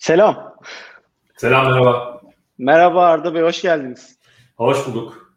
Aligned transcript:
Selam. 0.00 0.54
Selam 1.36 1.66
merhaba. 1.66 2.20
Merhaba 2.58 3.06
Arda 3.06 3.34
Bey, 3.34 3.42
hoş 3.42 3.62
geldiniz. 3.62 4.18
Hoş 4.56 4.86
bulduk. 4.86 5.34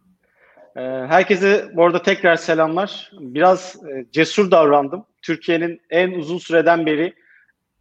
Ee, 0.76 0.82
herkese 0.82 1.72
bu 1.74 1.86
arada 1.86 2.02
tekrar 2.02 2.36
selamlar. 2.36 3.12
Biraz 3.20 3.76
e, 3.76 4.06
cesur 4.12 4.52
davrandım. 4.52 5.06
Türkiye'nin 5.22 5.82
en 5.90 6.12
uzun 6.12 6.38
süreden 6.38 6.86
beri 6.86 7.14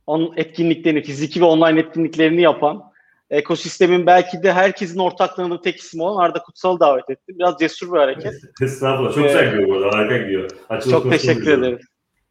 onun 0.06 0.37
etkinliklerini, 0.37 1.03
fiziki 1.03 1.40
ve 1.40 1.45
online 1.45 1.80
etkinliklerini 1.80 2.40
yapan, 2.40 2.83
ekosistemin 3.30 4.06
belki 4.06 4.42
de 4.42 4.53
herkesin 4.53 4.99
ortaklığının 4.99 5.62
tek 5.62 5.76
ismi 5.76 6.03
olan 6.03 6.24
Arda 6.24 6.38
Kutsal'ı 6.42 6.80
davet 6.80 7.10
ettim. 7.10 7.38
Biraz 7.38 7.58
cesur 7.58 7.92
bir 7.92 7.99
hareket. 7.99 8.35
Estağfurullah. 8.62 9.14
Çok 9.14 9.24
güzel 9.24 9.51
gidiyor 9.51 9.69
bu 9.69 9.74
arada. 9.74 9.99
Harika 9.99 10.17
gidiyor. 10.17 10.51
Açılış 10.69 10.92
çok 10.92 11.10
teşekkür 11.10 11.58
ederim. 11.58 11.78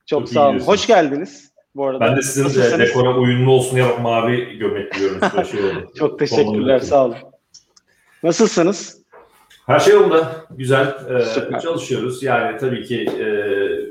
Çok, 0.06 0.20
çok 0.20 0.30
sağ 0.30 0.50
olun. 0.50 0.60
Hoş 0.60 0.88
geldiniz 0.88 1.51
bu 1.76 1.88
arada. 1.88 2.00
Ben 2.00 2.18
de 2.18 2.22
sizin 2.22 2.62
de 2.62 2.80
dekora 2.80 3.18
uyumlu 3.18 3.52
olsun 3.52 3.76
diye 3.76 3.86
mavi 4.02 4.58
gömlek 4.58 4.94
giyiyorum. 4.94 5.20
Şey 5.52 5.62
çok 5.98 6.20
teşekkürler. 6.20 6.80
Sağ 6.80 7.06
olun. 7.06 7.16
Nasılsınız? 8.24 9.02
Her 9.66 9.80
şey 9.80 9.94
yolunda. 9.94 10.46
Güzel. 10.52 10.96
Ee, 11.56 11.60
çalışıyoruz. 11.60 12.24
Yani 12.24 12.58
tabii 12.58 12.84
ki 12.84 13.06
e, 13.20 13.26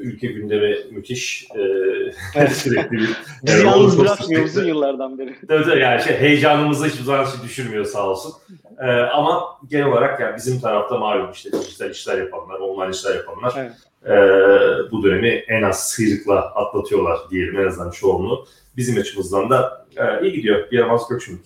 ülke 0.00 0.26
gündemi 0.26 0.76
müthiş. 0.90 1.48
E, 1.54 1.60
evet. 2.34 2.52
sürekli 2.52 2.92
bir... 2.92 3.10
Bizi 3.42 3.66
yalnız 3.66 3.98
bırakmıyor 3.98 4.44
uzun 4.44 4.64
yıllardan 4.64 5.18
beri. 5.18 5.36
Evet, 5.48 5.66
yani 5.80 6.02
şey, 6.02 6.16
heyecanımızı 6.16 6.86
hiçbir 6.86 7.04
zaman 7.04 7.24
şey 7.24 7.42
düşürmüyor 7.44 7.84
sağ 7.84 8.06
olsun. 8.06 8.32
Ee, 8.78 8.86
ama 8.86 9.44
genel 9.70 9.86
olarak 9.86 10.20
yani 10.20 10.36
bizim 10.36 10.60
tarafta 10.60 10.98
malum 10.98 11.30
işte 11.32 11.52
dijital 11.52 11.90
işler 11.90 12.18
yapanlar, 12.18 12.58
online 12.58 12.90
işler 12.90 13.14
yapanlar 13.14 13.54
evet. 13.56 13.72
e, 14.06 14.16
bu 14.90 15.04
dönemi 15.04 15.28
en 15.28 15.62
az 15.62 15.88
sıyrıkla 15.88 16.40
atlatıyorlar 16.40 17.18
diyelim 17.30 17.60
en 17.60 17.66
azından 17.66 17.90
çoğunluğu. 17.90 18.46
Bizim 18.76 19.00
açımızdan 19.00 19.50
da 19.50 19.86
e, 19.96 20.22
iyi 20.22 20.32
gidiyor. 20.32 20.70
Bir 20.70 20.78
yaramaz 20.78 21.02
şimdi. 21.24 21.40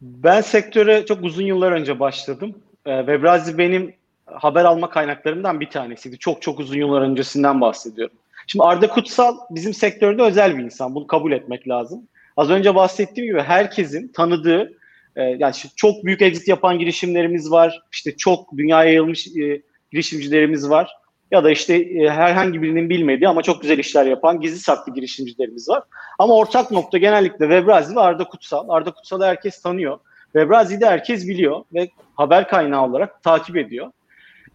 Ben 0.00 0.40
sektöre 0.40 1.06
çok 1.06 1.24
uzun 1.24 1.44
yıllar 1.44 1.72
önce 1.72 2.00
başladım. 2.00 2.54
E, 2.86 2.98
Webrazi 2.98 3.58
benim 3.58 3.94
haber 4.34 4.64
alma 4.64 4.90
kaynaklarımdan 4.90 5.60
bir 5.60 5.70
tanesiydi. 5.70 6.18
Çok 6.18 6.42
çok 6.42 6.60
uzun 6.60 6.78
yıllar 6.78 7.02
öncesinden 7.02 7.60
bahsediyorum. 7.60 8.16
Şimdi 8.46 8.64
Arda 8.64 8.88
Kutsal 8.88 9.36
bizim 9.50 9.74
sektörde 9.74 10.22
özel 10.22 10.58
bir 10.58 10.64
insan. 10.64 10.94
Bunu 10.94 11.06
kabul 11.06 11.32
etmek 11.32 11.68
lazım. 11.68 12.08
Az 12.36 12.50
önce 12.50 12.74
bahsettiğim 12.74 13.30
gibi 13.30 13.42
herkesin 13.42 14.08
tanıdığı 14.08 14.72
e, 15.16 15.22
yani 15.22 15.54
çok 15.76 16.04
büyük 16.04 16.22
exit 16.22 16.48
yapan 16.48 16.78
girişimlerimiz 16.78 17.50
var. 17.50 17.82
İşte 17.92 18.16
çok 18.16 18.56
dünyaya 18.56 18.88
yayılmış 18.88 19.26
e, 19.26 19.62
girişimcilerimiz 19.92 20.70
var. 20.70 20.90
Ya 21.30 21.44
da 21.44 21.50
işte 21.50 21.74
e, 21.74 22.10
herhangi 22.10 22.62
birinin 22.62 22.90
bilmediği 22.90 23.28
ama 23.28 23.42
çok 23.42 23.62
güzel 23.62 23.78
işler 23.78 24.06
yapan 24.06 24.40
gizli 24.40 24.58
saklı 24.58 24.94
girişimcilerimiz 24.94 25.68
var. 25.68 25.82
Ama 26.18 26.34
ortak 26.34 26.70
nokta 26.70 26.98
genellikle 26.98 27.38
Webrazi 27.38 27.96
ve 27.96 28.00
Arda 28.00 28.24
Kutsal. 28.24 28.68
Arda 28.68 28.90
Kutsal'ı 28.90 29.24
herkes 29.24 29.62
tanıyor. 29.62 29.98
Webrazi'yi 30.24 30.80
de 30.80 30.86
herkes 30.86 31.28
biliyor 31.28 31.64
ve 31.74 31.88
haber 32.14 32.48
kaynağı 32.48 32.84
olarak 32.84 33.22
takip 33.22 33.56
ediyor. 33.56 33.90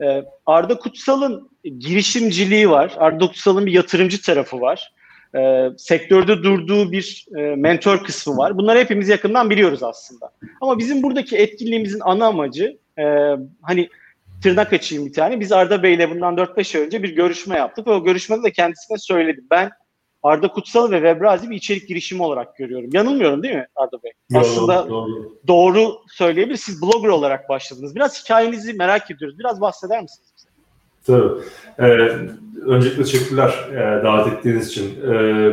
Ee, 0.02 0.24
Arda 0.46 0.78
Kutsal'ın 0.78 1.50
girişimciliği 1.80 2.70
var. 2.70 2.94
Arda 2.98 3.28
Kutsal'ın 3.28 3.66
bir 3.66 3.72
yatırımcı 3.72 4.22
tarafı 4.22 4.62
var. 4.62 4.94
Ee, 5.38 5.70
sektörde 5.78 6.44
durduğu 6.44 6.92
bir 6.92 7.26
e, 7.38 7.42
mentor 7.42 8.04
kısmı 8.04 8.38
var. 8.38 8.58
Bunları 8.58 8.80
hepimiz 8.80 9.10
yakından 9.10 9.50
biliyoruz 9.50 9.84
aslında. 9.84 10.32
Ama 10.62 10.80
bizim 10.80 11.04
buradaki 11.04 11.38
etkinliğimizin 11.38 12.00
ana 12.04 12.26
amacı 12.26 12.78
e, 13.00 13.04
hani 13.62 13.90
tırnak 14.44 14.74
açayım 14.74 15.06
bir 15.06 15.14
tane. 15.14 15.40
Biz 15.40 15.52
Arda 15.52 15.84
Bey'le 15.84 16.10
bundan 16.10 16.36
4-5 16.36 16.78
ay 16.78 16.86
önce 16.86 17.04
bir 17.04 17.16
görüşme 17.16 17.58
yaptık 17.58 17.88
ve 17.88 17.92
o 17.92 18.04
görüşmede 18.04 18.44
de 18.44 18.52
kendisine 18.52 18.98
söyledi. 18.98 19.42
Ben 19.52 19.72
Arda 20.26 20.48
Kutsal 20.48 20.92
ve 20.92 20.96
Webrazi 20.96 21.50
bir 21.50 21.56
içerik 21.56 21.88
girişimi 21.88 22.24
olarak 22.24 22.58
görüyorum. 22.58 22.90
Yanılmıyorum 22.94 23.44
değil 23.44 23.56
mi 23.56 23.68
Arda 23.76 24.04
Bey? 24.04 24.12
Doğru, 24.34 24.40
Aslında 24.40 24.90
doğru. 24.90 25.32
doğru 25.48 25.96
söyleyebilir. 26.08 26.58
Siz 26.58 26.82
blogger 26.82 27.10
olarak 27.10 27.50
başladınız. 27.50 27.96
Biraz 27.96 28.24
hikayenizi 28.24 28.74
merak 28.74 29.12
ediyoruz. 29.12 29.40
Biraz 29.40 29.62
bahseder 29.62 30.02
misiniz 30.02 30.30
bize? 30.38 30.48
Tabii. 31.06 31.42
Ee, 31.80 31.84
öncelikle 32.66 33.04
teşekkürler 33.04 33.70
e, 33.72 34.04
davet 34.04 34.34
ettiğiniz 34.34 34.68
için. 34.68 35.04
Ee, 35.12 35.52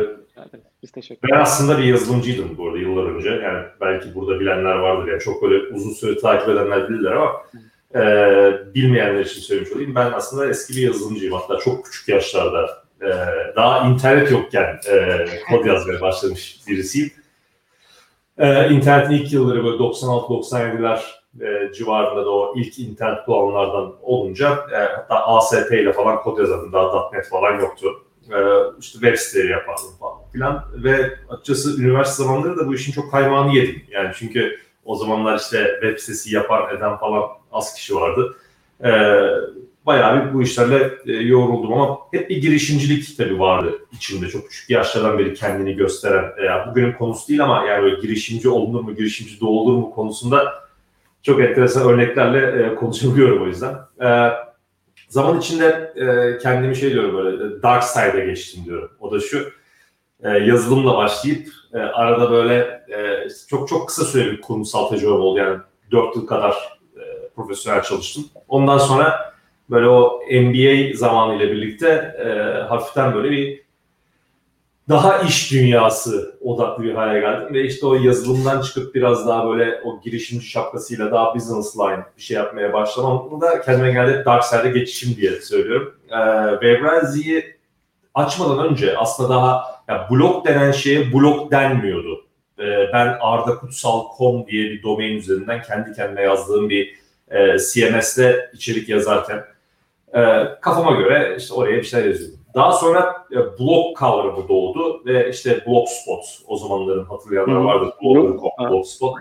biz 0.83 0.91
teşekkür 0.91 1.29
Ben 1.29 1.39
aslında 1.39 1.77
bir 1.77 1.83
yazılımcıydım 1.83 2.57
bu 2.57 2.67
arada 2.67 2.77
yıllar 2.77 3.03
önce. 3.03 3.29
Yani 3.29 3.65
belki 3.81 4.15
burada 4.15 4.39
bilenler 4.39 4.75
vardır. 4.75 5.11
Yani 5.11 5.21
çok 5.21 5.43
böyle 5.43 5.73
uzun 5.73 5.91
süre 5.91 6.17
takip 6.19 6.49
edenler 6.49 6.89
bilirler 6.89 7.11
ama 7.11 7.31
e, 7.95 8.03
bilmeyenler 8.75 9.25
için 9.25 9.41
söylemiş 9.41 9.71
olayım. 9.71 9.95
Ben 9.95 10.11
aslında 10.11 10.49
eski 10.49 10.75
bir 10.75 10.81
yazılımcıyım. 10.81 11.33
Hatta 11.33 11.57
çok 11.57 11.85
küçük 11.85 12.09
yaşlarda 12.09 12.82
e, 13.03 13.11
daha 13.55 13.87
internet 13.87 14.31
yokken 14.31 14.79
e, 14.91 15.25
kod 15.49 15.65
yazmaya 15.65 16.01
başlamış 16.01 16.59
birisiyim. 16.67 17.11
E, 18.37 18.69
internetin 18.69 19.13
ilk 19.13 19.33
yılları 19.33 19.63
böyle 19.63 19.77
96-97'ler 19.77 20.99
e, 21.41 21.73
civarında 21.73 22.25
da 22.25 22.29
o 22.29 22.53
ilk 22.55 22.79
internet 22.79 23.25
kullananlardan 23.25 23.95
olunca 24.01 24.49
e, 24.71 24.77
hatta 24.77 25.27
ASP 25.27 25.71
ile 25.71 25.93
falan 25.93 26.21
kod 26.21 26.39
yazardım. 26.39 26.73
Daha 26.73 27.11
.NET 27.13 27.29
falan 27.29 27.59
yoktu. 27.59 27.87
E, 28.31 28.37
işte 28.79 28.99
web 28.99 29.15
siteleri 29.15 29.51
yapardım 29.51 29.89
falan 29.99 30.17
filan. 30.33 30.65
Ve 30.73 31.13
açıkçası 31.29 31.81
üniversite 31.81 32.23
zamanları 32.23 32.57
da 32.57 32.67
bu 32.67 32.75
işin 32.75 32.91
çok 32.91 33.11
kaymağını 33.11 33.55
yedim. 33.55 33.81
Yani 33.91 34.11
çünkü 34.15 34.59
o 34.85 34.95
zamanlar 34.95 35.39
işte 35.39 35.77
web 35.81 35.97
sitesi 35.97 36.35
yapan 36.35 36.77
eden 36.77 36.97
falan 36.97 37.23
az 37.51 37.73
kişi 37.73 37.95
vardı. 37.95 38.35
E, 38.83 38.89
bayağı 39.85 40.25
bir 40.25 40.33
bu 40.33 40.41
işlerle 40.41 40.91
e, 41.05 41.11
yoğruldum 41.11 41.73
ama 41.73 41.97
hep 42.11 42.29
bir 42.29 42.41
girişimcilik 42.41 43.17
tabii 43.17 43.39
vardı 43.39 43.79
içimde. 43.91 44.27
Çok 44.27 44.49
küçük 44.49 44.69
yaşlardan 44.69 45.19
beri 45.19 45.33
kendini 45.33 45.75
gösteren, 45.75 46.23
e, 46.23 46.69
bugünün 46.69 46.93
konusu 46.93 47.27
değil 47.27 47.43
ama 47.43 47.65
yani 47.65 47.83
böyle 47.83 48.01
girişimci 48.01 48.49
olunur 48.49 48.81
mu, 48.81 48.95
girişimci 48.95 49.39
doğulur 49.39 49.77
mu 49.77 49.91
konusunda 49.91 50.53
çok 51.23 51.41
enteresan 51.41 51.89
örneklerle 51.89 52.63
e, 52.63 52.75
konuşabiliyorum 52.75 53.43
o 53.43 53.47
yüzden. 53.47 53.75
E, 54.01 54.31
zaman 55.09 55.39
içinde 55.39 55.93
e, 55.95 56.37
kendimi 56.37 56.75
şey 56.75 56.91
diyorum 56.91 57.17
böyle 57.17 57.61
dark 57.61 57.83
side'a 57.83 58.25
geçtim 58.25 58.65
diyorum. 58.65 58.91
O 58.99 59.11
da 59.11 59.19
şu 59.19 59.51
e, 60.23 60.29
yazılımla 60.29 60.97
başlayıp 60.97 61.47
e, 61.73 61.77
arada 61.77 62.31
böyle 62.31 62.57
e, 62.89 63.27
çok 63.49 63.67
çok 63.67 63.87
kısa 63.87 64.05
süre 64.05 64.31
bir 64.31 64.41
kurumsal 64.41 64.89
tecrübem 64.89 65.13
oldu. 65.13 65.39
Yani 65.39 65.57
4 65.91 66.15
yıl 66.15 66.27
kadar 66.27 66.79
e, 66.95 67.29
profesyonel 67.35 67.83
çalıştım. 67.83 68.25
Ondan 68.47 68.77
sonra 68.77 69.32
böyle 69.73 69.87
o 69.87 70.19
NBA 70.31 70.97
zamanıyla 70.97 71.51
birlikte 71.51 72.15
e, 72.25 72.27
hafiften 72.61 73.13
böyle 73.13 73.31
bir 73.31 73.63
daha 74.89 75.19
iş 75.19 75.51
dünyası 75.51 76.39
odaklı 76.41 76.83
bir 76.83 76.93
hale 76.93 77.19
geldim 77.19 77.53
ve 77.53 77.65
işte 77.65 77.85
o 77.85 77.95
yazılımdan 77.95 78.61
çıkıp 78.61 78.95
biraz 78.95 79.27
daha 79.27 79.49
böyle 79.49 79.81
o 79.83 80.01
girişimci 80.01 80.45
şapkasıyla 80.45 81.11
daha 81.11 81.35
business 81.35 81.77
line 81.77 82.03
bir 82.17 82.21
şey 82.21 82.37
yapmaya 82.37 82.73
başlamam 82.73 83.41
da 83.41 83.61
kendime 83.61 83.91
geldi 83.91 84.23
dark 84.25 84.43
side'e 84.43 84.69
geçişim 84.71 85.15
diye 85.15 85.31
söylüyorum. 85.31 85.95
Ee, 86.09 86.61
açmadan 88.13 88.67
önce 88.67 88.97
aslında 88.97 89.29
daha 89.29 89.65
ya 89.87 90.07
blog 90.11 90.47
denen 90.47 90.71
şeye 90.71 91.13
blog 91.13 91.51
denmiyordu. 91.51 92.25
Ee, 92.59 92.63
ben 92.93 93.17
ardakutsal.com 93.21 94.47
diye 94.47 94.63
bir 94.63 94.83
domain 94.83 95.17
üzerinden 95.17 95.61
kendi 95.61 95.93
kendime 95.93 96.21
yazdığım 96.21 96.69
bir 96.69 96.95
e, 97.31 97.57
CMS'de 97.57 98.49
içerik 98.53 98.89
yazarken 98.89 99.52
e, 100.13 100.21
kafama 100.61 100.91
göre 100.91 101.35
işte 101.37 101.53
oraya 101.53 101.77
bir 101.77 101.83
şeyler 101.83 102.05
yazıyordum. 102.05 102.39
Daha 102.55 102.71
sonra 102.71 103.25
e, 103.31 103.35
blog 103.35 103.97
kavramı 103.97 104.47
doğdu 104.49 105.05
ve 105.05 105.29
işte 105.29 105.63
blogspot 105.67 106.25
o 106.47 106.57
zamanların 106.57 107.05
hatırlayanlar. 107.05 107.81
Blogger.com, 108.03 108.69
blogspot. 108.69 109.15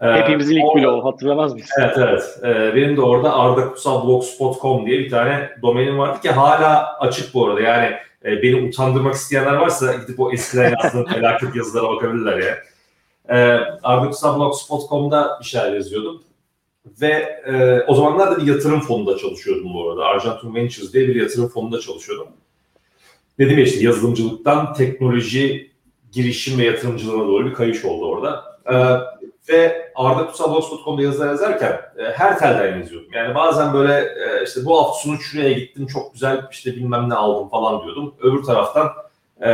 E, 0.00 0.06
Hepimizin 0.06 0.56
ilk 0.56 0.74
blogu 0.74 1.04
hatırlamaz 1.04 1.52
mıyız? 1.52 1.68
Evet 1.80 1.98
evet. 1.98 2.38
E, 2.42 2.74
benim 2.74 2.96
de 2.96 3.00
orada 3.00 3.34
Arda 3.34 3.68
Kutsal 3.68 4.06
Blogspot.com 4.06 4.86
diye 4.86 4.98
bir 4.98 5.10
tane 5.10 5.50
domenim 5.62 5.98
vardı 5.98 6.20
ki 6.20 6.30
hala 6.30 6.98
açık 7.00 7.34
bu 7.34 7.46
arada. 7.46 7.60
Yani 7.60 7.96
e, 8.24 8.42
beni 8.42 8.68
utandırmak 8.68 9.14
isteyenler 9.14 9.54
varsa 9.54 9.94
gidip 9.94 10.20
o 10.20 10.32
eskiden 10.32 10.74
yazdığım 10.82 11.04
felaket 11.14 11.56
yazılara 11.56 11.88
bakabilirler 11.88 12.38
ya. 12.38 12.56
E, 13.28 13.60
Arda 13.82 14.06
Kutsal 14.06 14.40
Blogspot.com'da 14.40 15.38
bir 15.40 15.44
şeyler 15.44 15.72
yazıyordum. 15.72 16.22
Ve 17.00 17.42
e, 17.46 17.84
o 17.86 17.94
zamanlar 17.94 18.30
da 18.30 18.42
bir 18.42 18.46
yatırım 18.46 18.80
fonunda 18.80 19.18
çalışıyordum 19.18 19.74
bu 19.74 19.90
arada. 19.90 20.04
Argentine 20.04 20.54
Ventures 20.54 20.92
diye 20.92 21.08
bir 21.08 21.14
yatırım 21.14 21.48
fonunda 21.48 21.80
çalışıyordum. 21.80 22.28
Dedim 23.38 23.58
ya 23.58 23.64
işte 23.64 23.84
yazılımcılıktan 23.84 24.74
teknoloji, 24.74 25.70
girişim 26.12 26.58
ve 26.58 26.64
yatırımcılığına 26.64 27.26
doğru 27.26 27.46
bir 27.46 27.54
kayış 27.54 27.84
oldu 27.84 28.06
orada. 28.06 28.44
E, 28.66 28.74
ve 29.48 29.92
Arda 29.94 30.26
Kutsal 30.26 31.00
yazılar 31.00 31.26
yazarken 31.26 31.80
e, 31.98 32.02
her 32.02 32.38
telden 32.38 32.78
yazıyordum. 32.78 33.12
Yani 33.12 33.34
bazen 33.34 33.74
böyle 33.74 33.94
e, 33.94 34.44
işte 34.44 34.64
bu 34.64 34.78
hafta 34.78 34.98
sonu 34.98 35.18
şuraya 35.18 35.52
gittim 35.52 35.86
çok 35.86 36.12
güzel 36.12 36.46
işte 36.50 36.76
bilmem 36.76 37.08
ne 37.08 37.14
aldım 37.14 37.48
falan 37.48 37.82
diyordum. 37.82 38.14
Öbür 38.20 38.42
taraftan 38.42 38.92
e, 39.40 39.50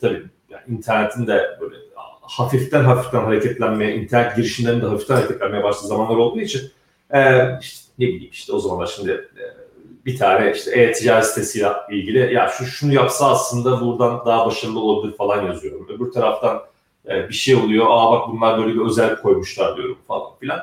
tabii 0.00 0.22
yani 0.50 0.62
internetin 0.68 1.26
de 1.26 1.58
böyle 1.60 1.76
hafiften 2.28 2.84
hafiften 2.84 3.20
hareketlenmeye, 3.24 3.96
internet 3.96 4.36
girişimlerinin 4.36 4.84
hafiften 4.84 5.14
hareketlenmeye 5.14 5.64
başladığı 5.64 5.88
zamanlar 5.88 6.16
olduğu 6.16 6.40
için 6.40 6.70
e, 7.14 7.20
işte, 7.60 7.92
ne 7.98 8.06
bileyim 8.06 8.30
işte 8.32 8.52
o 8.52 8.58
zamanlar 8.58 8.86
şimdi 8.86 9.10
e, 9.10 9.44
bir 10.06 10.18
tane 10.18 10.52
işte 10.52 10.70
e-ticaret 10.70 11.26
sitesiyle 11.26 11.68
ilgili 11.90 12.34
ya 12.34 12.48
şu 12.58 12.64
şunu 12.64 12.94
yapsa 12.94 13.30
aslında 13.30 13.80
buradan 13.80 14.26
daha 14.26 14.46
başarılı 14.46 14.80
olabilir 14.80 15.16
falan 15.16 15.46
yazıyorum. 15.46 15.88
Öbür 15.94 16.12
taraftan 16.12 16.62
E, 17.08 17.28
bir 17.28 17.34
şey 17.34 17.54
oluyor. 17.54 17.86
Aa 17.88 18.12
bak 18.12 18.28
bunlar 18.28 18.58
böyle 18.58 18.74
bir 18.74 18.80
özel 18.86 19.16
koymuşlar 19.16 19.76
diyorum 19.76 19.98
falan 20.08 20.30
filan. 20.40 20.60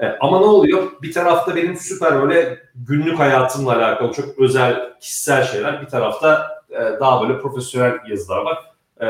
E, 0.00 0.06
ama 0.20 0.38
ne 0.40 0.44
oluyor? 0.46 0.82
Bir 1.02 1.12
tarafta 1.12 1.56
benim 1.56 1.76
süper 1.76 2.22
böyle 2.22 2.58
günlük 2.74 3.18
hayatımla 3.18 3.76
alakalı 3.76 4.12
çok 4.12 4.38
özel 4.38 4.98
kişisel 5.00 5.44
şeyler. 5.44 5.82
Bir 5.82 5.86
tarafta 5.86 6.48
e, 6.70 7.00
daha 7.00 7.22
böyle 7.28 7.40
profesyonel 7.40 7.92
yazılar 8.10 8.42
var. 8.42 8.58
E, 9.00 9.06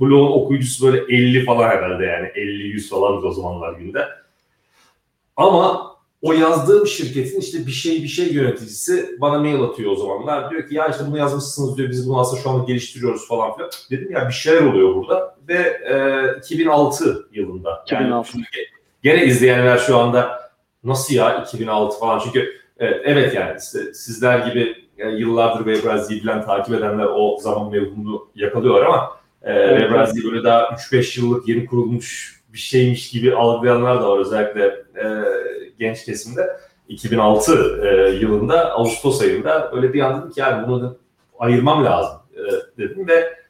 blogun 0.00 0.32
okuyucusu 0.32 0.86
böyle 0.86 1.16
50 1.16 1.44
falan 1.44 1.68
herhalde 1.68 2.04
yani 2.04 2.26
50-100 2.26 2.88
falan 2.88 3.26
o 3.26 3.32
zamanlar 3.32 3.72
günde. 3.72 4.08
Ama 5.36 5.90
o 6.22 6.32
yazdığım 6.32 6.86
şirketin 6.86 7.40
işte 7.40 7.66
bir 7.66 7.70
şey 7.70 8.02
bir 8.02 8.08
şey 8.08 8.32
yöneticisi 8.32 9.16
bana 9.20 9.38
mail 9.38 9.62
atıyor 9.62 9.92
o 9.92 9.96
zamanlar. 9.96 10.50
Diyor 10.50 10.68
ki 10.68 10.74
ya 10.74 10.88
işte 10.88 11.04
bunu 11.06 11.18
yazmışsınız 11.18 11.76
diyor 11.76 11.90
biz 11.90 12.08
bunu 12.08 12.20
aslında 12.20 12.42
şu 12.42 12.50
anda 12.50 12.64
geliştiriyoruz 12.64 13.28
falan 13.28 13.56
filan. 13.56 13.70
Dedim 13.90 14.10
ya 14.12 14.28
bir 14.28 14.32
şeyler 14.32 14.62
oluyor 14.62 14.94
burada 14.94 15.36
ve 15.48 15.80
e, 16.34 16.38
2006 16.38 17.28
yılında. 17.32 17.82
2006. 17.86 18.38
Yani 18.38 18.46
gene 19.02 19.24
izleyenler 19.24 19.78
şu 19.78 19.98
anda 19.98 20.50
nasıl 20.84 21.14
ya 21.14 21.42
2006 21.42 21.98
falan 21.98 22.18
çünkü 22.24 22.60
e, 22.78 22.86
evet 22.86 23.34
yani 23.34 23.56
işte 23.64 23.94
sizler 23.94 24.46
gibi 24.46 24.88
e, 24.98 25.08
yıllardır 25.08 25.64
Webrazi'yi 25.64 26.22
bilen 26.22 26.44
takip 26.44 26.74
edenler 26.74 27.06
o 27.14 27.38
zaman 27.40 27.70
mevhumunu 27.70 28.28
yakalıyorlar 28.34 28.86
ama 28.86 29.19
e, 29.42 29.52
evet, 29.52 29.80
Webrazi 29.80 30.24
böyle 30.24 30.44
daha 30.44 30.62
3-5 30.62 31.20
yıllık 31.20 31.48
yeni 31.48 31.66
kurulmuş 31.66 32.40
bir 32.52 32.58
şeymiş 32.58 33.10
gibi 33.10 33.34
algılayanlar 33.34 34.02
da 34.02 34.10
var 34.10 34.18
özellikle 34.18 34.64
e, 34.96 35.06
genç 35.78 36.04
kesimde. 36.04 36.60
2006 36.88 37.80
e, 37.82 38.10
yılında 38.10 38.70
Ağustos 38.72 39.22
ayında 39.22 39.72
öyle 39.72 39.92
bir 39.92 40.00
an 40.00 40.20
dedim 40.20 40.30
ki 40.30 40.40
yani 40.40 40.68
bunu 40.68 40.98
ayırmam 41.38 41.84
lazım 41.84 42.18
e, 42.34 42.42
dedim 42.78 43.08
ve 43.08 43.40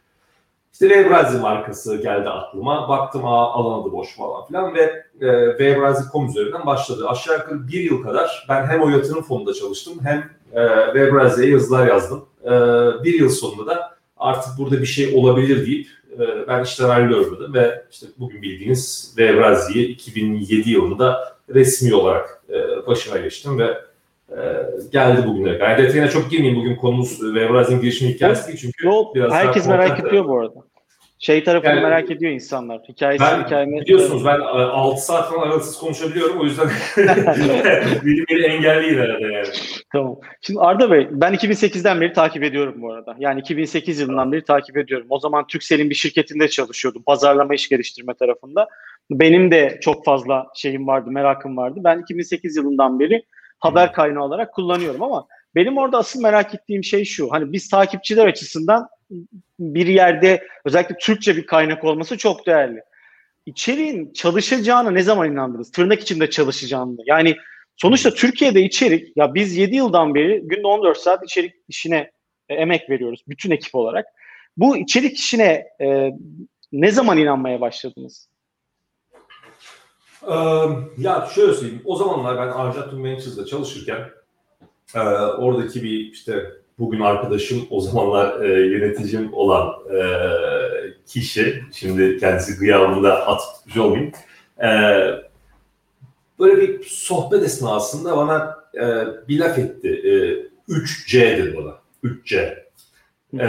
işte 0.72 0.88
Webrazi 0.88 1.38
markası 1.38 1.96
geldi 1.96 2.28
aklıma. 2.28 2.88
Baktım 2.88 3.24
aa 3.24 3.52
alan 3.52 3.82
adı 3.82 3.92
boş 3.92 4.16
falan 4.16 4.46
filan 4.46 4.74
ve 4.74 5.04
e, 5.20 5.50
Webrazi.com 5.50 6.26
üzerinden 6.26 6.66
başladı. 6.66 7.08
Aşağı 7.08 7.38
yukarı 7.38 7.68
bir 7.68 7.80
yıl 7.80 8.02
kadar 8.02 8.46
ben 8.48 8.66
hem 8.66 8.82
o 8.82 8.88
yatırım 8.88 9.22
fonunda 9.22 9.54
çalıştım 9.54 9.94
hem 10.02 10.18
e, 10.52 10.84
Webrazi'ye 10.84 11.50
yazılar 11.50 11.86
yazdım. 11.86 12.24
E, 12.44 12.50
bir 13.04 13.20
yıl 13.20 13.28
sonunda 13.28 13.66
da 13.66 13.99
artık 14.20 14.58
burada 14.58 14.80
bir 14.80 14.86
şey 14.86 15.14
olabilir 15.16 15.66
deyip 15.66 15.88
e, 16.14 16.48
ben 16.48 16.64
işten 16.64 16.88
ayrılıyorum 16.88 17.54
ve 17.54 17.84
işte 17.90 18.06
bugün 18.18 18.42
bildiğiniz 18.42 19.12
Webrazi'yi 19.16 19.86
2007 19.86 20.70
yılında 20.70 21.34
resmi 21.54 21.94
olarak 21.94 22.42
e, 22.50 22.86
başına 22.86 23.18
geçtim 23.18 23.58
ve 23.58 23.78
e, 24.30 24.38
geldi 24.92 25.26
bugüne 25.26 25.58
kadar. 25.58 25.70
Yani 25.70 25.82
detayına 25.82 26.08
çok 26.08 26.30
girmeyeyim 26.30 26.60
bugün 26.60 26.76
konumuz 26.76 27.18
Webrazi'nin 27.18 27.80
girişim 27.80 28.08
hikayesi 28.08 28.46
değil 28.46 28.58
çünkü 28.58 28.86
Yok, 28.86 29.14
biraz 29.14 29.32
herkes 29.32 29.66
merak 29.66 30.00
ediyor 30.00 30.24
bu 30.24 30.38
arada. 30.38 30.69
Şey 31.22 31.44
tarafını 31.44 31.70
yani, 31.70 31.82
merak 31.82 32.10
ediyor 32.10 32.32
insanlar. 32.32 32.80
Hikayesi 32.88 33.24
ben, 33.24 33.44
hikayemi... 33.44 33.80
Biliyorsunuz 33.80 34.24
ben 34.24 34.40
6 34.40 35.04
saat 35.04 35.30
falan 35.30 35.42
aralıksız 35.42 35.78
konuşabiliyorum. 35.78 36.40
O 36.40 36.44
yüzden 36.44 36.68
biri 38.04 38.24
beni 38.30 38.42
engelleyin 38.42 38.98
herhalde 38.98 39.26
yani. 39.26 39.46
Tamam. 39.92 40.18
Şimdi 40.40 40.60
Arda 40.60 40.90
Bey 40.90 41.08
ben 41.10 41.34
2008'den 41.34 42.00
beri 42.00 42.12
takip 42.12 42.42
ediyorum 42.42 42.74
bu 42.76 42.92
arada. 42.92 43.16
Yani 43.18 43.40
2008 43.40 44.00
yılından 44.00 44.32
beri 44.32 44.44
takip 44.44 44.76
ediyorum. 44.76 45.06
O 45.10 45.18
zaman 45.18 45.46
Türkcell'in 45.46 45.90
bir 45.90 45.94
şirketinde 45.94 46.48
çalışıyordum. 46.48 47.02
Pazarlama 47.02 47.54
iş 47.54 47.68
geliştirme 47.68 48.14
tarafında. 48.14 48.68
Benim 49.10 49.50
de 49.50 49.78
çok 49.82 50.04
fazla 50.04 50.46
şeyim 50.54 50.86
vardı, 50.86 51.10
merakım 51.10 51.56
vardı. 51.56 51.80
Ben 51.84 52.00
2008 52.00 52.56
yılından 52.56 53.00
beri 53.00 53.22
haber 53.58 53.92
kaynağı 53.92 54.24
olarak 54.24 54.54
kullanıyorum 54.54 55.02
ama 55.02 55.26
benim 55.54 55.78
orada 55.78 55.98
asıl 55.98 56.22
merak 56.22 56.54
ettiğim 56.54 56.84
şey 56.84 57.04
şu. 57.04 57.32
Hani 57.32 57.52
biz 57.52 57.68
takipçiler 57.68 58.26
açısından 58.26 58.88
bir 59.58 59.86
yerde 59.86 60.48
özellikle 60.64 60.96
Türkçe 60.96 61.36
bir 61.36 61.46
kaynak 61.46 61.84
olması 61.84 62.18
çok 62.18 62.46
değerli. 62.46 62.82
İçeriğin 63.46 64.12
çalışacağını 64.12 64.94
ne 64.94 65.02
zaman 65.02 65.32
inandınız? 65.32 65.70
Tırnak 65.70 66.00
içinde 66.00 66.30
çalışacağını. 66.30 66.96
Yani 67.06 67.36
sonuçta 67.76 68.10
Türkiye'de 68.10 68.62
içerik 68.62 69.16
ya 69.16 69.34
biz 69.34 69.56
7 69.56 69.76
yıldan 69.76 70.14
beri 70.14 70.40
günde 70.44 70.66
14 70.66 70.98
saat 70.98 71.24
içerik 71.24 71.54
işine 71.68 72.10
e, 72.48 72.54
emek 72.54 72.90
veriyoruz 72.90 73.24
bütün 73.28 73.50
ekip 73.50 73.74
olarak. 73.74 74.06
Bu 74.56 74.76
içerik 74.76 75.18
işine 75.18 75.66
e, 75.80 76.10
ne 76.72 76.90
zaman 76.90 77.18
inanmaya 77.18 77.60
başladınız? 77.60 78.28
Ya 80.98 81.28
şöyle 81.34 81.54
söyleyeyim. 81.54 81.82
O 81.84 81.96
zamanlar 81.96 82.36
ben 82.36 82.52
Arjantin 82.52 83.04
Ventures'da 83.04 83.46
çalışırken 83.46 84.10
e, 84.94 84.98
oradaki 85.38 85.82
bir 85.82 86.12
işte 86.12 86.50
bugün 86.80 87.00
arkadaşım 87.00 87.66
o 87.70 87.80
zamanlar 87.80 88.40
e, 88.40 88.48
yöneticim 88.48 89.32
olan 89.32 89.74
e, 89.90 90.00
kişi, 91.06 91.62
şimdi 91.72 92.18
kendisi 92.18 92.58
gıyabında 92.58 93.26
atmış 93.26 93.76
olmayayım, 93.76 94.12
e, 94.62 94.70
böyle 96.38 96.56
bir 96.56 96.84
sohbet 96.84 97.42
esnasında 97.42 98.16
bana 98.16 98.56
e, 98.74 99.06
bir 99.28 99.38
laf 99.38 99.58
etti. 99.58 99.88
E, 99.88 100.12
3C 100.72 101.38
dedi 101.38 101.56
bana. 101.56 101.78
3C. 102.04 102.36
E, 103.38 103.48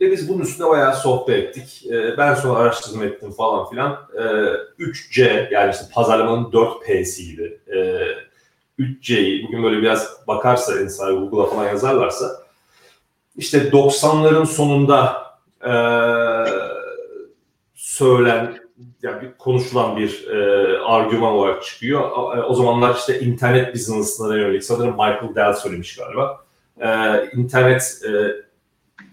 ve 0.00 0.12
biz 0.12 0.28
bunun 0.28 0.42
üstüne 0.42 0.68
bayağı 0.68 0.96
sohbet 0.96 1.38
ettik. 1.38 1.86
E, 1.92 2.18
ben 2.18 2.34
sonra 2.34 2.58
araştırma 2.58 3.04
ettim 3.04 3.30
falan 3.30 3.70
filan. 3.70 3.98
E, 4.14 4.22
3C 4.82 5.52
yani 5.52 5.70
işte 5.70 5.84
pazarlamanın 5.92 6.44
4P'siydi. 6.44 7.60
E, 7.76 7.78
3C'yi 8.78 9.46
bugün 9.46 9.62
böyle 9.62 9.82
biraz 9.82 10.26
bakarsa 10.26 10.80
insan 10.80 11.14
Google'a 11.14 11.46
falan 11.46 11.68
yazarlarsa 11.68 12.44
işte 13.36 13.58
90'ların 13.58 14.46
sonunda 14.46 15.24
e, 15.62 15.74
söylen 17.74 18.58
yani 19.02 19.32
konuşulan 19.38 19.96
bir 19.96 20.28
e, 20.28 20.78
argüman 20.78 21.32
olarak 21.32 21.62
çıkıyor. 21.62 22.00
E, 22.36 22.42
o 22.42 22.54
zamanlar 22.54 22.94
işte 22.94 23.20
internet 23.20 23.74
business'lara 23.74 24.38
yönelik 24.38 24.64
sanırım 24.64 24.92
Michael 24.92 25.34
Dell 25.34 25.52
söylemiş 25.52 25.96
galiba. 25.96 26.44
E, 26.80 26.88
internet 27.36 28.00
e, 28.08 28.10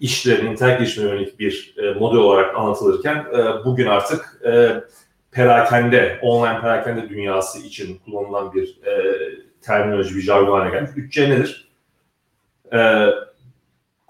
işlerin, 0.02 0.52
internet 0.52 0.80
gelişimine 0.80 1.12
yönelik 1.12 1.40
bir 1.40 1.76
e, 1.78 1.94
model 1.94 2.20
olarak 2.20 2.56
anlatılırken 2.56 3.16
e, 3.16 3.66
bugün 3.66 3.88
artık 3.88 4.42
e, 4.46 4.84
perakende, 5.32 6.20
online 6.22 6.62
perakende 6.62 7.10
dünyası 7.10 7.60
için 7.60 8.00
kullanılan 8.06 8.54
bir 8.54 8.80
e, 8.86 8.92
terminoloji, 9.62 10.16
bir 10.16 10.22
jargon 10.22 10.60
haline 10.60 10.72
gelmiş. 10.72 10.92
3C 10.92 11.30
nedir? 11.30 11.72
Ee, 12.74 13.08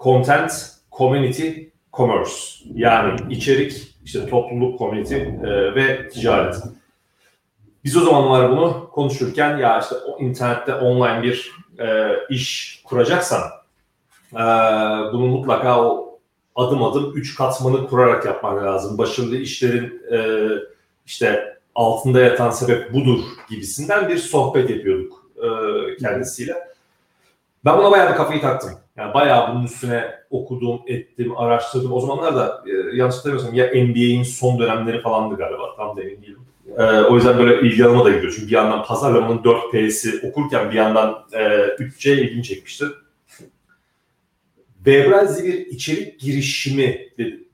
content, 0.00 0.52
community, 0.92 1.50
commerce. 1.92 2.32
Yani 2.74 3.20
içerik, 3.30 3.96
işte 4.04 4.26
topluluk, 4.26 4.78
community 4.78 5.14
e, 5.14 5.74
ve 5.74 6.08
ticaret. 6.08 6.56
Biz 7.84 7.96
o 7.96 8.00
zamanlar 8.00 8.50
bunu 8.50 8.90
konuşurken 8.92 9.56
ya 9.56 9.80
işte 9.80 9.94
o 9.94 10.18
internette 10.20 10.74
online 10.74 11.22
bir 11.22 11.52
e, 11.78 12.08
iş 12.30 12.80
kuracaksan 12.84 13.42
e, 14.32 14.42
bunu 15.12 15.26
mutlaka 15.26 15.84
o 15.84 16.18
adım 16.54 16.82
adım 16.82 17.12
üç 17.16 17.34
katmanı 17.34 17.86
kurarak 17.86 18.24
yapman 18.24 18.64
lazım. 18.64 18.98
Başında 18.98 19.36
işlerin 19.36 20.02
e, 20.12 20.48
işte 21.06 21.58
altında 21.74 22.20
yatan 22.20 22.50
sebep 22.50 22.94
budur 22.94 23.20
gibisinden 23.50 24.08
bir 24.08 24.16
sohbet 24.16 24.70
yapıyorduk 24.70 25.21
e, 25.42 25.96
kendisiyle. 25.96 26.54
Ben 27.64 27.78
buna 27.78 27.90
bayağı 27.90 28.10
bir 28.10 28.16
kafayı 28.16 28.40
taktım. 28.40 28.70
Yani 28.96 29.14
bayağı 29.14 29.54
bunun 29.54 29.64
üstüne 29.64 30.14
okudum, 30.30 30.80
ettim, 30.86 31.36
araştırdım. 31.36 31.92
O 31.92 32.00
zamanlar 32.00 32.36
da 32.36 32.64
e, 32.66 32.96
yanlış 32.96 33.16
hatırlamıyorsam 33.16 33.54
ya 33.54 33.66
NBA'in 33.66 34.22
son 34.22 34.58
dönemleri 34.58 35.00
falandı 35.00 35.36
galiba. 35.36 35.76
Tam 35.76 35.96
da 35.96 36.02
emin 36.02 36.22
değilim. 36.22 36.40
E, 36.78 36.82
o 36.82 37.14
yüzden 37.14 37.38
böyle 37.38 37.68
ilgi 37.68 37.84
alanıma 37.84 38.04
da 38.04 38.10
gidiyor. 38.10 38.32
Çünkü 38.36 38.46
bir 38.46 38.52
yandan 38.52 38.84
pazarlamanın 38.84 39.38
4P'si 39.38 40.28
okurken 40.28 40.70
bir 40.70 40.76
yandan 40.76 41.24
e, 41.32 41.38
3C 41.38 42.10
ilgimi 42.10 42.42
çekmişti. 42.42 42.84
Webrazi 44.84 45.44
bir 45.44 45.66
içerik 45.66 46.20
girişimi 46.20 47.08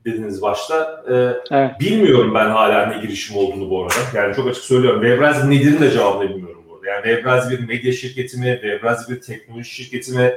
dediniz 0.05 0.41
başta. 0.41 1.03
Ee, 1.09 1.13
evet. 1.55 1.79
Bilmiyorum 1.79 2.33
ben 2.35 2.49
hala 2.49 2.85
ne 2.85 3.01
girişim 3.01 3.37
olduğunu 3.37 3.69
bu 3.69 3.83
arada. 3.83 3.93
Yani 4.13 4.35
çok 4.35 4.47
açık 4.47 4.63
söylüyorum. 4.63 5.01
Webrazi 5.01 5.49
nedir 5.49 5.79
de 5.79 5.91
cevabını 5.91 6.29
bilmiyorum. 6.29 6.48
Yani 6.89 7.03
Devrazi 7.03 7.49
bir 7.49 7.67
medya 7.67 7.91
şirketi 7.93 8.37
mi, 8.37 8.59
Devrazi 8.63 9.15
bir 9.15 9.21
teknoloji 9.21 9.69
şirketi 9.69 10.11
mi 10.11 10.33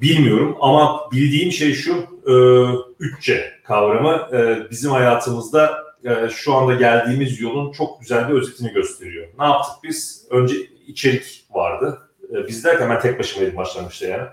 bilmiyorum 0.00 0.56
ama 0.60 1.10
bildiğim 1.12 1.52
şey 1.52 1.72
şu, 1.72 1.92
e, 2.26 2.30
3C 2.30 3.62
kavramı 3.64 4.36
e, 4.36 4.70
bizim 4.70 4.90
hayatımızda 4.90 5.84
e, 6.04 6.28
şu 6.30 6.54
anda 6.54 6.74
geldiğimiz 6.74 7.40
yolun 7.40 7.72
çok 7.72 8.00
güzel 8.00 8.28
bir 8.28 8.34
özetini 8.34 8.72
gösteriyor. 8.72 9.28
Ne 9.38 9.44
yaptık 9.44 9.74
biz? 9.84 10.26
Önce 10.30 10.54
içerik 10.86 11.44
vardı. 11.50 11.98
E, 12.32 12.46
biz 12.48 12.64
derken 12.64 12.90
ben 12.90 13.00
tek 13.00 13.18
başımaydım 13.18 13.56
başlangıçta 13.56 14.06
yani. 14.06 14.28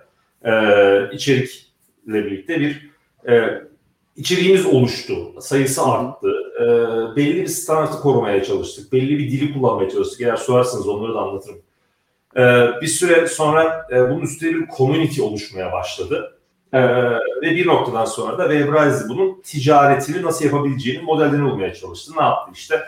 E, 0.46 1.16
içerikle 1.16 2.26
birlikte 2.26 2.60
bir 2.60 2.90
e, 3.30 3.64
içeriğimiz 4.16 4.66
oluştu. 4.66 5.42
Sayısı 5.42 5.84
arttı. 5.84 6.34
E, 6.60 6.66
belli 7.16 7.42
bir 7.42 7.48
standartı 7.48 8.00
korumaya 8.00 8.44
çalıştık. 8.44 8.94
Belli 8.94 9.20
bir 9.20 9.32
dili 9.32 9.54
kullanmaya 9.54 9.90
çalıştık. 9.90 10.22
Eğer 10.22 10.36
sorarsanız 10.36 10.88
onları 10.88 11.14
da 11.14 11.20
anlatırım. 11.20 11.62
E, 12.38 12.42
bir 12.82 12.88
süre 12.88 13.28
sonra 13.28 13.88
e, 13.92 14.10
bunun 14.10 14.22
üstüne 14.22 14.52
bir 14.52 14.68
community 14.78 15.22
oluşmaya 15.22 15.72
başladı. 15.72 16.40
Ee, 16.74 16.80
ve 17.42 17.56
bir 17.56 17.68
noktadan 17.68 18.06
sonra 18.06 18.38
da 18.38 18.50
Webrazi 18.50 19.10
bunun 19.10 19.42
ticaretini 19.42 20.22
nasıl 20.22 20.46
yapabileceğini 20.46 21.04
modellerini 21.04 21.52
bulmaya 21.52 21.74
çalıştı. 21.74 22.12
Ne 22.18 22.24
yaptı 22.24 22.52
işte? 22.54 22.80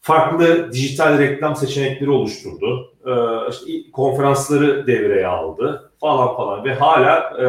Farklı 0.00 0.72
dijital 0.72 1.18
reklam 1.18 1.56
seçenekleri 1.56 2.10
oluşturdu. 2.10 2.92
Ee, 3.06 3.10
işte 3.50 3.90
konferansları 3.92 4.86
devreye 4.86 5.26
aldı 5.26 5.92
falan 6.00 6.36
falan 6.36 6.64
ve 6.64 6.74
hala 6.74 7.18
e, 7.18 7.46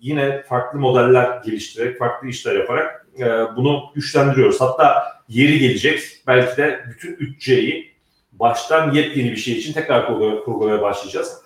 yine 0.00 0.42
farklı 0.42 0.78
modeller 0.78 1.42
geliştirerek, 1.44 1.98
farklı 1.98 2.28
işler 2.28 2.54
yaparak 2.56 3.01
e, 3.18 3.56
bunu 3.56 3.82
güçlendiriyoruz. 3.94 4.60
Hatta 4.60 5.04
yeri 5.28 5.58
gelecek 5.58 6.02
belki 6.26 6.56
de 6.56 6.84
bütün 6.90 7.14
3C'yi 7.14 7.92
baştan 8.32 8.92
yepyeni 8.92 9.30
bir 9.30 9.36
şey 9.36 9.54
için 9.54 9.72
tekrar 9.72 10.06
kurgulamaya 10.44 10.82
başlayacağız. 10.82 11.42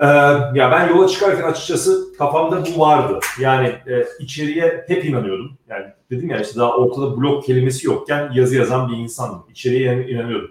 Ee, 0.00 0.06
ya 0.54 0.70
ben 0.72 0.88
yola 0.88 1.08
çıkarken 1.08 1.42
açıkçası 1.42 2.16
kafamda 2.18 2.64
bu 2.66 2.80
vardı. 2.80 3.20
Yani 3.40 3.66
e, 3.66 4.06
içeriye 4.20 4.84
hep 4.88 5.04
inanıyordum. 5.04 5.58
Yani 5.68 5.86
dedim 6.10 6.30
ya 6.30 6.40
işte 6.40 6.60
daha 6.60 6.76
ortada 6.76 7.16
blok 7.16 7.44
kelimesi 7.44 7.86
yokken 7.86 8.30
yazı 8.34 8.56
yazan 8.56 8.88
bir 8.88 8.96
insandım. 8.96 9.46
İçeriye 9.50 10.08
inanıyordum. 10.08 10.50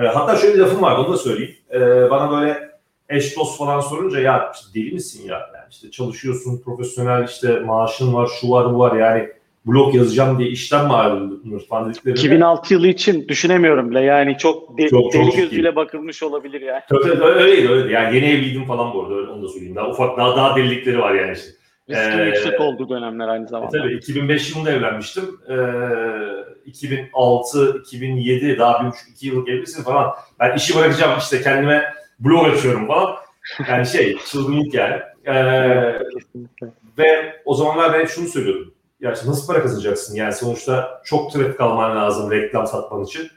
E, 0.00 0.06
hatta 0.06 0.36
şöyle 0.36 0.54
bir 0.54 0.58
lafım 0.58 0.82
var 0.82 0.98
onu 0.98 1.12
da 1.12 1.16
söyleyeyim. 1.16 1.56
E, 1.74 1.80
bana 2.10 2.30
böyle 2.30 2.70
eş 3.08 3.36
dost 3.36 3.58
falan 3.58 3.80
sorunca 3.80 4.20
ya 4.20 4.52
işte 4.54 4.80
deli 4.80 4.92
misin 4.92 5.28
ya? 5.28 5.38
Yani 5.38 5.66
işte 5.70 5.90
çalışıyorsun, 5.90 6.62
profesyonel 6.64 7.28
işte 7.28 7.60
maaşın 7.60 8.14
var, 8.14 8.30
şu 8.40 8.50
var, 8.50 8.74
bu 8.74 8.78
var 8.78 8.96
yani 8.96 9.28
blog 9.66 9.94
yazacağım 9.94 10.38
diye 10.38 10.48
işten 10.48 10.86
mi 10.86 10.92
ayrılır 10.92 11.66
falan 11.68 11.90
dediklerinde. 11.90 12.20
2006 12.20 12.74
yılı 12.74 12.88
için 12.88 13.28
düşünemiyorum 13.28 13.90
bile 13.90 14.00
yani 14.00 14.38
çok, 14.38 14.78
de, 14.78 14.88
çok 14.88 15.12
deli 15.12 15.24
çok 15.24 15.36
gözüyle 15.36 15.70
iyi. 15.70 15.76
bakılmış 15.76 16.22
olabilir 16.22 16.60
yani. 16.60 16.80
Tabii 16.88 17.02
tabii 17.02 17.24
öyleydi 17.24 17.68
öyleydi 17.68 17.92
yani 17.92 18.16
yeni 18.16 18.26
evliydim 18.26 18.64
falan 18.64 18.94
bu 18.94 19.02
arada 19.02 19.14
öyle, 19.14 19.30
onu 19.30 19.42
da 19.42 19.48
söyleyeyim 19.48 19.76
daha 19.76 19.88
ufak 19.88 20.18
daha 20.18 20.36
daha 20.36 20.56
delilikleri 20.56 20.98
var 20.98 21.14
yani 21.14 21.32
işte. 21.32 21.50
Riskin 21.90 22.18
ee, 22.18 22.24
yüksek 22.24 22.60
olduğu 22.60 22.88
dönemler 22.88 23.28
aynı 23.28 23.48
zamanda. 23.48 23.78
E, 23.78 23.80
tabii 23.80 23.94
2005 23.94 24.50
yılında 24.50 24.70
evlenmiştim. 24.70 25.24
Ee, 25.50 25.56
2006, 26.66 27.78
2007 27.86 28.58
daha 28.58 28.82
bir 28.82 28.86
buçuk 28.88 29.08
iki 29.10 29.26
yıllık 29.26 29.48
evlisin 29.48 29.82
falan. 29.82 30.14
Ben 30.40 30.56
işi 30.56 30.76
bırakacağım 30.76 31.18
işte 31.18 31.42
kendime 31.42 31.84
blog 32.20 32.46
açıyorum 32.46 32.86
falan. 32.86 33.14
Yani 33.68 33.86
şey 33.86 34.18
çılgınlık 34.18 34.74
yani. 34.74 35.00
Ee, 35.26 35.34
ve 36.98 37.36
o 37.44 37.54
zamanlar 37.54 37.92
ben 37.92 38.04
şunu 38.04 38.28
söylüyordum 38.28 38.74
ya 39.02 39.12
işte 39.12 39.28
nasıl 39.28 39.46
para 39.46 39.62
kazanacaksın? 39.62 40.14
Yani 40.14 40.32
sonuçta 40.32 41.02
çok 41.04 41.32
trafik 41.32 41.60
alman 41.60 41.96
lazım 41.96 42.30
reklam 42.30 42.66
satman 42.66 43.04
için. 43.04 43.28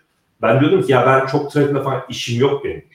Ben 0.41 0.59
diyordum 0.59 0.81
ki 0.81 0.91
ya 0.91 1.05
ben 1.05 1.27
çok 1.27 1.51
trafikle 1.51 1.83
falan 1.83 2.03
işim 2.09 2.41
yok 2.41 2.65
benim. 2.65 2.85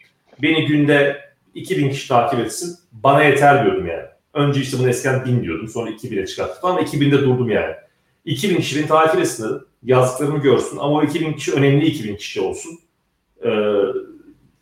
Beni 0.43 0.67
günde 0.67 1.21
2000 1.55 1.91
kişi 1.91 2.09
takip 2.09 2.41
etsin 2.41 2.77
bana 2.93 3.25
yeter 3.25 3.65
diyordum 3.65 3.87
yani. 3.87 4.05
Önce 4.35 4.61
işte 4.61 4.79
bunu 4.79 4.89
eskiden 4.89 5.25
1000 5.25 5.43
diyordum 5.43 5.69
sonra 5.69 5.91
2000'e 5.91 6.27
çıkarttım 6.27 6.71
ama 6.71 6.81
2000'de 6.81 7.19
durdum 7.23 7.51
yani. 7.51 7.75
2000 8.25 8.57
kişi 8.57 8.79
beni 8.79 8.87
takip 8.87 9.21
etsin 9.21 9.45
dedim. 9.45 9.65
Yazdıklarımı 9.83 10.43
görsün 10.43 10.77
ama 10.77 10.95
o 10.95 11.03
2000 11.03 11.33
kişi 11.33 11.53
önemli 11.53 11.87
2000 11.87 12.17
kişi 12.17 12.41
olsun. 12.41 12.79
Ee, 13.45 13.51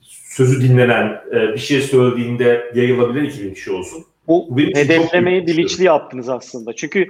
sözü 0.01 0.69
dinlenen, 0.69 1.21
e, 1.33 1.53
bir 1.53 1.59
şey 1.59 1.81
söylediğinde 1.81 2.73
yayılabilir 2.75 3.23
2000 3.23 3.55
kişi 3.55 3.73
olsun. 3.73 4.05
Bu, 4.29 4.47
Bu 4.51 4.61
hedeflemeyi 4.61 5.47
bilinçli 5.47 5.85
yaptınız 5.85 6.29
aslında. 6.29 6.77
Çünkü 6.77 7.09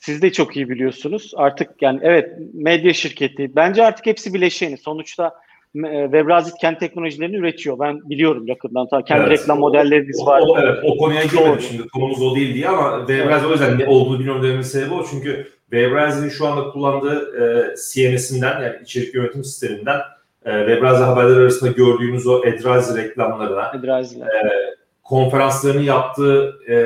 siz 0.00 0.22
de 0.22 0.32
çok 0.32 0.56
iyi 0.56 0.68
biliyorsunuz. 0.68 1.32
Artık 1.36 1.82
yani 1.82 2.00
evet 2.02 2.32
medya 2.54 2.92
şirketi 2.92 3.56
bence 3.56 3.84
artık 3.84 4.06
hepsi 4.06 4.34
bileşeni. 4.34 4.78
Sonuçta 4.78 5.34
e, 5.74 6.02
Webrazit 6.02 6.54
kendi 6.60 6.78
teknolojilerini 6.78 7.36
üretiyor. 7.36 7.78
Ben 7.78 8.10
biliyorum 8.10 8.46
yakından. 8.46 8.88
Ta 8.88 9.04
kendi 9.04 9.26
evet, 9.26 9.40
reklam 9.40 9.58
modelleriniz 9.58 10.26
var. 10.26 10.42
O, 10.46 10.58
evet, 10.58 10.78
o 10.84 10.96
konuya 10.96 11.22
girmedim 11.22 11.60
şimdi. 11.60 11.88
Konumuz 11.88 12.22
o 12.22 12.34
değil 12.34 12.54
diye 12.54 12.68
ama 12.68 12.98
Webrazit 12.98 13.46
evet. 13.46 13.46
o 13.46 13.50
yüzden 13.50 13.78
ne 13.78 13.86
olduğunu 13.86 14.18
bilmiyorum 14.18 14.42
dememin 14.42 14.62
sebebi 14.62 14.94
o. 14.94 15.04
Çünkü 15.10 15.46
Webrazit'in 15.70 16.28
şu 16.28 16.46
anda 16.46 16.70
kullandığı 16.70 17.42
e, 17.42 17.74
CMS'inden 17.74 18.62
yani 18.62 18.76
içerik 18.82 19.14
yönetim 19.14 19.44
sisteminden 19.44 20.00
e, 20.44 20.50
Webrazit 20.50 21.06
haberler 21.06 21.36
arasında 21.36 21.70
gördüğümüz 21.70 22.26
o 22.26 22.44
Edrazi 22.44 23.02
reklamlarına 23.02 23.72
Edraziler. 23.78 24.26
e, 24.26 24.79
konferanslarını 25.10 25.82
yaptığı 25.82 26.54
e, 26.68 26.76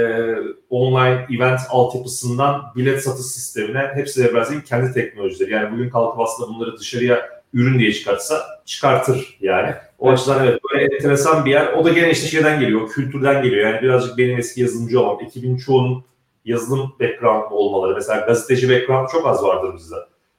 online 0.71 1.27
event 1.37 1.61
altyapısından 1.69 2.63
bilet 2.77 3.03
satış 3.03 3.27
sistemine 3.27 3.91
hepsi 3.95 4.35
Brazil'in 4.35 4.61
kendi 4.61 4.93
teknolojileri. 4.93 5.53
Yani 5.53 5.73
bugün 5.73 5.91
kalkıp 5.91 6.21
aslında 6.21 6.49
bunları 6.49 6.79
dışarıya 6.79 7.29
ürün 7.55 7.79
diye 7.79 7.93
çıkartsa 7.93 8.43
çıkartır 8.65 9.39
yani. 9.41 9.75
O 9.99 10.09
evet. 10.09 10.19
açıdan 10.19 10.47
evet 10.47 10.61
böyle 10.73 10.95
enteresan 10.95 11.45
bir 11.45 11.51
yer. 11.51 11.73
O 11.73 11.85
da 11.85 11.91
gene 11.91 12.11
işte 12.11 12.27
şeyden 12.27 12.61
geliyor, 12.61 12.89
kültürden 12.89 13.43
geliyor. 13.43 13.71
Yani 13.71 13.83
birazcık 13.83 14.19
benim 14.19 14.39
eski 14.39 14.61
yazılımcı 14.61 15.01
olmam. 15.01 15.19
Ekibin 15.25 15.57
çoğunun 15.57 16.05
yazılım 16.45 16.93
background 17.01 17.45
olmaları. 17.51 17.95
Mesela 17.95 18.27
gazeteci 18.27 18.71
background 18.71 19.09
çok 19.09 19.27
az 19.27 19.43
vardır 19.43 19.75
bizde. 19.77 19.97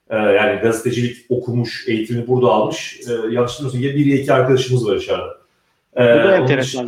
Ee, 0.10 0.16
yani 0.16 0.60
gazetecilik 0.62 1.18
okumuş, 1.30 1.88
eğitimini 1.88 2.28
burada 2.28 2.48
almış. 2.48 3.00
Ee, 3.10 3.12
yanlış 3.12 3.60
bilmiyorsam 3.60 3.82
ya 3.82 3.96
bir 3.96 4.06
ya 4.06 4.16
iki 4.16 4.34
arkadaşımız 4.34 4.88
var 4.88 4.96
içeride. 4.96 5.24
Ee, 5.96 6.02
Bu 6.02 6.04
da 6.04 6.36
enteresan. 6.36 6.88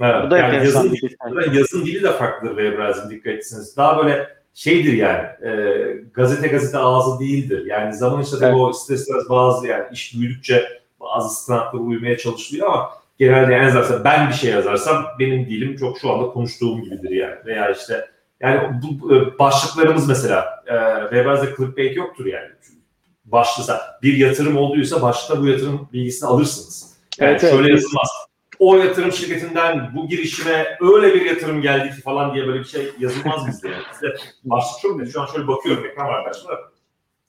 Evet, 0.00 0.26
Bu 0.26 0.30
da 0.30 0.38
yani 0.38 0.54
yazın, 0.56 0.90
dili, 0.90 0.98
şey. 0.98 1.08
yazın 1.52 1.86
dili 1.86 2.02
de 2.02 2.12
farklıdır 2.12 2.56
Webraz'ın 2.56 3.10
dikkat 3.10 3.32
etsiniz. 3.32 3.76
Daha 3.76 3.98
böyle 3.98 4.28
şeydir 4.54 4.92
yani 4.92 5.22
e, 5.22 5.76
gazete 6.14 6.48
gazete 6.48 6.78
ağzı 6.78 7.20
değildir. 7.20 7.66
Yani 7.66 7.94
zaman 7.94 8.22
içinde 8.22 8.46
evet. 8.46 8.56
o 8.56 8.70
ister 8.70 8.94
istemez 8.94 9.28
bazı 9.28 9.66
yani 9.66 9.84
iş 9.92 10.14
büyüdükçe 10.14 10.68
bazı 11.00 11.42
standartlara 11.42 11.82
uymaya 11.82 12.18
çalışılıyor 12.18 12.66
ama 12.66 12.90
genelde 13.18 13.54
en 13.54 13.64
azından 13.64 14.04
ben 14.04 14.28
bir 14.28 14.34
şey 14.34 14.50
yazarsam 14.50 15.06
benim 15.18 15.46
dilim 15.46 15.76
çok 15.76 15.98
şu 15.98 16.10
anda 16.10 16.26
konuştuğum 16.26 16.82
gibidir 16.82 17.10
yani. 17.10 17.36
Veya 17.46 17.70
işte 17.70 18.08
yani 18.40 18.82
bu 18.82 19.14
e, 19.16 19.38
başlıklarımız 19.38 20.08
mesela 20.08 20.62
e, 20.66 20.74
Webraz'da 21.02 21.56
clickbait 21.56 21.96
yoktur 21.96 22.26
yani. 22.26 22.48
Başlısa 23.24 23.98
bir 24.02 24.16
yatırım 24.16 24.56
olduysa 24.56 25.02
başta 25.02 25.40
bu 25.40 25.46
yatırım 25.46 25.88
bilgisini 25.92 26.28
alırsınız. 26.28 26.92
Yani 27.18 27.30
evet, 27.30 27.40
şöyle 27.40 27.56
evet. 27.56 27.70
yazılmaz 27.70 28.08
o 28.62 28.76
yatırım 28.76 29.12
şirketinden 29.12 29.90
bu 29.96 30.08
girişime 30.08 30.78
öyle 30.80 31.14
bir 31.14 31.24
yatırım 31.24 31.62
geldi 31.62 31.94
ki 31.94 32.00
falan 32.00 32.34
diye 32.34 32.46
böyle 32.46 32.58
bir 32.58 32.64
şey 32.64 32.88
yazılmaz 32.98 33.48
bizde. 33.48 33.68
Yani. 33.68 33.82
Bizde 33.92 34.14
başlık 34.44 34.80
çok 34.82 34.98
net. 34.98 35.12
Şu 35.12 35.20
an 35.20 35.26
şöyle 35.26 35.48
bakıyorum 35.48 35.86
ekran 35.86 36.08
var 36.08 36.24
karşımda. 36.24 36.58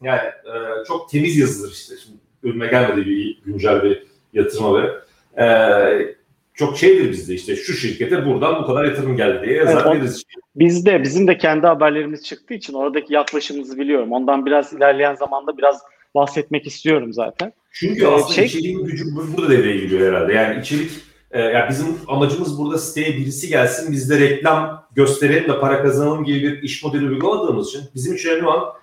Yani 0.02 0.20
e, 0.20 0.54
çok 0.88 1.10
temiz 1.10 1.38
yazılır 1.38 1.72
işte. 1.72 1.96
Şimdi 2.04 2.18
önüme 2.44 2.68
gelmedi 2.68 3.10
bir 3.10 3.42
güncel 3.46 3.84
bir 3.84 4.04
yatırım 4.34 4.64
haberi. 4.64 4.92
E, 5.38 6.16
çok 6.54 6.78
şeydir 6.78 7.12
bizde 7.12 7.34
işte 7.34 7.56
şu 7.56 7.74
şirkete 7.74 8.26
buradan 8.26 8.64
bu 8.64 8.68
kadar 8.68 8.86
yatırım 8.86 9.18
geldi 9.18 9.46
diye 9.46 9.58
yazar 9.58 9.86
evet, 9.86 9.96
veririz. 9.96 10.24
Bizde 10.56 11.04
bizim 11.04 11.28
de 11.28 11.38
kendi 11.38 11.68
haberlerimiz 11.68 12.26
çıktığı 12.26 12.54
için 12.54 12.74
oradaki 12.74 13.14
yaklaşımımızı 13.14 13.78
biliyorum. 13.78 14.12
Ondan 14.12 14.46
biraz 14.46 14.74
ilerleyen 14.74 15.16
zamanda 15.16 15.58
biraz 15.58 15.82
bahsetmek 16.16 16.68
istiyorum 16.68 17.14
zaten. 17.14 17.54
Çünkü 17.72 18.04
ee, 18.04 18.08
aslında 18.08 18.34
şey, 18.34 18.46
içeriğin 18.46 18.86
gücü 18.86 19.06
burada 19.16 19.50
devreye 19.50 19.78
giriyor 19.78 20.14
herhalde. 20.14 20.34
Yani 20.34 20.62
içerik 20.62 20.92
e, 21.34 21.42
yani 21.42 21.70
bizim 21.70 21.98
amacımız 22.08 22.58
burada 22.58 22.78
siteye 22.78 23.18
birisi 23.18 23.48
gelsin, 23.48 23.92
biz 23.92 24.10
de 24.10 24.20
reklam 24.20 24.86
gösterelim 24.96 25.50
de 25.50 25.60
para 25.60 25.82
kazanalım 25.82 26.24
gibi 26.24 26.44
bir 26.44 26.62
iş 26.62 26.84
modeli 26.84 27.10
uygulamadığımız 27.10 27.68
için 27.68 27.82
bizim 27.96 28.16
için 28.16 28.30
önemli 28.30 28.48
olan 28.48 28.74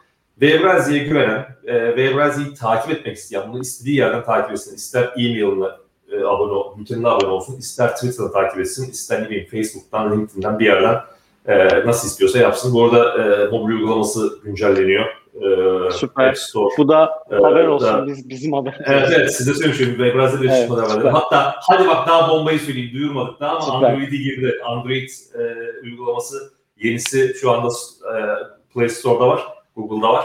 Webrazier'e 0.41 1.05
güvenen, 1.05 1.47
e, 1.65 1.87
Webrazier'i 1.97 2.55
takip 2.55 2.91
etmek 2.91 3.17
isteyen, 3.17 3.53
bunu 3.53 3.61
istediği 3.61 3.97
yerden 3.97 4.25
takip 4.25 4.53
etsin. 4.53 4.77
İster 4.77 5.03
e-mail'ına 5.03 5.77
e, 6.13 6.25
abone, 6.25 6.79
bültenine 6.79 7.09
abone 7.09 7.29
olsun, 7.29 7.59
ister 7.59 7.95
Twitter'da 7.95 8.33
takip 8.33 8.61
etsin, 8.61 8.91
ister 8.91 9.23
ne 9.23 9.29
bileyim 9.31 9.49
Facebook'tan, 9.51 10.13
LinkedIn'den 10.13 10.59
bir 10.59 10.65
yerden 10.65 11.01
e, 11.47 11.87
nasıl 11.87 12.09
istiyorsa 12.09 12.39
yapsın. 12.39 12.75
Bu 12.75 12.85
arada 12.85 13.25
e, 13.25 13.47
mobil 13.47 13.75
uygulaması 13.75 14.39
güncelleniyor. 14.45 15.07
E, 15.35 15.91
Süper. 15.91 16.35
Store. 16.35 16.75
Bu 16.79 16.89
da 16.89 17.25
e, 17.31 17.35
haber 17.35 17.67
olsun 17.67 17.89
da, 17.89 18.07
biz, 18.07 18.29
bizim 18.29 18.53
haber. 18.53 18.81
Evet 18.87 19.09
evet 19.17 19.37
size 19.37 19.55
söylüyorum. 19.55 20.15
Birazda 20.15 20.43
bir 20.43 20.49
evet, 20.49 20.71
haber 20.71 21.11
Hatta 21.11 21.55
hadi 21.61 21.89
bak 21.89 22.09
daha 22.09 22.31
bombayı 22.31 22.59
söyleyeyim 22.59 22.91
duyurmadık 22.95 23.41
daha 23.41 23.57
ama 23.57 23.87
Android'i 23.87 24.19
girdi. 24.19 24.61
Android 24.65 25.09
e, 25.35 25.41
uygulaması 25.83 26.53
yenisi 26.77 27.35
şu 27.41 27.51
anda 27.51 27.69
e, 27.69 28.15
Play 28.75 28.89
Store'da 28.89 29.29
var. 29.29 29.41
Google'da 29.77 30.13
var. 30.13 30.25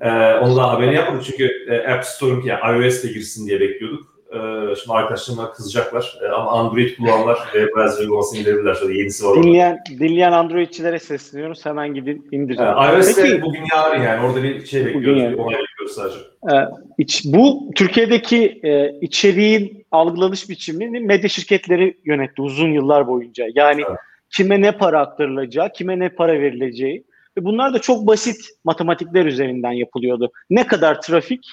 E, 0.00 0.34
onu 0.34 0.56
da 0.56 0.70
haberini 0.70 0.94
yapmadık 0.94 1.24
çünkü 1.24 1.50
e, 1.68 1.92
App 1.92 2.04
Store'un 2.04 2.42
yani 2.42 2.84
iOS'te 2.86 3.08
girsin 3.08 3.46
diye 3.46 3.60
bekliyorduk. 3.60 4.15
Ee, 4.36 4.74
şimdi 4.74 4.96
arkadaşlarıma 4.96 5.52
kızacaklar 5.52 6.18
ee, 6.22 6.28
ama 6.28 6.50
Android 6.50 6.96
kullananlar 6.96 7.38
ve 7.54 7.66
browser 7.66 8.00
uygulamasını 8.00 8.38
indirebilirler. 8.40 8.74
Şöyle 8.74 8.98
yenisi 8.98 9.26
var. 9.26 9.42
Dinleyen, 9.42 9.78
dinleyen 9.88 10.32
Androidçilere 10.32 10.98
sesleniyoruz. 10.98 11.66
Hemen 11.66 11.94
gidin 11.94 12.28
indirin. 12.32 12.58
Ee, 12.58 12.96
iOS'te 12.96 13.42
bugün 13.42 13.62
yarın 13.74 14.02
yani 14.02 14.26
orada 14.26 14.42
bir 14.42 14.66
şey 14.66 14.86
bekliyoruz. 14.86 15.22
Yani. 15.22 15.32
Bir 15.32 15.38
onay 15.38 15.58
bekliyoruz 15.58 15.94
sadece. 15.94 16.18
Ee, 16.52 16.68
iç, 16.98 17.24
bu 17.24 17.70
Türkiye'deki 17.76 18.60
e, 18.62 18.98
içeriğin 19.00 19.86
algılanış 19.90 20.48
biçimini 20.48 21.00
medya 21.00 21.28
şirketleri 21.28 21.96
yönetti 22.04 22.42
uzun 22.42 22.72
yıllar 22.72 23.08
boyunca. 23.08 23.46
Yani 23.54 23.82
evet. 23.88 23.98
kime 24.36 24.60
ne 24.60 24.72
para 24.72 25.00
aktarılacağı, 25.00 25.72
kime 25.72 25.98
ne 25.98 26.08
para 26.08 26.32
verileceği. 26.32 27.04
Ve 27.38 27.44
bunlar 27.44 27.74
da 27.74 27.78
çok 27.78 28.06
basit 28.06 28.36
matematikler 28.64 29.26
üzerinden 29.26 29.72
yapılıyordu. 29.72 30.30
Ne 30.50 30.66
kadar 30.66 31.00
trafik 31.00 31.44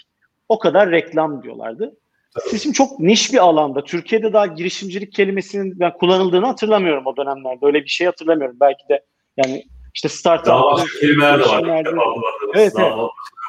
o 0.50 0.60
kadar 0.60 0.92
reklam 0.92 1.44
diyorlardı. 1.44 1.94
Şimdi 2.62 2.74
çok 2.74 3.00
niş 3.00 3.34
bir 3.34 3.38
alanda. 3.38 3.84
Türkiye'de 3.84 4.34
daha 4.34 4.46
girişimcilik 4.46 5.14
kelimesinin 5.14 5.80
ben 5.80 5.94
kullanıldığını 5.94 6.46
hatırlamıyorum 6.46 7.06
o 7.06 7.18
dönemlerde. 7.18 7.66
Öyle 7.66 7.84
bir 7.84 7.90
şey 7.90 8.08
hatırlamıyorum. 8.08 8.58
Belki 8.60 8.84
de 8.90 9.06
Yani 9.38 9.64
işte 9.94 10.10
startup. 10.10 10.48
Daha 10.48 10.64
başka 10.64 11.00
kelimeler 11.00 11.40
de 11.40 11.44
var. 11.44 11.86
Evet, 12.56 12.74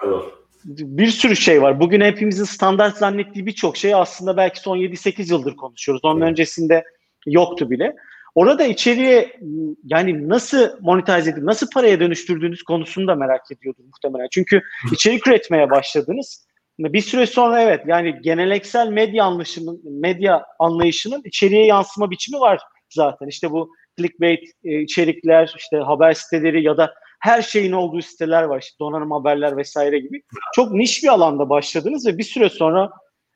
evet. 0.04 0.24
Bir 0.64 1.06
sürü 1.06 1.36
şey 1.36 1.62
var. 1.62 1.80
Bugün 1.80 2.00
hepimizin 2.00 2.44
standart 2.44 2.96
zannettiği 2.96 3.46
birçok 3.46 3.76
şey 3.76 3.94
aslında 3.94 4.36
belki 4.36 4.60
son 4.60 4.78
7-8 4.78 5.32
yıldır 5.32 5.56
konuşuyoruz. 5.56 6.04
Onun 6.04 6.20
evet. 6.20 6.30
öncesinde 6.30 6.84
yoktu 7.26 7.70
bile. 7.70 7.96
Orada 8.34 8.64
içeriye 8.64 9.40
yani 9.84 10.28
nasıl 10.28 10.68
monetize 10.80 11.30
edip 11.30 11.42
nasıl 11.42 11.70
paraya 11.70 12.00
dönüştürdüğünüz 12.00 12.62
konusunu 12.62 13.06
da 13.06 13.14
merak 13.14 13.50
ediyordum 13.52 13.84
muhtemelen. 13.86 14.28
Çünkü 14.30 14.62
içerik 14.92 15.26
üretmeye 15.26 15.70
başladınız. 15.70 16.46
Bir 16.78 17.00
süre 17.00 17.26
sonra 17.26 17.62
evet 17.62 17.80
yani 17.86 18.20
geneleksel 18.22 18.88
medya 18.88 19.24
anlayışının 19.24 19.80
medya 19.84 20.44
anlayışının 20.58 21.22
içeriye 21.24 21.66
yansıma 21.66 22.10
biçimi 22.10 22.40
var 22.40 22.60
zaten. 22.90 23.26
İşte 23.26 23.50
bu 23.50 23.70
clickbait 23.98 24.50
e, 24.64 24.80
içerikler, 24.80 25.54
işte 25.56 25.76
haber 25.76 26.12
siteleri 26.12 26.62
ya 26.62 26.76
da 26.76 26.94
her 27.20 27.42
şeyin 27.42 27.72
olduğu 27.72 28.02
siteler 28.02 28.42
var. 28.42 28.60
İşte 28.60 28.78
donanım 28.80 29.10
haberler 29.10 29.56
vesaire 29.56 29.98
gibi. 29.98 30.22
Çok 30.54 30.72
niş 30.72 31.02
bir 31.02 31.08
alanda 31.08 31.48
başladınız 31.48 32.06
ve 32.06 32.18
bir 32.18 32.24
süre 32.24 32.48
sonra 32.48 32.90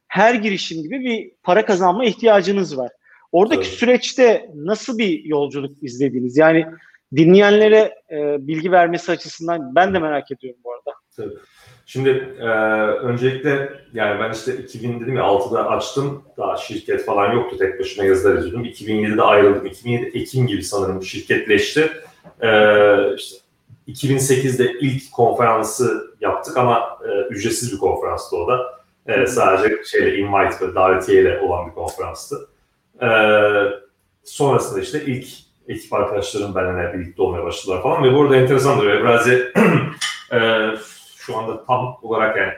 her 0.09 0.35
girişim 0.35 0.83
gibi 0.83 1.01
bir 1.01 1.33
para 1.43 1.65
kazanma 1.65 2.05
ihtiyacınız 2.05 2.79
var. 2.79 2.91
Oradaki 3.33 3.69
evet. 3.69 3.79
süreçte 3.79 4.51
nasıl 4.55 4.99
bir 4.99 5.25
yolculuk 5.25 5.83
izlediniz? 5.83 6.37
Yani 6.37 6.67
dinleyenlere 7.17 7.95
e, 8.11 8.47
bilgi 8.47 8.73
vermesi 8.73 9.13
açısından 9.13 9.75
ben 9.75 9.95
de 9.95 9.99
merak 9.99 10.31
ediyorum 10.31 10.61
bu 10.65 10.73
arada. 10.73 10.99
Tabii. 11.17 11.35
Şimdi 11.91 12.37
e, 12.41 12.47
öncelikle 13.03 13.73
yani 13.95 14.21
ben 14.21 14.33
işte 14.33 14.57
2000 14.57 15.01
dedim 15.01 15.17
ya 15.17 15.23
6'da 15.23 15.69
açtım. 15.69 16.23
Daha 16.37 16.57
şirket 16.57 17.05
falan 17.05 17.33
yoktu. 17.33 17.57
Tek 17.59 17.81
başına 17.81 18.05
yazılar 18.05 18.35
yazıyordum. 18.35 18.65
2007'de 18.65 19.23
ayrıldım. 19.23 19.67
2007 19.67 20.19
Ekim 20.19 20.47
gibi 20.47 20.63
sanırım 20.63 21.03
şirketleşti. 21.03 21.91
E, 22.41 22.51
işte 23.17 23.37
2008'de 23.89 24.73
ilk 24.81 25.13
konferansı 25.13 26.15
yaptık 26.21 26.57
ama 26.57 26.99
e, 27.09 27.35
ücretsiz 27.35 27.73
bir 27.73 27.79
konferanstı 27.79 28.37
o 28.37 28.49
da. 28.49 28.81
E, 29.07 29.27
sadece 29.27 29.85
şeyle 29.85 30.19
invite 30.19 30.69
ve 30.69 30.75
davetiyeyle 30.75 31.41
olan 31.41 31.69
bir 31.69 31.75
konferanstı. 31.75 32.49
E, 33.03 33.09
sonrasında 34.25 34.81
işte 34.81 35.05
ilk 35.05 35.29
ekip 35.69 35.93
arkadaşlarım 35.93 36.55
benimle 36.55 36.95
birlikte 36.95 37.23
olmaya 37.23 37.45
başladılar 37.45 37.83
falan 37.83 38.05
ve 38.05 38.15
burada 38.15 38.37
enteresandır. 38.37 38.87
Ebrazi 38.87 39.53
e, 40.33 40.39
şu 41.19 41.37
anda 41.37 41.65
tam 41.65 41.99
olarak 42.03 42.37
yani 42.37 42.53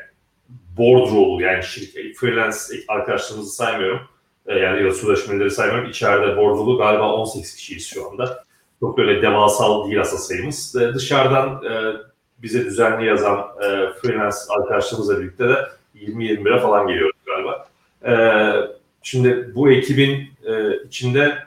board 0.79 1.11
role 1.11 1.45
yani 1.45 1.65
şirket, 1.65 2.17
freelance 2.17 2.57
arkadaşlarımızı 2.89 3.55
saymıyorum. 3.55 4.01
E, 4.47 4.59
yani 4.59 4.83
ya 4.83 4.93
sözleşmeleri 4.93 5.51
saymıyorum. 5.51 5.91
İçeride 5.91 6.37
board 6.37 6.59
role'u 6.59 6.79
galiba 6.79 7.13
18 7.13 7.55
kişiyiz 7.55 7.87
şu 7.87 8.11
anda. 8.11 8.45
Çok 8.81 8.99
böyle 8.99 9.23
devasal 9.23 9.87
değil 9.87 10.01
asıl 10.01 10.17
sayımız. 10.17 10.77
E, 10.77 10.95
dışarıdan 10.95 11.65
e, 11.65 11.97
bize 12.39 12.65
düzenli 12.65 13.07
yazan 13.07 13.47
freelance 14.03 14.37
arkadaşlarımızla 14.49 15.21
birlikte 15.21 15.49
de 15.49 15.57
20-21'e 15.97 16.61
falan 16.61 16.87
geliyoruz 16.87 17.17
galiba. 17.27 17.69
Şimdi 19.03 19.55
bu 19.55 19.71
ekibin 19.71 20.29
içinde 20.87 21.39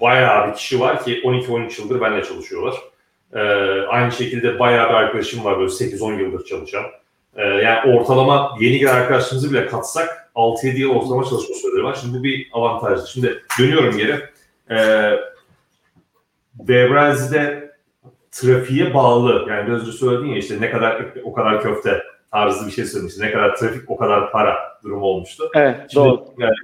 bayağı 0.00 0.48
bir 0.48 0.54
kişi 0.54 0.80
var 0.80 1.04
ki 1.04 1.20
12-13 1.24 1.82
yıldır 1.82 2.00
benimle 2.00 2.24
çalışıyorlar. 2.24 2.74
Ee, 3.34 3.40
aynı 3.88 4.12
şekilde 4.12 4.58
bayağı 4.58 4.88
bir 4.88 4.94
arkadaşım 4.94 5.44
var 5.44 5.58
böyle 5.58 5.70
8-10 5.70 6.20
yıldır 6.20 6.44
çalışan. 6.44 6.84
Ee, 7.36 7.42
yani 7.42 7.96
ortalama 7.96 8.56
yeni 8.60 8.78
gelen 8.78 8.94
arkadaşlarımızı 8.94 9.50
bile 9.50 9.66
katsak 9.66 10.30
6-7 10.34 10.76
yıl 10.76 10.90
ortalama 10.90 11.24
çalışma 11.24 11.54
süreleri 11.54 11.84
var. 11.84 11.98
Şimdi 12.00 12.18
bu 12.18 12.24
bir 12.24 12.48
avantaj. 12.52 13.00
Şimdi 13.06 13.42
dönüyorum 13.58 13.96
geri. 13.96 14.20
Ee, 14.70 15.18
Webrazi'de 16.58 17.74
trafiğe 18.30 18.94
bağlı 18.94 19.44
yani 19.48 19.66
biraz 19.66 19.80
önce 19.80 19.92
söyledin 19.92 20.26
ya 20.26 20.36
işte 20.36 20.60
ne 20.60 20.70
kadar 20.70 21.04
o 21.24 21.32
kadar 21.32 21.62
köfte 21.62 22.02
tarzı 22.30 22.66
bir 22.66 22.72
şey 22.72 22.84
söyledin. 22.84 23.08
İşte 23.08 23.26
ne 23.26 23.32
kadar 23.32 23.56
trafik 23.56 23.90
o 23.90 23.96
kadar 23.96 24.32
para 24.32 24.58
durumu 24.84 25.04
olmuştu. 25.04 25.50
Evet 25.54 25.76
Şimdi, 25.92 26.06
doğru. 26.06 26.24
Yani, 26.38 26.54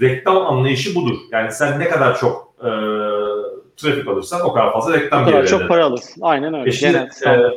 reklam 0.00 0.36
anlayışı 0.36 0.94
budur. 0.94 1.16
Yani 1.32 1.52
sen 1.52 1.80
ne 1.80 1.88
kadar 1.88 2.18
çok 2.18 2.54
e, 2.64 2.70
trafik 3.80 4.08
alırsan 4.08 4.40
o 4.40 4.52
kadar 4.52 4.72
fazla 4.72 4.94
reklam 4.94 5.26
gelir. 5.26 5.46
Çok 5.46 5.68
para 5.68 5.84
alırsın. 5.84 6.22
Aynen 6.22 6.54
öyle. 6.54 6.68
E 6.68 6.72
şimdi 6.72 7.08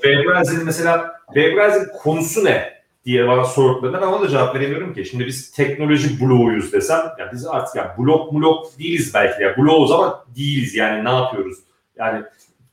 e, 0.04 0.16
mesela 0.66 1.12
Webraz'in 1.34 1.88
konusu 2.04 2.46
ne 2.46 2.74
diye 3.06 3.28
bana 3.28 3.44
sorduklarında 3.44 4.02
ben 4.02 4.08
ona 4.08 4.22
da 4.22 4.30
cevap 4.30 4.56
veremiyorum 4.56 4.94
ki. 4.94 5.06
Şimdi 5.06 5.26
biz 5.26 5.52
teknoloji 5.52 6.22
bloğuyuz 6.22 6.74
desem, 6.74 7.02
yani 7.20 7.32
biz 7.34 7.48
artık 7.48 7.76
yani 7.76 7.90
blok 7.98 8.34
blok 8.34 8.80
değiliz 8.80 9.14
belki. 9.14 9.44
Yani 9.44 9.58
bloğuz 9.58 9.92
ama 9.92 10.26
değiliz 10.36 10.76
yani 10.76 11.06
ne 11.06 11.10
yapıyoruz? 11.10 11.58
Yani 11.98 12.24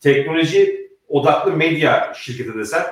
teknoloji 0.01 0.91
odaklı 1.09 1.53
medya 1.53 2.13
şirketi 2.17 2.59
desem, 2.59 2.83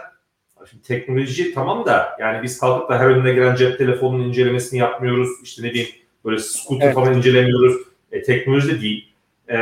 şimdi 0.71 0.83
teknoloji 0.83 1.55
tamam 1.55 1.87
da 1.87 2.17
yani 2.21 2.43
biz 2.43 2.61
kalkıp 2.61 2.89
da 2.89 2.99
her 2.99 3.07
önüne 3.07 3.33
gelen 3.33 3.55
cep 3.55 3.79
telefonunun 3.79 4.25
incelemesini 4.25 4.81
yapmıyoruz. 4.81 5.29
İşte 5.43 5.63
ne 5.63 5.75
diyeyim 5.75 5.95
böyle 6.25 6.39
scooter 6.39 6.87
evet. 6.87 6.95
falan 6.95 7.15
incelemiyoruz. 7.15 7.77
E, 8.13 8.23
teknoloji 8.23 8.69
de 8.69 8.81
değil. 8.81 9.13
E, 9.51 9.57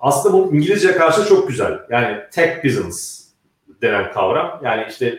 aslında 0.00 0.34
bu 0.34 0.54
İngilizce 0.54 0.92
karşı 0.92 1.28
çok 1.28 1.48
güzel. 1.48 1.78
Yani 1.90 2.18
tech 2.32 2.64
business 2.64 3.28
denen 3.82 4.12
kavram. 4.12 4.60
Yani 4.64 4.86
işte 4.90 5.18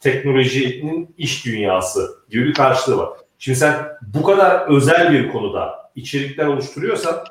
teknolojinin 0.00 1.14
iş 1.18 1.46
dünyası 1.46 2.08
gibi 2.30 2.44
bir 2.44 2.54
karşılığı 2.54 2.98
var. 2.98 3.08
Şimdi 3.38 3.58
sen 3.58 3.74
bu 4.02 4.22
kadar 4.22 4.68
özel 4.68 5.12
bir 5.12 5.32
konuda 5.32 5.90
içerikler 5.96 6.46
oluşturuyorsan 6.46 7.24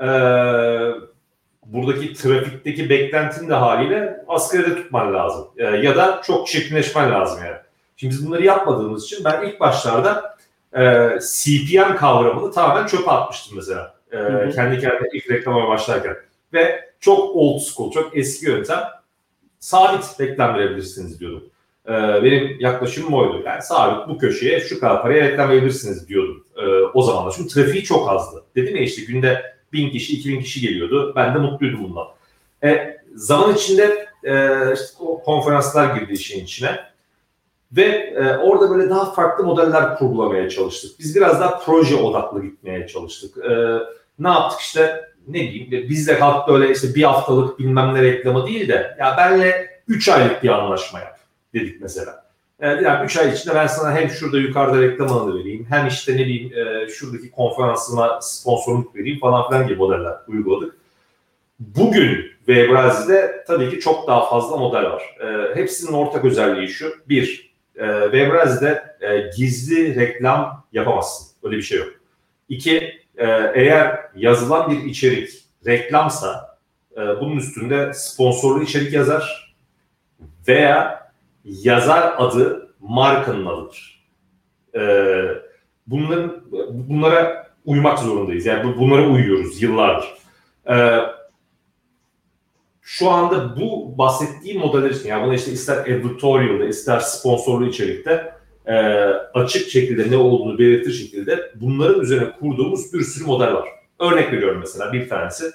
e, 0.00 0.08
buradaki 1.66 2.14
trafikteki 2.14 2.90
beklentin 2.90 3.48
de 3.48 3.54
haliyle 3.54 4.24
asgaride 4.28 4.76
tutman 4.76 5.14
lazım. 5.14 5.48
E, 5.56 5.64
ya 5.64 5.96
da 5.96 6.20
çok 6.26 6.46
çirkinleşmen 6.46 7.10
lazım 7.10 7.44
yani. 7.44 7.56
Şimdi 7.96 8.14
biz 8.14 8.26
bunları 8.26 8.44
yapmadığımız 8.44 9.04
için 9.04 9.24
ben 9.24 9.42
ilk 9.42 9.60
başlarda 9.60 10.36
e, 10.76 11.08
CPM 11.34 11.96
kavramını 11.96 12.52
tamamen 12.52 12.86
çöpe 12.86 13.10
atmıştım 13.10 13.56
mesela. 13.56 13.94
E, 14.12 14.16
hı 14.16 14.22
hı. 14.22 14.50
Kendi 14.50 14.80
kendime 14.80 15.08
ilk 15.12 15.30
reklama 15.30 15.68
başlarken 15.68 16.16
ve 16.54 16.90
çok 17.00 17.36
old 17.36 17.60
school, 17.60 17.90
çok 17.90 18.16
eski 18.16 18.46
yöntem 18.46 18.80
sabit 19.58 20.20
reklam 20.20 20.54
verebilirsiniz 20.54 21.20
diyordum. 21.20 21.44
Ee, 21.88 21.92
benim 22.22 22.60
yaklaşımım 22.60 23.14
oydu. 23.14 23.42
Yani 23.46 23.62
sabit 23.62 24.08
bu 24.08 24.18
köşeye 24.18 24.60
şu 24.60 24.80
kadar 24.80 25.02
paraya 25.02 25.28
reklam 25.28 25.50
verebilirsiniz 25.50 26.08
diyordum 26.08 26.44
ee, 26.56 26.66
o 26.94 27.02
zamanlar. 27.02 27.34
Çünkü 27.36 27.54
trafiği 27.54 27.84
çok 27.84 28.10
azdı. 28.10 28.44
Dedim 28.56 28.76
ya 28.76 28.82
işte 28.82 29.02
günde 29.02 29.42
bin 29.72 29.90
kişi, 29.90 30.16
iki 30.16 30.28
bin 30.28 30.40
kişi 30.40 30.60
geliyordu. 30.60 31.12
Ben 31.16 31.34
de 31.34 31.38
mutluydum 31.38 31.84
bundan. 31.84 32.06
E, 32.64 32.96
zaman 33.14 33.54
içinde 33.54 34.06
e, 34.24 34.32
işte 34.74 34.96
o 35.00 35.22
konferanslar 35.22 35.96
girdi 35.96 36.12
işin 36.12 36.44
içine. 36.44 36.80
Ve 37.72 37.84
e, 37.84 38.36
orada 38.36 38.70
böyle 38.70 38.90
daha 38.90 39.12
farklı 39.12 39.44
modeller 39.44 39.96
kurgulamaya 39.96 40.50
çalıştık. 40.50 40.98
Biz 40.98 41.16
biraz 41.16 41.40
daha 41.40 41.58
proje 41.58 41.96
odaklı 41.96 42.42
gitmeye 42.42 42.86
çalıştık. 42.86 43.44
E, 43.44 43.78
ne 44.18 44.28
yaptık 44.28 44.60
işte 44.60 45.04
ne 45.28 45.38
diyeyim 45.38 45.88
biz 45.88 46.08
de 46.08 46.18
kalkıp 46.18 46.54
böyle 46.54 46.72
işte 46.72 46.94
bir 46.94 47.02
haftalık 47.02 47.58
bilmem 47.58 47.94
ne 47.94 48.02
reklamı 48.02 48.46
değil 48.46 48.68
de 48.68 48.96
ya 48.98 49.14
benle 49.18 49.80
3 49.88 50.08
aylık 50.08 50.42
bir 50.42 50.48
anlaşma 50.48 50.98
yap 50.98 51.18
dedik 51.54 51.80
mesela. 51.80 52.24
Yani, 52.60 52.84
yani 52.84 53.04
3 53.04 53.16
ay 53.16 53.32
içinde 53.32 53.54
ben 53.54 53.66
sana 53.66 53.94
hem 53.96 54.10
şurada 54.10 54.38
yukarıda 54.38 54.82
reklam 54.82 55.12
alanı 55.12 55.38
vereyim 55.38 55.66
hem 55.70 55.86
işte 55.86 56.16
ne 56.16 56.18
bileyim 56.18 56.52
e, 56.58 56.88
şuradaki 56.88 57.30
konferansıma 57.30 58.18
sponsorluk 58.22 58.96
vereyim 58.96 59.18
falan 59.18 59.48
filan 59.48 59.66
gibi 59.66 59.78
modeller 59.78 60.14
uyguladık. 60.28 60.76
Bugün 61.58 62.34
ve 62.48 63.44
tabii 63.46 63.70
ki 63.70 63.80
çok 63.80 64.08
daha 64.08 64.28
fazla 64.28 64.56
model 64.56 64.84
var. 64.84 65.02
E, 65.20 65.56
hepsinin 65.56 65.92
ortak 65.92 66.24
özelliği 66.24 66.68
şu. 66.68 66.94
Bir, 67.08 67.54
e, 67.76 67.86
e, 69.00 69.30
gizli 69.36 69.94
reklam 69.94 70.66
yapamazsın. 70.72 71.26
Öyle 71.42 71.56
bir 71.56 71.62
şey 71.62 71.78
yok. 71.78 71.88
İki, 72.48 73.03
e, 73.16 73.26
eğer 73.54 74.00
yazılan 74.16 74.70
bir 74.70 74.84
içerik 74.84 75.30
reklamsa 75.66 76.58
e, 76.96 77.00
bunun 77.00 77.36
üstünde 77.36 77.92
sponsorlu 77.94 78.62
içerik 78.62 78.92
yazar 78.92 79.56
veya 80.48 81.10
yazar 81.44 82.14
adı 82.16 82.74
markanın 82.80 83.46
adıdır. 83.46 84.04
E, 84.74 84.82
bunların 85.86 86.44
bunlara 86.70 87.50
uymak 87.64 87.98
zorundayız. 87.98 88.46
Yani 88.46 88.78
bunlara 88.78 89.08
uyuyoruz 89.08 89.62
yıllardır. 89.62 90.08
E, 90.70 91.00
şu 92.80 93.10
anda 93.10 93.56
bu 93.60 93.98
bahsettiğim 93.98 94.60
modeller 94.60 94.90
için 94.90 95.08
yani 95.08 95.26
bunu 95.26 95.34
işte 95.34 95.52
ister 95.52 95.86
editorial'da 95.86 96.64
ister 96.64 97.00
sponsorlu 97.00 97.66
içerikte 97.66 98.33
e, 98.66 98.74
açık 99.34 99.70
şekilde 99.70 100.10
ne 100.10 100.16
olduğunu 100.16 100.58
belirtir 100.58 100.92
şekilde 100.92 101.52
bunların 101.54 102.00
üzerine 102.00 102.32
kurduğumuz 102.40 102.92
bir 102.92 103.00
sürü 103.00 103.24
model 103.24 103.54
var. 103.54 103.68
Örnek 104.00 104.32
veriyorum 104.32 104.60
mesela 104.60 104.92
bir 104.92 105.08
tanesi. 105.08 105.52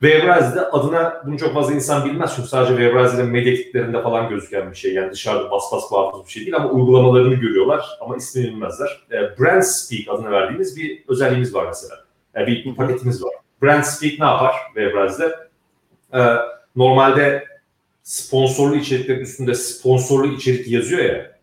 Webrazi'de 0.00 0.60
adına 0.60 1.22
bunu 1.26 1.38
çok 1.38 1.54
fazla 1.54 1.74
insan 1.74 2.04
bilmez 2.04 2.32
çünkü 2.36 2.48
sadece 2.48 2.76
Webrazi'nin 2.76 3.30
medya 3.30 3.54
kitlerinde 3.54 4.02
falan 4.02 4.28
gözüken 4.28 4.70
bir 4.70 4.76
şey. 4.76 4.94
Yani 4.94 5.12
dışarıda 5.12 5.50
bas 5.50 5.72
bas 5.72 5.92
bağırtılı 5.92 6.24
bir 6.26 6.30
şey 6.30 6.42
değil 6.42 6.56
ama 6.56 6.70
uygulamalarını 6.70 7.34
görüyorlar 7.34 7.86
ama 8.00 8.16
ismini 8.16 8.46
bilmezler. 8.46 9.06
E, 9.10 9.16
Brand 9.38 9.62
Speak 9.62 10.08
adını 10.08 10.30
verdiğimiz 10.30 10.76
bir 10.76 11.04
özelliğimiz 11.08 11.54
var 11.54 11.66
mesela. 11.66 12.04
E, 12.36 12.46
bir 12.46 12.74
paketimiz 12.74 13.24
var. 13.24 13.32
Brand 13.62 13.84
Speak 13.84 14.18
ne 14.18 14.24
yapar 14.24 14.54
Webrazi'de? 14.74 15.36
E, 16.14 16.20
normalde 16.76 17.44
sponsorlu 18.02 18.76
içeriklerin 18.76 19.20
üstünde 19.20 19.54
sponsorlu 19.54 20.26
içerik 20.26 20.68
yazıyor 20.68 21.04
ya. 21.04 21.37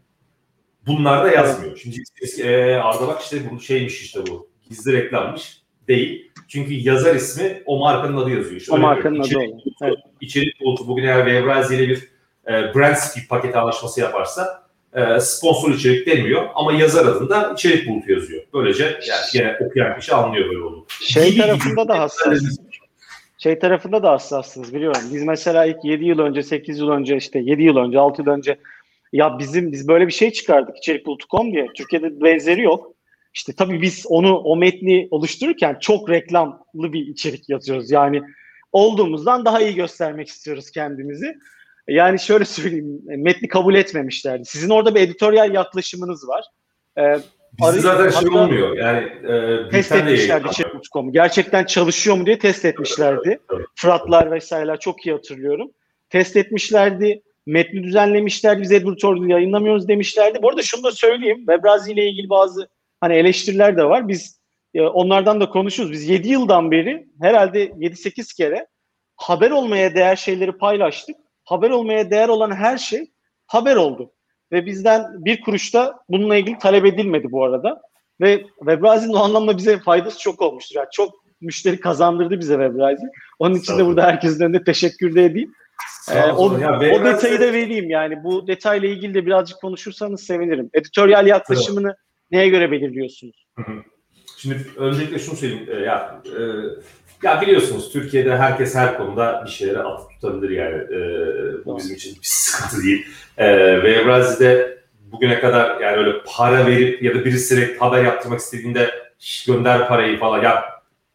Bunlar 0.87 1.25
da 1.25 1.31
yazmıyor. 1.31 1.77
Şimdi 1.77 1.97
e, 2.41 2.75
Arda 2.75 3.07
bak 3.07 3.21
işte 3.21 3.37
bu 3.51 3.59
şeymiş 3.59 4.01
işte 4.01 4.19
bu. 4.27 4.47
Gizli 4.69 4.93
reklammış. 4.93 5.61
Değil. 5.87 6.31
Çünkü 6.47 6.73
yazar 6.73 7.15
ismi 7.15 7.63
o 7.65 7.79
markanın 7.79 8.17
adı 8.17 8.29
yazıyor. 8.29 8.61
İşte 8.61 8.73
o 8.73 8.77
markanın 8.77 9.19
adı 9.19 9.27
içerik, 9.27 9.53
evet. 9.81 9.97
içerik 10.21 10.61
bulutu. 10.61 10.87
Bugün 10.87 11.03
eğer 11.03 11.25
Vevrazi 11.25 11.75
ile 11.75 11.89
bir 11.89 12.09
e, 12.47 12.75
brand 12.75 12.95
speed 12.95 13.27
paketi 13.29 13.57
anlaşması 13.57 14.01
yaparsa 14.01 14.65
e, 14.93 15.19
sponsor 15.19 15.73
içerik 15.73 16.07
demiyor 16.07 16.49
ama 16.55 16.73
yazar 16.73 17.05
adında 17.05 17.53
içerik 17.53 17.89
bulutu 17.89 18.11
yazıyor. 18.11 18.43
Böylece 18.53 18.83
yani 18.83 19.25
gene 19.33 19.57
okuyan 19.65 19.99
kişi 19.99 20.15
anlıyor 20.15 20.49
böyle 20.49 20.63
olur. 20.63 20.83
Şey 20.89 21.31
gibi 21.31 21.41
tarafında 21.41 21.83
gibi, 21.83 21.87
da 21.89 21.99
hassas. 21.99 22.39
Şey 23.37 23.59
tarafında 23.59 24.03
da 24.03 24.11
hassassınız 24.11 24.73
biliyorum. 24.73 25.01
Biz 25.13 25.23
mesela 25.23 25.65
ilk 25.65 25.85
7 25.85 26.05
yıl 26.05 26.19
önce, 26.19 26.43
8 26.43 26.79
yıl 26.79 26.89
önce 26.89 27.17
işte 27.17 27.39
7 27.39 27.63
yıl 27.63 27.77
önce, 27.77 27.99
6 27.99 28.21
yıl 28.21 28.29
önce 28.29 28.57
ya 29.15 29.39
bizim 29.39 29.71
biz 29.71 29.87
böyle 29.87 30.07
bir 30.07 30.11
şey 30.11 30.31
çıkardık 30.31 30.77
içerikbulutu.com 30.77 31.51
diye. 31.51 31.67
Türkiye'de 31.75 32.21
benzeri 32.21 32.61
yok. 32.61 32.91
İşte 33.33 33.53
tabii 33.53 33.81
biz 33.81 34.05
onu 34.09 34.37
o 34.37 34.55
metni 34.55 35.07
oluştururken 35.11 35.77
çok 35.79 36.09
reklamlı 36.09 36.93
bir 36.93 37.07
içerik 37.07 37.49
yazıyoruz. 37.49 37.91
Yani 37.91 38.21
olduğumuzdan 38.71 39.45
daha 39.45 39.61
iyi 39.61 39.75
göstermek 39.75 40.27
istiyoruz 40.27 40.71
kendimizi. 40.71 41.35
Yani 41.87 42.19
şöyle 42.19 42.45
söyleyeyim, 42.45 43.01
metni 43.05 43.47
kabul 43.47 43.75
etmemişlerdi. 43.75 44.45
Sizin 44.45 44.69
orada 44.69 44.95
bir 44.95 45.01
editoryal 45.01 45.53
yaklaşımınız 45.53 46.27
var. 46.27 46.45
Ee, 46.97 47.19
Bizde 47.61 47.79
zaten 47.79 48.09
şey 48.09 48.29
olmuyor. 48.29 48.77
Yani 48.77 48.99
e, 49.33 49.69
test 49.69 49.91
etmişlerdi 49.91 50.47
Check.com'u. 50.51 51.11
Gerçekten 51.11 51.65
çalışıyor 51.65 52.17
mu 52.17 52.25
diye 52.25 52.39
test 52.39 52.65
etmişlerdi. 52.65 53.39
Fıratlar 53.75 54.31
vesaireler 54.31 54.79
çok 54.79 55.05
iyi 55.05 55.11
hatırlıyorum. 55.11 55.71
Test 56.09 56.35
etmişlerdi. 56.35 57.21
Metni 57.45 57.83
düzenlemişlerdi. 57.83 58.61
Biz 58.61 58.71
editörlü 58.71 59.31
yayınlamıyoruz 59.31 59.87
demişlerdi. 59.87 60.41
Bu 60.41 60.49
arada 60.49 60.61
şunu 60.61 60.83
da 60.83 60.91
söyleyeyim. 60.91 61.37
Webrazi 61.37 61.91
ile 61.91 62.09
ilgili 62.09 62.29
bazı 62.29 62.69
hani 63.01 63.15
eleştiriler 63.15 63.77
de 63.77 63.85
var. 63.85 64.07
Biz 64.07 64.39
e, 64.73 64.81
onlardan 64.81 65.41
da 65.41 65.49
konuşuyoruz. 65.49 65.93
Biz 65.93 66.09
7 66.09 66.29
yıldan 66.29 66.71
beri 66.71 67.07
herhalde 67.21 67.65
7-8 67.65 68.37
kere 68.37 68.67
haber 69.15 69.51
olmaya 69.51 69.95
değer 69.95 70.15
şeyleri 70.15 70.51
paylaştık. 70.51 71.15
Haber 71.43 71.69
olmaya 71.69 72.11
değer 72.11 72.29
olan 72.29 72.51
her 72.51 72.77
şey 72.77 73.11
haber 73.47 73.75
oldu. 73.75 74.11
Ve 74.51 74.65
bizden 74.65 75.25
bir 75.25 75.41
kuruş 75.41 75.73
da 75.73 75.99
bununla 76.09 76.35
ilgili 76.35 76.57
talep 76.57 76.85
edilmedi 76.85 77.31
bu 77.31 77.43
arada. 77.43 77.81
Ve 78.21 78.45
Webrazi'nin 78.59 79.13
o 79.13 79.19
anlamda 79.19 79.57
bize 79.57 79.79
faydası 79.79 80.19
çok 80.19 80.41
olmuştur. 80.41 80.75
Yani 80.75 80.87
çok 80.91 81.25
müşteri 81.41 81.79
kazandırdı 81.79 82.39
bize 82.39 82.53
Webrazi. 82.53 83.05
Onun 83.39 83.55
için 83.55 83.77
de 83.77 83.85
burada 83.85 84.03
herkesin 84.03 84.43
önünde 84.43 84.63
teşekkür 84.63 85.15
de 85.15 85.25
edeyim. 85.25 85.53
Ee, 86.11 86.31
o, 86.31 86.57
ya, 86.57 86.79
o 86.79 87.05
detayı 87.05 87.39
da 87.39 87.53
vereyim 87.53 87.89
yani. 87.89 88.23
Bu 88.23 88.47
detayla 88.47 88.89
ilgili 88.89 89.13
de 89.13 89.25
birazcık 89.25 89.61
konuşursanız 89.61 90.23
sevinirim. 90.23 90.69
Editoryal 90.73 91.27
yaklaşımını 91.27 91.87
evet. 91.87 91.97
neye 92.31 92.49
göre 92.49 92.71
belirliyorsunuz? 92.71 93.47
Şimdi 94.37 94.57
öncelikle 94.77 95.19
şunu 95.19 95.35
söyleyeyim. 95.35 95.67
E, 95.71 95.75
ya 95.75 96.21
e, 96.25 96.41
ya 97.23 97.41
biliyorsunuz 97.41 97.91
Türkiye'de 97.93 98.37
herkes 98.37 98.75
her 98.75 98.97
konuda 98.97 99.43
bir 99.45 99.51
şeylere 99.51 99.79
atıp 99.79 100.09
tutabilir 100.11 100.49
yani. 100.49 100.75
E, 100.75 100.99
bu 101.65 101.77
bizim 101.77 101.95
için 101.95 102.15
bir 102.15 102.19
sıkıntı 102.27 102.83
değil. 102.83 103.05
E, 103.37 103.47
ve 103.83 103.91
Evrazi'de 103.91 104.77
bugüne 105.11 105.39
kadar 105.39 105.81
yani 105.81 105.97
öyle 105.97 106.11
para 106.25 106.65
verip 106.65 107.03
ya 107.03 107.15
da 107.15 107.25
birisi 107.25 107.57
direkt 107.57 107.81
haber 107.81 108.03
yaptırmak 108.03 108.39
istediğinde 108.39 108.89
gönder 109.47 109.87
parayı 109.87 110.19
falan. 110.19 110.43
Ya 110.43 110.65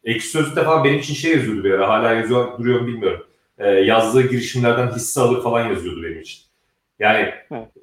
ekşi 0.03 0.27
sözlükte 0.27 0.63
falan 0.63 0.83
benim 0.83 0.99
için 0.99 1.13
şey 1.13 1.31
yazıyordu 1.31 1.63
bir 1.63 1.71
ara. 1.71 1.89
Hala 1.89 2.13
yazıyor 2.13 2.57
duruyor 2.57 2.87
bilmiyorum. 2.87 3.25
E, 3.61 3.69
yazdığı 3.69 4.21
girişimlerden 4.21 4.91
hisse 4.91 5.21
alır 5.21 5.43
falan 5.43 5.67
yazıyordu 5.69 6.03
benim 6.03 6.19
için. 6.19 6.41
Yani 6.99 7.33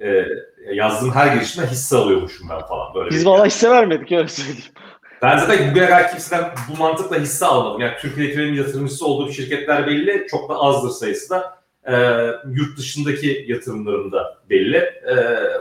e, 0.01 0.25
yazdığım 0.73 1.11
her 1.11 1.35
girişimden 1.35 1.69
hisse 1.69 1.97
alıyormuşum 1.97 2.49
ben 2.51 2.61
falan. 2.61 2.95
Böyle 2.95 3.11
Biz 3.11 3.27
valla 3.27 3.47
hisse 3.47 3.71
vermedik 3.71 4.12
öyle 4.12 4.29
söyleyeyim. 4.29 4.62
Ben 5.23 5.38
zaten 5.38 5.71
bugüne 5.71 5.87
kadar 5.87 6.11
kimseden 6.11 6.51
bu 6.69 6.79
mantıkla 6.79 7.17
hisse 7.17 7.47
almadım. 7.47 7.81
Yani 7.81 7.93
Türkiye'dekilerin 8.01 8.55
yatırımcısı 8.55 9.07
olduğu 9.07 9.33
şirketler 9.33 9.87
belli. 9.87 10.27
Çok 10.31 10.51
da 10.51 10.55
azdır 10.55 10.91
sayısı 10.91 11.31
da. 11.31 11.59
E, 11.85 11.95
yurt 12.51 12.79
dışındaki 12.79 13.45
yatırımlarında 13.49 14.38
belli. 14.51 14.77
E, 14.77 15.14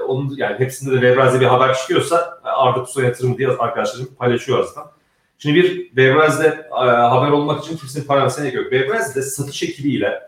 onun 0.07 0.33
yani 0.37 0.59
hepsinde 0.59 0.97
de 0.97 1.01
Vevrazi 1.01 1.39
bir 1.41 1.45
haber 1.45 1.73
çıkıyorsa 1.73 2.39
Arda 2.43 2.83
Kusa 2.83 3.03
yatırımı 3.03 3.37
diye 3.37 3.49
arkadaşlarım 3.49 4.15
paylaşıyor 4.15 4.59
aslında. 4.59 4.96
Şimdi 5.39 5.63
bir 5.63 5.97
Vevrazi'de 5.97 6.67
e, 6.71 6.85
haber 6.85 7.31
olmak 7.31 7.63
için 7.63 7.77
kimsenin 7.77 8.05
parasına 8.05 8.49
gerek 8.49 8.55
yok. 8.55 8.71
Vevrazi'de 8.71 9.21
satış 9.21 9.63
ekibiyle 9.63 10.19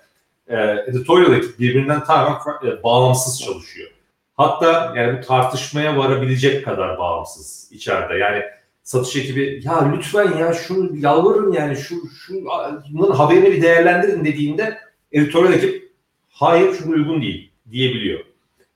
e, 0.47 0.57
editorial 0.87 1.33
ekip 1.33 1.59
birbirinden 1.59 2.03
tamamen 2.03 2.67
e, 2.67 2.83
bağımsız 2.83 3.41
çalışıyor. 3.41 3.89
Hatta 4.37 4.93
yani 4.95 5.17
bu 5.17 5.25
tartışmaya 5.25 5.97
varabilecek 5.97 6.65
kadar 6.65 6.97
bağımsız 6.97 7.71
içeride. 7.71 8.17
Yani 8.17 8.43
satış 8.83 9.15
ekibi 9.15 9.61
ya 9.63 9.91
lütfen 9.91 10.37
ya 10.37 10.53
şu 10.53 10.91
yalvarırım 10.95 11.53
yani 11.53 11.77
şu 11.77 11.95
şu 12.09 12.45
bunun 12.91 13.11
haberini 13.11 13.51
bir 13.51 13.61
değerlendirin 13.61 14.25
dediğinde 14.25 14.77
editoryal 15.11 15.53
ekip 15.53 15.91
hayır 16.29 16.73
şu 16.73 16.91
uygun 16.91 17.21
değil 17.21 17.51
diyebiliyor. 17.71 18.19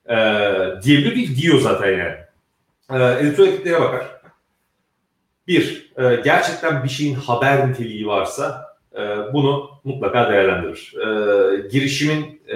Ee, 0.09 0.15
diyebiliyor 0.83 1.15
değil 1.15 1.41
diyor 1.41 1.59
zaten 1.59 1.91
yani. 1.91 2.15
Ee, 2.91 3.19
editör 3.21 3.47
ekiplere 3.47 3.81
bakar. 3.81 4.07
Bir, 5.47 5.82
e, 5.97 6.15
gerçekten 6.23 6.83
bir 6.83 6.89
şeyin 6.89 7.15
haber 7.15 7.69
niteliği 7.69 8.07
varsa 8.07 8.75
e, 8.95 8.99
bunu 9.33 9.69
mutlaka 9.83 10.29
değerlendirir. 10.29 10.93
E, 10.97 11.67
girişimin 11.67 12.41
e, 12.47 12.55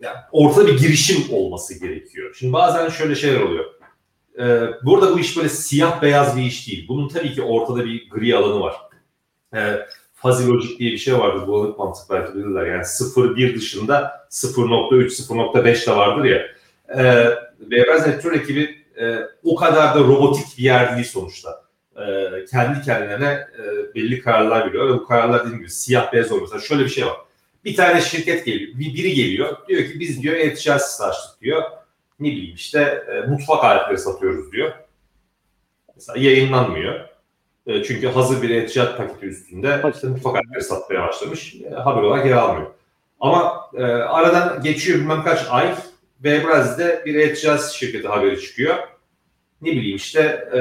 yani 0.00 0.16
ortada 0.32 0.66
bir 0.66 0.78
girişim 0.78 1.34
olması 1.34 1.80
gerekiyor. 1.80 2.36
Şimdi 2.38 2.52
bazen 2.52 2.88
şöyle 2.88 3.14
şeyler 3.14 3.40
oluyor 3.40 3.76
e, 4.38 4.44
burada 4.82 5.14
bu 5.14 5.20
iş 5.20 5.36
böyle 5.36 5.48
siyah 5.48 6.02
beyaz 6.02 6.36
bir 6.36 6.42
iş 6.42 6.68
değil. 6.68 6.88
Bunun 6.88 7.08
tabii 7.08 7.32
ki 7.32 7.42
ortada 7.42 7.84
bir 7.84 8.10
gri 8.10 8.36
alanı 8.36 8.60
var. 8.60 8.74
E, 9.54 9.86
fuzzy 10.14 10.48
logic 10.48 10.78
diye 10.78 10.92
bir 10.92 10.98
şey 10.98 11.18
vardır. 11.18 11.46
Bulanık 11.46 11.78
mantık 11.78 12.10
belki 12.10 12.34
bilirler. 12.34 12.66
Yani 12.66 12.82
0-1 12.82 13.54
dışında 13.54 14.26
0.3, 14.30 15.06
0.5 15.06 15.86
de 15.86 15.96
vardır 15.96 16.24
ya. 16.24 16.42
E, 16.98 17.30
Beyaz 17.60 18.06
Netron 18.06 18.34
ekibi 18.34 18.84
e, 19.00 19.18
o 19.44 19.56
kadar 19.56 19.94
da 19.94 20.00
robotik 20.00 20.58
bir 20.58 20.62
yer 20.62 20.96
değil 20.96 21.06
sonuçta. 21.06 21.65
E, 21.96 22.44
kendi 22.44 22.82
kendine 22.82 23.46
e, 23.58 23.94
belli 23.94 24.20
kararlar 24.20 24.68
veriyor. 24.68 24.88
Ve 24.88 24.92
bu 24.92 25.06
kararlar 25.06 25.40
dediğim 25.40 25.58
gibi 25.58 25.70
siyah 25.70 26.12
beyaz 26.12 26.32
olmuyor. 26.32 26.48
Mesela 26.52 26.68
şöyle 26.68 26.84
bir 26.84 26.90
şey 26.90 27.06
var. 27.06 27.16
Bir 27.64 27.76
tane 27.76 28.00
şirket 28.00 28.44
geliyor, 28.44 28.78
bir, 28.78 28.94
biri 28.94 29.14
geliyor. 29.14 29.56
Diyor 29.68 29.82
ki 29.82 30.00
biz 30.00 30.22
diyor 30.22 30.36
e-ticaret 30.36 30.98
açtık 31.00 31.40
diyor 31.40 31.62
ne 32.20 32.28
bileyim 32.28 32.54
işte 32.54 33.04
e, 33.08 33.20
mutfak 33.20 33.64
aletleri 33.64 33.98
satıyoruz 33.98 34.52
diyor. 34.52 34.72
Mesela 35.94 36.18
yayınlanmıyor. 36.18 37.08
E, 37.66 37.82
çünkü 37.82 38.08
hazır 38.08 38.42
bir 38.42 38.50
e-ticaret 38.50 38.96
paketi 38.96 39.26
üstünde 39.26 39.82
işte 39.94 40.06
mutfak 40.06 40.36
aletleri 40.36 40.64
satmaya 40.64 41.08
başlamış. 41.08 41.54
E, 41.54 41.74
haber 41.74 42.02
olarak 42.02 42.26
yer 42.26 42.32
almıyor. 42.32 42.70
Ama 43.20 43.70
e, 43.74 43.82
aradan 43.82 44.62
geçiyor 44.62 44.98
bilmem 44.98 45.22
kaç 45.24 45.46
ay 45.50 45.74
ve 46.24 46.44
Brazil'de 46.44 47.02
bir 47.06 47.14
e-ticaret 47.14 47.62
şirketi 47.62 48.08
haberi 48.08 48.40
çıkıyor. 48.40 48.76
Ne 49.62 49.70
bileyim 49.70 49.96
işte 49.96 50.20
e, 50.54 50.60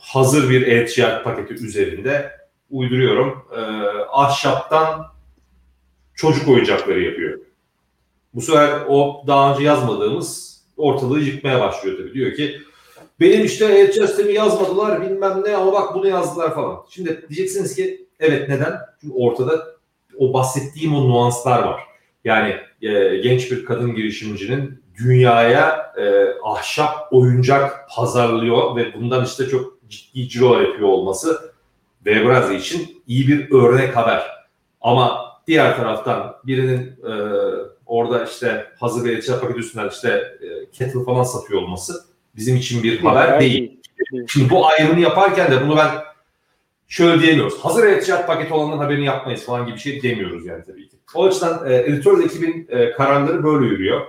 hazır 0.00 0.50
bir 0.50 0.66
e-ticaret 0.66 1.24
paketi 1.24 1.54
üzerinde 1.54 2.32
uyduruyorum. 2.70 3.44
E, 3.56 3.60
ahşaptan 4.10 5.06
çocuk 6.14 6.48
oyuncakları 6.48 7.00
yapıyor. 7.00 7.38
Bu 8.34 8.40
sefer 8.40 8.80
o 8.88 9.24
daha 9.26 9.54
önce 9.54 9.64
yazmadığımız 9.64 10.60
ortalığı 10.76 11.20
yıkmaya 11.20 11.60
başlıyor 11.60 11.98
tabii. 11.98 12.14
Diyor 12.14 12.34
ki 12.34 12.62
benim 13.20 13.44
işte 13.44 13.90
e 14.18 14.32
yazmadılar 14.32 15.02
bilmem 15.02 15.42
ne 15.46 15.56
ama 15.56 15.72
bak 15.72 15.94
bunu 15.94 16.08
yazdılar 16.08 16.54
falan. 16.54 16.84
Şimdi 16.90 17.26
diyeceksiniz 17.28 17.76
ki 17.76 18.06
evet 18.20 18.48
neden? 18.48 18.80
Çünkü 19.00 19.14
ortada 19.14 19.66
o 20.18 20.32
bahsettiğim 20.32 20.94
o 20.94 21.08
nuanslar 21.08 21.62
var. 21.62 21.80
Yani 22.24 22.56
e, 22.82 23.16
genç 23.16 23.50
bir 23.50 23.64
kadın 23.64 23.94
girişimcinin 23.94 24.82
dünyaya 24.98 25.92
e, 25.98 26.26
ahşap 26.44 27.12
oyuncak 27.12 27.88
pazarlıyor 27.96 28.76
ve 28.76 28.94
bundan 28.94 29.24
işte 29.24 29.48
çok 29.48 29.81
ciddi 29.92 30.28
cirolar 30.28 30.60
yapıyor 30.60 30.88
olması 30.88 31.52
Webrazi 32.04 32.54
için 32.54 33.02
iyi 33.06 33.28
bir 33.28 33.50
örnek 33.50 33.96
haber. 33.96 34.22
Ama 34.80 35.32
diğer 35.46 35.76
taraftan 35.76 36.36
birinin 36.44 36.86
e, 36.86 37.12
orada 37.86 38.24
işte 38.24 38.66
hazır 38.80 39.04
bir 39.04 39.30
e 39.30 39.40
paket 39.40 39.58
üstünden 39.58 39.88
işte 39.88 40.08
e, 40.40 40.70
kettle 40.70 41.04
falan 41.04 41.22
satıyor 41.22 41.62
olması 41.62 42.04
bizim 42.36 42.56
için 42.56 42.82
bir 42.82 43.00
haber 43.00 43.40
değil. 43.40 43.80
Şimdi 44.28 44.50
bu 44.50 44.66
ayrımı 44.66 45.00
yaparken 45.00 45.52
de 45.52 45.66
bunu 45.66 45.76
ben 45.76 45.90
şöyle 46.88 47.22
diyemiyoruz. 47.22 47.58
Hazır 47.58 47.84
e 47.84 48.26
paketi 48.26 48.54
olanların 48.54 48.78
haberini 48.78 49.04
yapmayız 49.04 49.44
falan 49.44 49.66
gibi 49.66 49.74
bir 49.74 49.80
şey 49.80 50.02
demiyoruz 50.02 50.46
yani 50.46 50.64
tabii 50.66 50.88
ki. 50.88 50.96
O 51.14 51.24
açıdan 51.24 51.70
e, 51.70 51.74
editör 51.74 52.24
ekibin 52.24 52.66
e, 52.70 52.92
kararları 52.92 53.44
böyle 53.44 53.66
yürüyor. 53.66 54.06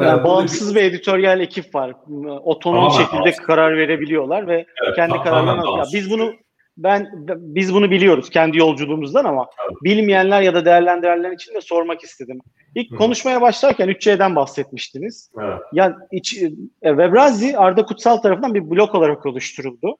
Yani 0.00 0.24
bağımsız 0.24 0.74
bir 0.74 0.82
editoryal 0.82 1.40
ekip 1.40 1.74
var. 1.74 1.94
Otonom 2.42 2.88
tamam, 2.88 2.92
şekilde 2.92 3.20
bağımsız. 3.20 3.46
karar 3.46 3.76
verebiliyorlar 3.76 4.46
ve 4.46 4.66
evet, 4.84 4.96
kendi 4.96 5.18
kararlarını 5.18 5.78
Ya 5.78 5.84
biz 5.92 6.10
bunu 6.10 6.34
ben 6.76 7.10
biz 7.38 7.74
bunu 7.74 7.90
biliyoruz 7.90 8.30
kendi 8.30 8.58
yolculuğumuzdan 8.58 9.24
ama 9.24 9.48
bilmeyenler 9.84 10.42
ya 10.42 10.54
da 10.54 10.64
değerlendirenler 10.64 11.30
için 11.30 11.54
de 11.54 11.60
sormak 11.60 12.02
istedim. 12.02 12.40
İlk 12.74 12.90
Hı. 12.90 12.96
konuşmaya 12.96 13.40
başlarken 13.40 13.88
3C'den 13.88 14.36
bahsetmiştiniz. 14.36 15.30
Evet. 15.40 15.60
Yani 15.72 15.94
iç, 16.12 16.42
e, 16.42 16.48
Webrazi 16.82 17.58
Arda 17.58 17.84
Kutsal 17.84 18.16
tarafından 18.16 18.54
bir 18.54 18.70
blok 18.70 18.94
olarak 18.94 19.26
oluşturuldu. 19.26 19.96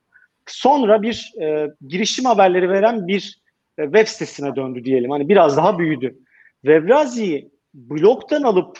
Sonra 0.46 1.02
bir 1.02 1.32
e, 1.42 1.70
girişim 1.88 2.24
haberleri 2.24 2.70
veren 2.70 3.06
bir 3.06 3.40
e, 3.78 3.84
web 3.84 4.06
sitesine 4.06 4.56
döndü 4.56 4.84
diyelim. 4.84 5.10
Hani 5.10 5.28
biraz 5.28 5.56
daha 5.56 5.78
büyüdü. 5.78 6.18
Webrazi'yi 6.62 7.50
bloktan 7.74 8.42
alıp 8.42 8.78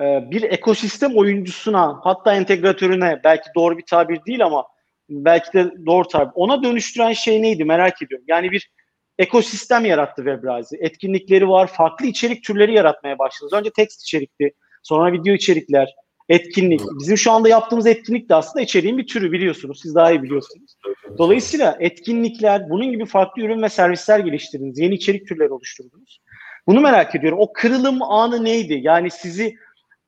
e, 0.00 0.30
bir 0.30 0.42
ekosistem 0.42 1.16
oyuncusuna 1.16 2.00
hatta 2.02 2.34
entegratörüne 2.34 3.20
belki 3.24 3.50
doğru 3.56 3.78
bir 3.78 3.86
tabir 3.86 4.20
değil 4.26 4.44
ama 4.44 4.66
belki 5.08 5.52
de 5.52 5.72
doğru 5.86 6.08
tabir 6.08 6.32
ona 6.34 6.62
dönüştüren 6.62 7.12
şey 7.12 7.42
neydi 7.42 7.64
merak 7.64 8.02
ediyorum. 8.02 8.24
Yani 8.28 8.50
bir 8.50 8.70
ekosistem 9.18 9.84
yarattı 9.84 10.24
Webrazi. 10.24 10.76
Etkinlikleri 10.80 11.48
var, 11.48 11.66
farklı 11.66 12.06
içerik 12.06 12.44
türleri 12.44 12.74
yaratmaya 12.74 13.18
başladı. 13.18 13.56
Önce 13.56 13.70
text 13.70 14.02
içerikti, 14.02 14.52
sonra 14.82 15.12
video 15.12 15.34
içerikler, 15.34 15.94
etkinlik. 16.28 16.80
Bizim 17.00 17.18
şu 17.18 17.32
anda 17.32 17.48
yaptığımız 17.48 17.86
etkinlik 17.86 18.28
de 18.28 18.34
aslında 18.34 18.62
içeriğin 18.62 18.98
bir 18.98 19.06
türü 19.06 19.32
biliyorsunuz. 19.32 19.80
Siz 19.82 19.94
daha 19.94 20.10
iyi 20.10 20.22
biliyorsunuz. 20.22 20.76
Dolayısıyla 21.18 21.76
etkinlikler, 21.80 22.70
bunun 22.70 22.90
gibi 22.90 23.06
farklı 23.06 23.42
ürün 23.42 23.62
ve 23.62 23.68
servisler 23.68 24.18
geliştirdiniz. 24.18 24.78
Yeni 24.78 24.94
içerik 24.94 25.28
türleri 25.28 25.52
oluşturdunuz. 25.52 26.20
Bunu 26.66 26.80
merak 26.80 27.14
ediyorum. 27.14 27.38
O 27.40 27.52
kırılım 27.52 28.02
anı 28.02 28.44
neydi? 28.44 28.78
Yani 28.82 29.10
sizi 29.10 29.54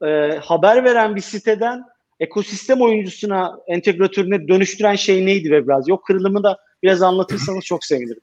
e, 0.02 0.38
haber 0.44 0.84
veren 0.84 1.16
bir 1.16 1.20
siteden 1.20 1.84
ekosistem 2.20 2.82
oyuncusuna, 2.82 3.58
entegratörüne 3.66 4.48
dönüştüren 4.48 4.94
şey 4.94 5.26
neydi 5.26 5.50
ve 5.50 5.68
biraz? 5.68 5.88
Yok 5.88 6.06
kırılımı 6.06 6.42
da 6.42 6.58
biraz 6.82 7.02
anlatırsanız 7.02 7.64
çok 7.64 7.84
sevinirim. 7.84 8.20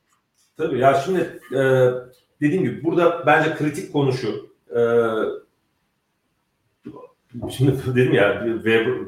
Tabii 0.58 0.80
ya 0.80 0.94
şimdi 0.94 1.40
e, 1.52 1.62
dediğim 2.42 2.64
gibi 2.64 2.84
burada 2.84 3.24
bence 3.26 3.56
kritik 3.56 3.94
konu 3.94 4.14
şu. 4.14 4.50
E, 4.70 4.80
şimdi 7.50 7.96
dedim 7.96 8.14
ya 8.14 8.44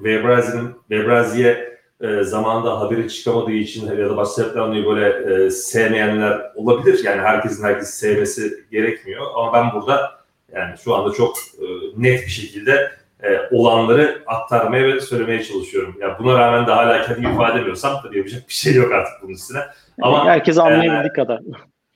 Webrazi'nin 0.03 0.71
Webrazi'ye 0.89 1.75
e, 2.01 2.23
zamanında 2.23 2.79
haberi 2.79 3.09
çıkamadığı 3.09 3.51
için 3.51 3.87
ya 3.87 4.09
da 4.09 4.17
başka 4.17 4.33
sebeplerden 4.33 4.85
böyle 4.85 5.33
e, 5.45 5.49
sevmeyenler 5.49 6.51
olabilir. 6.55 7.03
Yani 7.03 7.21
herkesin 7.21 7.63
herkesi 7.63 7.97
sevmesi 7.97 8.65
gerekmiyor. 8.71 9.25
Ama 9.35 9.53
ben 9.53 9.73
burada 9.73 10.14
yani 10.55 10.77
şu 10.83 10.95
anda 10.95 11.13
çok 11.13 11.37
e, 11.37 11.65
net 11.97 12.21
bir 12.21 12.31
şekilde 12.31 12.91
e, 13.23 13.39
olanları 13.51 14.23
aktarmaya 14.27 14.87
ve 14.87 15.01
söylemeye 15.01 15.43
çalışıyorum. 15.43 15.95
Ya 16.01 16.19
buna 16.19 16.39
rağmen 16.39 16.67
de 16.67 16.71
hala 16.71 17.01
kendimi 17.01 17.33
ifade 17.33 17.53
edemiyorsam 17.53 18.01
tabii 18.03 18.17
yapacak 18.17 18.43
bir 18.47 18.53
şey 18.53 18.73
yok 18.73 18.91
artık 18.91 19.13
bunun 19.21 19.33
üstüne. 19.33 19.59
Ama 20.01 20.25
herkes 20.25 20.57
anlayabildiği 20.57 21.09
e, 21.09 21.13
kadar. 21.13 21.39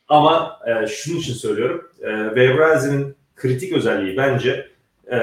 Ama 0.08 0.60
e, 0.68 0.88
şunun 0.88 1.18
için 1.18 1.34
söylüyorum. 1.34 1.90
E, 2.02 2.26
Webrazi'nin 2.28 3.16
kritik 3.36 3.74
özelliği 3.74 4.18
bence 4.18 4.68
e, 5.12 5.18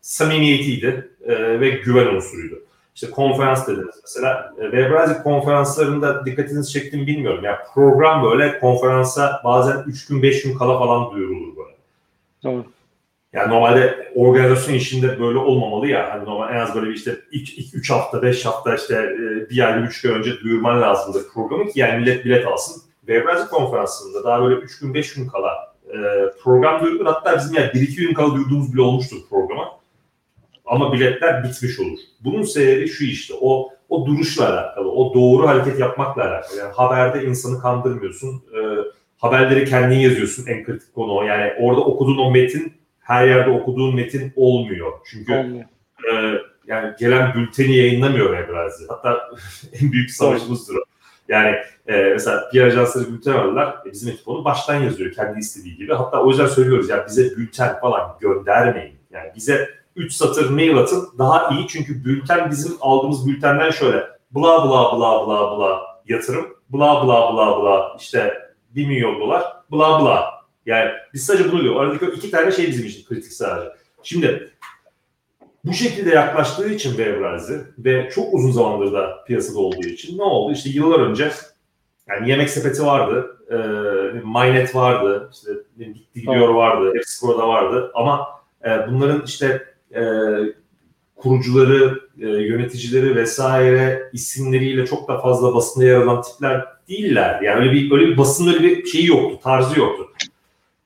samimiyetiydi 0.00 1.10
e, 1.24 1.60
ve 1.60 1.70
güven 1.70 2.06
unsuruydu. 2.06 2.62
İşte 2.94 3.10
konferans 3.10 3.68
dediniz 3.68 4.00
mesela. 4.02 4.54
E, 4.58 4.62
Webrazi 4.62 5.22
konferanslarında 5.22 6.26
dikkatinizi 6.26 6.72
çektim 6.72 7.06
bilmiyorum. 7.06 7.44
Ya 7.44 7.62
program 7.74 8.24
böyle 8.24 8.58
konferansa 8.58 9.40
bazen 9.44 9.82
3 9.86 10.06
gün 10.06 10.22
5 10.22 10.42
gün 10.42 10.58
kala 10.58 10.78
falan 10.78 11.10
duyurulur 11.10 11.56
böyle. 11.56 11.71
Doğru. 12.44 12.64
Yani 13.32 13.52
normalde 13.52 14.12
organizasyon 14.14 14.74
işinde 14.74 15.20
böyle 15.20 15.38
olmamalı 15.38 15.86
ya. 15.86 16.10
Hani 16.10 16.24
normal 16.24 16.54
en 16.54 16.60
az 16.60 16.74
böyle 16.74 16.86
bir 16.86 16.94
işte 16.94 17.16
3 17.32 17.90
hafta, 17.90 18.22
5 18.22 18.46
hafta 18.46 18.74
işte 18.74 18.94
e, 18.94 19.50
bir 19.50 19.66
ay, 19.66 19.82
3 19.82 20.02
gün 20.02 20.10
önce 20.10 20.40
duyurman 20.40 20.82
lazımdır 20.82 21.28
programı 21.34 21.68
ki 21.68 21.80
yani 21.80 22.00
millet 22.00 22.24
bilet 22.24 22.46
alsın. 22.46 22.82
Webrazi 23.00 23.48
konferansında 23.48 24.24
daha 24.24 24.42
böyle 24.42 24.54
3 24.60 24.78
gün, 24.78 24.94
5 24.94 25.14
gün 25.14 25.28
kala 25.28 25.74
e, 25.88 25.98
program 26.42 26.82
duyurulur. 26.82 27.06
Hatta 27.06 27.36
bizim 27.36 27.54
yani 27.54 27.66
1-2 27.66 27.96
gün 27.96 28.14
kala 28.14 28.34
duyurduğumuz 28.34 28.72
bile 28.72 28.82
olmuştur 28.82 29.16
programa. 29.30 29.78
Ama 30.64 30.92
biletler 30.92 31.44
bitmiş 31.44 31.80
olur. 31.80 31.98
Bunun 32.20 32.42
sebebi 32.42 32.88
şu 32.88 33.04
işte 33.04 33.34
o 33.40 33.68
o 33.88 34.06
duruşla 34.06 34.52
alakalı, 34.52 34.90
o 34.92 35.14
doğru 35.14 35.48
hareket 35.48 35.80
yapmakla 35.80 36.22
alakalı. 36.22 36.58
Yani 36.58 36.72
haberde 36.72 37.24
insanı 37.24 37.60
kandırmıyorsun. 37.60 38.42
E, 38.54 38.58
haberleri 39.22 39.64
kendin 39.64 39.98
yazıyorsun 39.98 40.46
en 40.46 40.64
kritik 40.64 40.94
konu 40.94 41.12
o. 41.12 41.22
Yani 41.22 41.52
orada 41.60 41.80
okuduğun 41.80 42.18
o 42.18 42.30
metin 42.30 42.72
her 43.00 43.26
yerde 43.26 43.50
okuduğun 43.50 43.94
metin 43.94 44.32
olmuyor. 44.36 44.92
Çünkü 45.10 45.32
E, 46.12 46.34
yani 46.66 46.94
gelen 46.98 47.34
bülteni 47.34 47.76
yayınlamıyor 47.76 48.38
Ebrazi. 48.38 48.84
Hatta 48.88 49.30
en 49.82 49.92
büyük 49.92 50.10
savaşımızdır 50.10 50.74
o. 50.74 50.78
Yani 51.28 51.56
e, 51.86 51.96
mesela 51.96 52.50
bir 52.54 52.62
ajansları 52.62 53.12
bülten 53.12 53.32
alırlar. 53.32 53.76
E, 53.86 53.92
bizim 53.92 54.08
ekip 54.08 54.28
onu 54.28 54.44
baştan 54.44 54.74
yazıyor 54.74 55.12
kendi 55.12 55.38
istediği 55.38 55.76
gibi. 55.76 55.94
Hatta 55.94 56.22
o 56.22 56.28
yüzden 56.28 56.46
söylüyoruz 56.46 56.88
ya 56.88 57.06
bize 57.06 57.36
bülten 57.36 57.80
falan 57.80 58.16
göndermeyin. 58.20 58.98
Yani 59.12 59.30
bize 59.36 59.68
3 59.96 60.12
satır 60.12 60.50
mail 60.50 60.76
atın 60.78 61.08
daha 61.18 61.50
iyi. 61.50 61.66
Çünkü 61.68 62.04
bülten 62.04 62.50
bizim 62.50 62.72
aldığımız 62.80 63.26
bültenden 63.26 63.70
şöyle 63.70 63.98
bla 64.30 64.68
bla 64.68 64.98
bla 64.98 65.26
bla 65.26 65.58
bla 65.58 65.80
yatırım 66.08 66.46
bla 66.72 67.06
bla 67.06 67.34
bla 67.34 67.62
bla 67.62 67.96
işte 68.00 68.41
1 68.74 68.86
milyon 68.86 69.20
dolar 69.20 69.42
bla 69.70 70.02
bla 70.02 70.42
yani 70.66 70.90
biz 71.14 71.26
sadece 71.26 71.52
bunu 71.52 71.62
diyor. 71.62 71.76
Aradaki 71.76 72.06
iki 72.06 72.30
tane 72.30 72.52
şey 72.52 72.66
bizim 72.66 72.86
için 72.86 73.04
kritik 73.04 73.32
sadece. 73.32 73.70
Şimdi 74.02 74.50
bu 75.64 75.72
şekilde 75.72 76.10
yaklaştığı 76.10 76.68
için 76.68 76.90
Webrazi 76.90 77.60
ve 77.78 78.10
çok 78.10 78.34
uzun 78.34 78.50
zamandır 78.50 78.92
da 78.92 79.24
piyasada 79.24 79.58
olduğu 79.58 79.86
için 79.86 80.18
ne 80.18 80.22
oldu? 80.22 80.52
İşte 80.52 80.70
yıllar 80.70 81.00
önce 81.00 81.30
yani 82.08 82.30
yemek 82.30 82.50
sepeti 82.50 82.86
vardı, 82.86 83.36
e, 83.50 83.56
Mynet 84.24 84.74
vardı, 84.74 85.30
işte 85.32 85.52
gitti 85.78 86.20
gidiyor 86.20 86.48
vardı, 86.48 86.92
hepsi 86.94 87.26
burada 87.26 87.48
vardı 87.48 87.90
ama 87.94 88.28
e, 88.64 88.68
bunların 88.88 89.22
işte 89.26 89.74
e, 89.94 90.02
kurucuları, 91.22 92.00
e, 92.20 92.26
yöneticileri 92.26 93.16
vesaire 93.16 94.10
isimleriyle 94.12 94.86
çok 94.86 95.08
da 95.08 95.18
fazla 95.18 95.54
basında 95.54 95.84
yer 95.84 95.94
alan 95.94 96.22
tipler 96.22 96.64
değiller. 96.88 97.40
Yani 97.42 97.60
öyle 97.60 97.72
bir 97.72 97.92
öyle 97.92 98.06
bir 98.06 98.16
basın 98.16 98.54
öyle 98.54 98.62
bir 98.62 98.86
şeyi 98.86 99.06
yoktu, 99.06 99.40
tarzı 99.42 99.80
yoktu. 99.80 100.08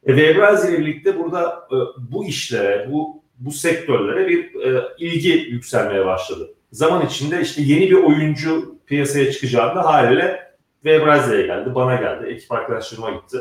E, 0.07 0.17
Webrazi 0.17 0.69
ile 0.69 0.79
birlikte 0.79 1.19
burada 1.19 1.69
e, 1.73 1.77
bu 2.13 2.25
işlere, 2.25 2.89
bu 2.93 3.23
bu 3.39 3.53
sektörlere 3.53 4.29
bir 4.29 4.55
e, 4.61 4.83
ilgi 4.99 5.29
yükselmeye 5.29 6.07
başladı. 6.07 6.55
Zaman 6.73 7.07
içinde 7.07 7.41
işte 7.41 7.63
yeni 7.63 7.91
bir 7.91 8.03
oyuncu 8.03 8.75
piyasaya 8.87 9.33
çıkacağında 9.33 9.85
haliyle 9.85 10.41
Webrazi'ye 10.83 11.47
geldi, 11.47 11.75
bana 11.75 11.95
geldi, 11.95 12.27
ekip 12.27 12.53
arkadaşlarıma 12.53 13.11
gitti. 13.11 13.39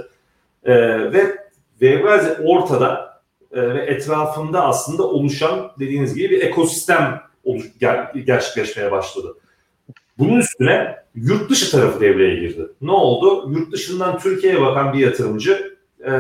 E, 0.64 0.74
ve 1.14 1.38
Webrazi 1.80 2.32
ortada 2.44 3.15
ve 3.62 3.86
etrafında 3.86 4.66
aslında 4.66 5.04
oluşan 5.04 5.72
dediğiniz 5.80 6.16
gibi 6.16 6.30
bir 6.30 6.42
ekosistem 6.42 7.22
gerçekleşmeye 8.26 8.92
başladı. 8.92 9.38
Bunun 10.18 10.40
üstüne 10.40 10.96
yurt 11.16 11.50
dışı 11.50 11.72
tarafı 11.72 12.02
devreye 12.02 12.36
girdi. 12.36 12.68
Ne 12.82 12.92
oldu? 12.92 13.52
Yurt 13.52 13.72
dışından 13.72 14.20
Türkiye'ye 14.20 14.62
bakan 14.62 14.94
bir 14.94 15.00
yatırımcı 15.00 15.78
e, 16.06 16.12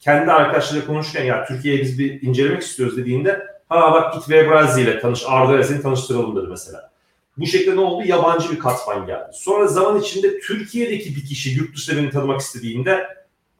kendi 0.00 0.32
arkadaşlarıyla 0.32 0.86
konuşurken 0.86 1.24
ya 1.24 1.44
Türkiye'ye 1.44 1.82
biz 1.82 1.98
bir 1.98 2.22
incelemek 2.22 2.62
istiyoruz 2.62 2.96
dediğinde 2.96 3.46
ha 3.68 3.92
bak 3.92 4.14
git 4.14 4.22
Webrazi 4.24 4.82
ile 4.82 5.00
tanış 5.00 5.24
Arda 5.26 5.62
seni 5.62 5.82
tanıştıralım 5.82 6.36
dedi 6.36 6.46
mesela. 6.50 6.90
Bu 7.38 7.46
şekilde 7.46 7.76
ne 7.76 7.80
oldu? 7.80 8.02
Yabancı 8.06 8.50
bir 8.50 8.58
katman 8.58 9.06
geldi. 9.06 9.30
Sonra 9.32 9.66
zaman 9.66 10.00
içinde 10.00 10.40
Türkiye'deki 10.40 11.16
bir 11.16 11.26
kişi 11.26 11.50
yurt 11.50 11.76
dışında 11.76 12.02
beni 12.02 12.10
tanımak 12.10 12.40
istediğinde 12.40 13.06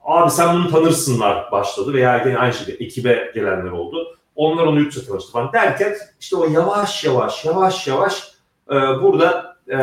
abi 0.08 0.30
sen 0.30 0.54
bunu 0.54 0.70
tanırsınlar 0.70 1.52
başladı 1.52 1.92
veya 1.92 2.24
yine 2.24 2.38
aynı 2.38 2.52
şekilde 2.52 2.84
ekibe 2.84 3.30
gelenler 3.34 3.70
oldu. 3.70 4.16
Onlar 4.36 4.66
onu 4.66 4.86
dışında 4.86 5.06
tanıştı 5.06 5.32
falan 5.32 5.52
derken 5.52 5.94
işte 6.20 6.36
o 6.36 6.46
yavaş 6.50 7.04
yavaş 7.04 7.44
yavaş 7.44 7.86
yavaş 7.86 8.32
e, 8.70 8.74
burada 8.74 9.56
e, 9.70 9.78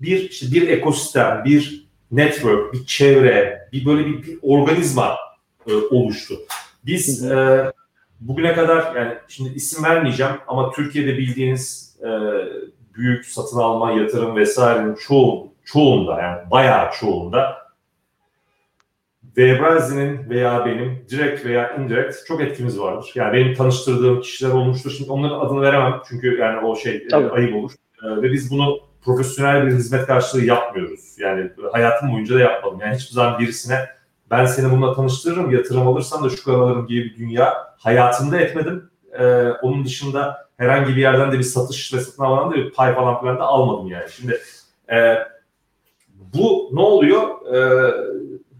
bir 0.00 0.30
işte 0.30 0.46
bir 0.52 0.68
ekosistem, 0.68 1.42
bir 1.44 1.88
network, 2.10 2.72
bir 2.72 2.86
çevre, 2.86 3.68
bir 3.72 3.86
böyle 3.86 4.06
bir, 4.06 4.22
bir 4.22 4.38
organizma 4.42 5.16
e, 5.66 5.74
oluştu. 5.74 6.34
Biz 6.86 7.30
e, 7.30 7.72
bugüne 8.20 8.54
kadar 8.54 8.96
yani 8.96 9.14
şimdi 9.28 9.54
isim 9.54 9.84
vermeyeceğim 9.84 10.32
ama 10.48 10.70
Türkiye'de 10.70 11.18
bildiğiniz 11.18 11.96
e, 12.02 12.08
büyük 12.94 13.26
satın 13.26 13.58
alma, 13.58 13.90
yatırım 13.90 14.36
vesairenin 14.36 14.94
çoğu, 14.94 15.48
çoğunda 15.64 16.22
yani 16.22 16.50
bayağı 16.50 16.92
çoğunda 17.00 17.57
Webrazi'nin 19.34 20.30
veya 20.30 20.66
benim 20.66 21.04
direkt 21.10 21.44
veya 21.44 21.76
indirekt 21.76 22.16
çok 22.26 22.40
etkimiz 22.40 22.80
vardır. 22.80 23.12
Yani 23.14 23.32
benim 23.32 23.54
tanıştırdığım 23.54 24.20
kişiler 24.20 24.50
olmuştur. 24.50 24.90
Şimdi 24.90 25.10
onların 25.10 25.40
adını 25.40 25.62
veremem 25.62 26.00
çünkü 26.08 26.38
yani 26.38 26.66
o 26.66 26.76
şey 26.76 27.06
e, 27.12 27.16
ayıp 27.16 27.56
olur. 27.56 27.72
E, 28.04 28.22
ve 28.22 28.32
biz 28.32 28.50
bunu 28.50 28.80
profesyonel 29.04 29.66
bir 29.66 29.72
hizmet 29.72 30.06
karşılığı 30.06 30.44
yapmıyoruz. 30.44 31.18
Yani 31.18 31.50
hayatım 31.72 32.12
boyunca 32.12 32.34
da 32.34 32.40
yapmadım. 32.40 32.80
Yani 32.80 32.96
hiçbir 32.96 33.14
zaman 33.14 33.38
birisine 33.38 33.88
ben 34.30 34.46
seni 34.46 34.70
bununla 34.70 34.94
tanıştırırım, 34.94 35.50
yatırım 35.50 35.88
alırsan 35.88 36.24
da 36.24 36.30
şu 36.30 36.44
kadar 36.44 36.58
alırım 36.58 36.86
gibi 36.86 37.04
bir 37.04 37.16
dünya 37.16 37.54
hayatımda 37.78 38.40
etmedim. 38.40 38.90
Ee, 39.18 39.24
onun 39.62 39.84
dışında 39.84 40.48
herhangi 40.56 40.96
bir 40.96 41.00
yerden 41.00 41.32
de 41.32 41.38
bir 41.38 41.42
satış 41.42 41.94
ve 41.94 42.00
satın 42.00 42.22
almadan 42.22 42.50
da 42.50 42.54
bir 42.54 42.72
pay 42.72 42.94
falan 42.94 43.20
filan 43.20 43.38
da 43.38 43.42
almadım 43.42 43.88
yani. 43.88 44.10
Şimdi 44.10 44.40
e, 44.92 45.14
bu 46.34 46.70
ne 46.72 46.80
oluyor? 46.80 47.54
E, 47.54 47.58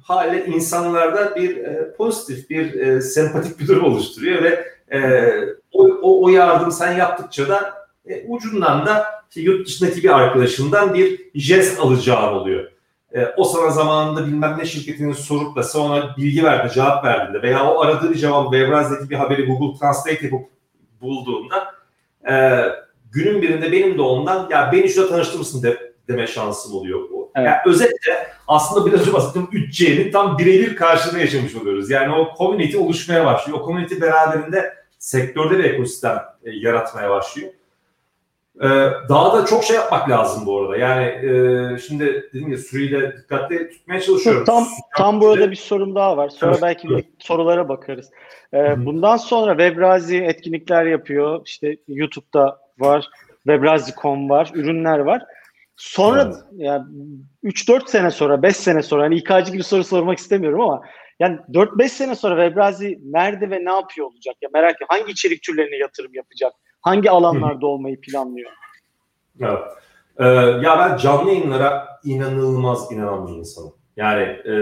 hale 0.09 0.47
insanlarda 0.47 1.37
bir 1.37 1.57
e, 1.57 1.95
pozitif, 1.97 2.51
bir 2.51 2.75
e, 2.75 3.01
sempatik 3.01 3.61
bir 3.61 3.69
durum 3.69 3.85
oluşturuyor 3.85 4.43
ve 4.43 4.65
e, 4.93 5.31
o, 5.73 5.85
o, 5.85 6.25
o 6.25 6.29
yardım 6.29 6.73
sen 6.73 6.93
yaptıkça 6.93 7.49
da 7.49 7.75
e, 8.07 8.25
ucundan 8.29 8.87
da 8.87 9.05
işte 9.29 9.41
yurt 9.41 9.67
dışındaki 9.67 10.03
bir 10.03 10.19
arkadaşından 10.19 10.95
bir 10.95 11.21
jest 11.35 11.81
alacağın 11.81 12.33
oluyor. 12.33 12.71
E, 13.15 13.27
o 13.37 13.45
sana 13.45 13.71
zamanında 13.71 14.27
bilmem 14.27 14.57
ne 14.59 14.65
şirketinin 14.65 15.13
sorup 15.13 15.57
da 15.57 15.63
sen 15.63 15.81
ona 15.81 16.17
bilgi 16.17 16.45
verdi, 16.45 16.75
cevap 16.75 17.05
verdiğinde 17.05 17.43
veya 17.43 17.73
o 17.73 17.81
aradığı 17.81 18.11
bir 18.11 18.19
cevabı 18.19 18.57
Webraz'daki 18.57 19.11
bir 19.11 19.17
haberi 19.17 19.47
Google 19.47 19.79
Translate 19.79 20.25
yapıp 20.25 20.47
bulduğunda 21.01 21.75
e, 22.31 22.65
günün 23.13 23.43
birinde 23.43 23.73
benim 23.73 23.99
de 23.99 24.03
ondan 24.03 24.49
ya 24.51 24.71
beni 24.73 24.89
şurada 24.89 25.11
tanıştırır 25.11 25.39
mısın 25.39 25.63
de, 25.63 25.93
deme 26.09 26.27
şansım 26.27 26.75
oluyor. 26.75 27.01
Evet. 27.39 27.47
Yani 27.47 27.75
özetle 27.75 28.29
aslında 28.49 28.87
biraz 28.87 29.01
önce 29.01 29.13
bahsettiğim 29.13 29.49
3C'nin 29.49 30.11
tam 30.11 30.39
birebir 30.39 30.77
karşılığını 30.77 31.21
yaşamış 31.21 31.55
oluyoruz. 31.55 31.91
Yani 31.91 32.15
o 32.15 32.35
community 32.39 32.77
oluşmaya 32.77 33.27
başlıyor. 33.27 33.59
O 33.61 33.67
community 33.67 34.01
beraberinde 34.01 34.75
sektörde 34.99 35.59
bir 35.59 35.65
ekosistem 35.65 36.17
e, 36.45 36.51
yaratmaya 36.51 37.11
başlıyor. 37.11 37.51
Ee, 38.63 38.69
daha 39.09 39.39
da 39.39 39.47
çok 39.47 39.65
şey 39.65 39.77
yapmak 39.77 40.11
lazım 40.11 40.47
bu 40.47 40.61
arada. 40.61 40.77
Yani 40.77 41.05
e, 41.05 41.79
şimdi 41.79 42.31
dedim 42.35 42.53
ya 42.53 42.59
süreyi 42.59 43.13
dikkatli 43.19 43.71
tutmaya 43.71 44.01
çalışıyorum. 44.01 44.45
Tam 44.45 44.67
tam 44.97 45.21
burada 45.21 45.51
bir 45.51 45.57
sorum 45.57 45.95
daha 45.95 46.17
var. 46.17 46.29
Sonra 46.29 46.51
evet. 46.51 46.63
belki 46.63 46.89
bir 46.89 47.05
sorulara 47.19 47.69
bakarız. 47.69 48.11
Ee, 48.55 48.87
bundan 48.87 49.17
sonra 49.17 49.51
Webrazi 49.51 50.17
etkinlikler 50.17 50.87
yapıyor. 50.87 51.41
İşte 51.45 51.77
YouTube'da 51.89 52.59
var. 52.79 53.11
Webrazi.com 53.47 54.31
var. 54.31 54.51
Ürünler 54.55 54.99
var. 54.99 55.23
Sonra 55.79 56.23
evet. 56.23 56.37
yani 56.57 56.85
3-4 57.45 57.91
sene 57.91 58.11
sonra, 58.11 58.43
5 58.43 58.57
sene 58.57 58.83
sonra 58.83 59.03
hani 59.03 59.15
İK'cı 59.15 59.53
gibi 59.53 59.63
soru 59.63 59.85
sormak 59.85 60.19
istemiyorum 60.19 60.61
ama 60.61 60.83
yani 61.21 61.39
4-5 61.53 61.89
sene 61.89 62.15
sonra 62.15 62.47
Webrazi 62.47 62.99
nerede 63.05 63.51
ve 63.51 63.65
ne 63.65 63.71
yapıyor 63.71 64.07
olacak? 64.07 64.35
Ya 64.43 64.49
merak 64.55 64.77
ediyorum. 64.77 64.97
Hangi 64.99 65.13
içerik 65.13 65.43
türlerine 65.43 65.77
yatırım 65.77 66.15
yapacak? 66.15 66.53
Hangi 66.81 67.11
alanlarda 67.11 67.67
olmayı 67.67 68.01
planlıyor? 68.01 68.51
Evet. 69.41 69.59
Ee, 70.19 70.25
ya 70.65 70.79
ben 70.79 70.97
canlı 70.97 71.31
yayınlara 71.31 71.89
inanılmaz 72.05 72.93
inanan 72.93 73.27
bir 73.27 73.33
insanım. 73.33 73.73
Yani 73.97 74.23
e, 74.23 74.55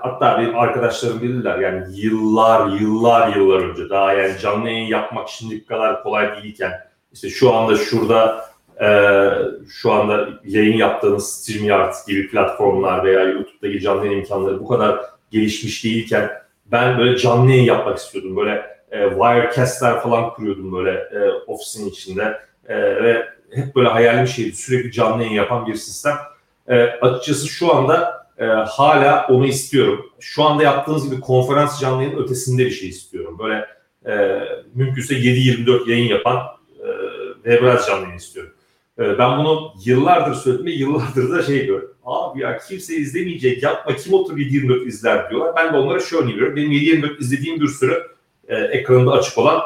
hatta 0.00 0.40
bir 0.40 0.54
arkadaşlarım 0.54 1.22
bilirler 1.22 1.58
yani 1.58 1.84
yıllar 1.90 2.68
yıllar 2.68 3.36
yıllar 3.36 3.60
önce 3.60 3.90
daha 3.90 4.12
yani 4.12 4.38
canlı 4.38 4.68
yayın 4.68 4.86
yapmak 4.86 5.28
şimdi 5.28 5.64
kadar 5.64 6.02
kolay 6.02 6.42
değilken 6.42 6.72
işte 7.12 7.28
şu 7.28 7.54
anda 7.54 7.76
şurada 7.76 8.44
e, 8.80 9.30
şu 9.68 9.92
anda 9.92 10.28
yayın 10.44 10.76
yaptığınız 10.76 11.32
StreamYard 11.32 11.94
gibi 12.08 12.28
platformlar 12.30 13.04
veya 13.04 13.20
YouTube'daki 13.20 13.80
canlı 13.80 14.06
yayın 14.06 14.18
imkanları 14.18 14.60
bu 14.60 14.68
kadar 14.68 15.00
gelişmiş 15.30 15.84
değilken 15.84 16.30
ben 16.66 16.98
böyle 16.98 17.16
canlı 17.16 17.50
yayın 17.50 17.64
yapmak 17.64 17.98
istiyordum. 17.98 18.36
Böyle 18.36 18.74
e, 18.90 19.08
Wirecast'ler 19.08 20.00
falan 20.00 20.30
kuruyordum 20.30 20.72
böyle 20.72 20.90
e, 20.90 21.30
ofisin 21.46 21.90
içinde 21.90 22.40
e, 22.68 22.76
ve 22.78 23.28
hep 23.54 23.76
böyle 23.76 23.88
hayalim 23.88 24.26
şeydi 24.26 24.56
sürekli 24.56 24.92
canlı 24.92 25.22
yayın 25.22 25.34
yapan 25.34 25.66
bir 25.66 25.74
sistem. 25.74 26.16
E, 26.68 26.82
açıkçası 26.82 27.48
şu 27.48 27.74
anda 27.74 28.26
e, 28.38 28.44
hala 28.46 29.26
onu 29.26 29.46
istiyorum. 29.46 30.06
Şu 30.20 30.44
anda 30.44 30.62
yaptığınız 30.62 31.10
gibi 31.10 31.20
konferans 31.20 31.80
canlı 31.80 32.02
yayın 32.02 32.18
ötesinde 32.18 32.64
bir 32.66 32.70
şey 32.70 32.88
istiyorum. 32.88 33.38
Böyle 33.38 33.66
e, 34.06 34.42
mümkünse 34.74 35.14
7-24 35.14 35.90
yayın 35.90 36.08
yapan 36.08 36.38
e, 36.80 36.88
ve 37.44 37.62
biraz 37.62 37.86
canlı 37.86 38.02
yayın 38.02 38.16
istiyorum. 38.16 38.53
E, 38.98 39.18
ben 39.18 39.38
bunu 39.38 39.72
yıllardır 39.84 40.34
söyledim 40.34 40.66
yıllardır 40.66 41.30
da 41.30 41.42
şey 41.42 41.66
diyorum. 41.66 41.94
Abi 42.04 42.40
ya 42.40 42.58
kimse 42.58 42.96
izlemeyecek 42.96 43.62
yapma 43.62 43.96
kim 43.96 44.12
otur 44.12 44.36
7-24 44.36 44.86
izler 44.86 45.30
diyorlar. 45.30 45.56
Ben 45.56 45.74
de 45.74 45.76
onlara 45.76 46.00
şöyle 46.00 46.34
diyorum. 46.34 46.56
Benim 46.56 46.72
7-24 46.72 47.20
izlediğim 47.20 47.60
bir 47.60 47.68
sürü 47.68 48.02
e, 48.48 48.56
ekranında 48.56 49.12
açık 49.12 49.38
olan 49.38 49.62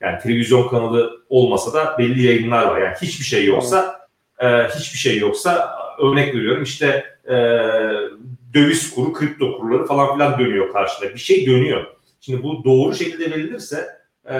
yani 0.00 0.18
televizyon 0.18 0.68
kanalı 0.68 1.20
olmasa 1.28 1.72
da 1.72 1.98
belli 1.98 2.26
yayınlar 2.26 2.66
var. 2.66 2.80
Yani 2.80 2.94
hiçbir 3.02 3.24
şey 3.24 3.44
yoksa 3.44 4.08
e, 4.38 4.46
hiçbir 4.46 4.98
şey 4.98 5.18
yoksa 5.18 5.70
örnek 5.98 6.34
veriyorum 6.34 6.62
işte 6.62 7.04
e, 7.24 7.34
döviz 8.54 8.94
kuru, 8.94 9.12
kripto 9.12 9.58
kurları 9.58 9.86
falan 9.86 10.12
filan 10.14 10.38
dönüyor 10.38 10.72
karşıda. 10.72 11.14
Bir 11.14 11.18
şey 11.18 11.46
dönüyor. 11.46 11.86
Şimdi 12.20 12.42
bu 12.42 12.64
doğru 12.64 12.94
şekilde 12.94 13.30
verilirse 13.30 13.99
e, 14.30 14.38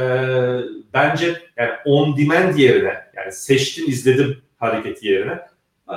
bence 0.94 1.42
yani 1.56 1.70
on 1.84 2.16
demand 2.16 2.58
yerine 2.58 2.94
yani 3.16 3.32
seçtim 3.32 3.84
izledim 3.88 4.42
hareketi 4.58 5.08
yerine 5.08 5.40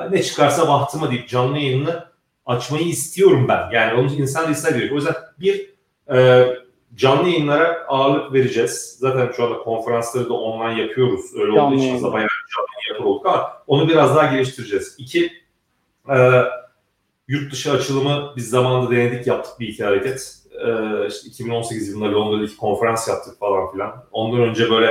ne 0.09 0.23
çıkarsa 0.23 0.67
bahtıma 0.67 1.11
deyip 1.11 1.29
canlı 1.29 1.57
yayını 1.57 2.05
açmayı 2.45 2.85
istiyorum 2.85 3.45
ben. 3.47 3.69
Yani 3.71 3.99
onu 3.99 4.11
insan 4.11 4.47
da 4.47 4.51
ister 4.51 4.91
O 4.91 4.95
yüzden 4.95 5.15
bir 5.39 5.69
e, 6.13 6.47
canlı 6.95 7.29
yayınlara 7.29 7.85
ağırlık 7.87 8.33
vereceğiz. 8.33 8.95
Zaten 8.99 9.31
şu 9.35 9.43
anda 9.43 9.57
konferansları 9.57 10.29
da 10.29 10.33
online 10.33 10.81
yapıyoruz. 10.81 11.35
Öyle 11.35 11.55
canlı 11.55 11.67
olduğu 11.67 11.75
için 11.75 12.03
bayağı 12.03 12.29
canlı 12.55 12.67
yayın 12.89 13.03
olduk 13.03 13.25
ama 13.25 13.63
onu 13.67 13.89
biraz 13.89 14.15
daha 14.15 14.35
geliştireceğiz. 14.35 14.95
İki, 14.97 15.31
e, 16.09 16.43
yurt 17.27 17.51
dışı 17.51 17.71
açılımı 17.71 18.33
biz 18.35 18.49
zamanında 18.49 18.91
denedik 18.91 19.27
yaptık 19.27 19.59
bir 19.59 19.67
iki 19.67 19.83
hareket. 19.83 20.35
E, 20.67 21.07
işte 21.07 21.29
2018 21.29 21.89
yılında 21.89 22.11
Londra'da 22.11 22.45
iki 22.45 22.57
konferans 22.57 23.07
yaptık 23.07 23.39
falan 23.39 23.71
filan. 23.71 24.05
Ondan 24.11 24.39
önce 24.39 24.69
böyle 24.69 24.87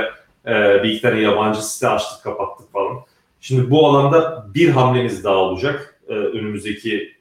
e, 0.47 0.83
bir 0.83 0.89
iki 0.89 1.01
tane 1.01 1.21
yabancı 1.21 1.67
site 1.71 1.87
açtık 1.87 2.23
kapattık 2.23 2.71
falan. 2.71 2.97
Şimdi 3.41 3.71
bu 3.71 3.87
alanda 3.87 4.45
bir 4.53 4.69
hamlemiz 4.69 5.23
daha 5.23 5.35
olacak. 5.35 5.99
E, 6.07 6.13
önümüzdeki 6.13 7.13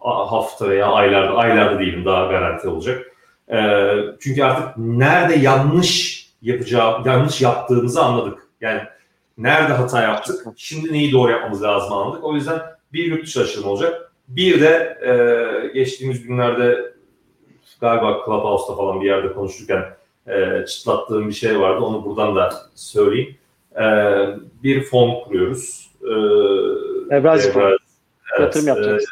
hafta 0.00 0.68
veya 0.68 0.86
aylarda, 0.86 1.36
aylarda 1.36 1.80
değilim 1.80 2.04
daha 2.04 2.26
garanti 2.26 2.68
olacak. 2.68 3.12
E, 3.52 3.58
çünkü 4.20 4.42
artık 4.42 4.76
nerede 4.76 5.34
yanlış 5.34 6.18
yapacağı, 6.42 7.02
yanlış 7.06 7.40
yaptığımızı 7.40 8.02
anladık. 8.02 8.38
Yani 8.60 8.80
nerede 9.38 9.72
hata 9.72 10.02
yaptık, 10.02 10.46
şimdi 10.56 10.92
neyi 10.92 11.12
doğru 11.12 11.30
yapmamız 11.30 11.62
lazım 11.62 11.92
anladık. 11.92 12.24
O 12.24 12.34
yüzden 12.34 12.60
bir 12.92 13.04
yurt 13.04 13.36
dışı 13.36 13.68
olacak. 13.68 14.12
Bir 14.28 14.60
de 14.60 14.98
e, 15.06 15.72
geçtiğimiz 15.74 16.22
günlerde 16.22 16.92
galiba 17.80 18.22
Clubhouse'da 18.24 18.76
falan 18.76 19.00
bir 19.00 19.06
yerde 19.06 19.32
konuşurken 19.32 19.84
e, 20.26 20.66
çıtlattığım 20.66 21.28
bir 21.28 21.32
şey 21.32 21.60
vardı. 21.60 21.84
Onu 21.84 22.04
buradan 22.04 22.36
da 22.36 22.52
söyleyeyim. 22.74 23.36
E, 23.76 23.84
bir 24.62 24.82
fon 24.82 25.24
kuruyoruz. 25.24 25.90
E, 26.02 26.12
Evrazi 27.16 27.52
fon. 27.52 27.60
Evet, 27.62 27.80
yatırım 28.40 28.66
yapacağız. 28.66 29.04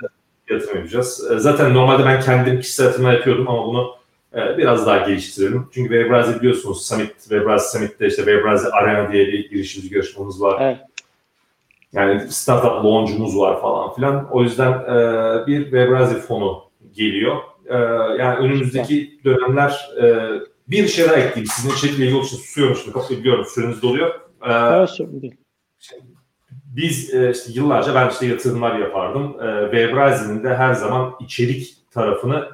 E, 0.50 0.54
yatırım 0.54 0.76
yapacağız. 0.76 1.30
E, 1.32 1.38
zaten 1.38 1.74
normalde 1.74 2.06
ben 2.06 2.20
kendim 2.20 2.60
kişisel 2.60 2.84
yatırım 2.84 3.12
yapıyordum 3.12 3.48
ama 3.48 3.66
bunu 3.66 3.96
e, 4.34 4.58
biraz 4.58 4.86
daha 4.86 4.98
geliştirelim. 4.98 5.68
Çünkü 5.74 5.88
Webrazi 5.88 6.40
biliyorsunuz 6.40 6.86
Summit, 6.86 7.20
Webrazi 7.20 7.70
Summit'te 7.70 8.06
işte 8.06 8.24
Webrazi 8.24 8.68
Arena 8.68 9.12
diye 9.12 9.26
bir 9.26 9.50
girişimci 9.50 9.90
görüşmemiz 9.90 10.40
var. 10.40 10.58
Evet. 10.60 10.78
Yani 11.92 12.20
startup 12.30 12.84
launch'umuz 12.84 13.38
var 13.38 13.60
falan 13.60 13.94
filan. 13.94 14.28
O 14.30 14.42
yüzden 14.42 14.72
e, 14.72 15.46
bir 15.46 15.62
Webrazi 15.62 16.18
fonu 16.20 16.62
geliyor. 16.92 17.36
E, 17.68 17.76
yani 18.18 18.36
önümüzdeki 18.36 19.20
dönemler 19.24 19.90
e, 20.02 20.30
bir 20.68 20.88
şey 20.88 21.04
daha 21.04 21.14
ekleyeyim. 21.14 21.46
Sizin 21.46 21.70
içerikle 21.70 22.04
ilgili 22.04 22.18
için 22.18 22.36
susuyorum 22.36 22.76
şimdi. 22.76 22.92
Kapıyı 22.92 23.18
biliyorum 23.18 23.44
süreniz 23.54 23.82
doluyor. 23.82 24.08
E, 24.42 24.52
evet, 24.52 24.90
sorun 24.90 25.22
değil. 25.22 25.34
Biz 26.50 27.14
e, 27.14 27.30
işte 27.30 27.52
yıllarca 27.52 27.94
ben 27.94 28.10
işte 28.10 28.26
yatırımlar 28.26 28.78
yapardım. 28.78 29.42
E, 29.42 29.70
Webrazi'nin 29.70 30.44
de 30.44 30.56
her 30.56 30.74
zaman 30.74 31.14
içerik 31.20 31.76
tarafını 31.90 32.48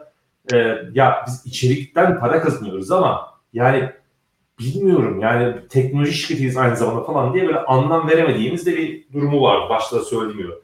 e, 0.53 0.57
ya 0.95 1.25
biz 1.27 1.47
içerikten 1.47 2.21
para 2.21 2.43
kazanıyoruz 2.43 2.91
ama 2.91 3.33
yani 3.53 3.91
bilmiyorum 4.61 5.21
yani 5.21 5.55
teknoloji 5.69 6.13
şirketiyiz 6.13 6.57
aynı 6.57 6.77
zamanda 6.77 7.05
falan 7.05 7.35
diye 7.35 7.47
böyle 7.47 7.59
anlam 7.59 8.09
veremediğimiz 8.09 8.67
de 8.67 8.77
bir 8.77 9.05
durumu 9.13 9.43
var. 9.43 9.71
Başta 9.71 10.01
söylemiyor. 10.01 10.63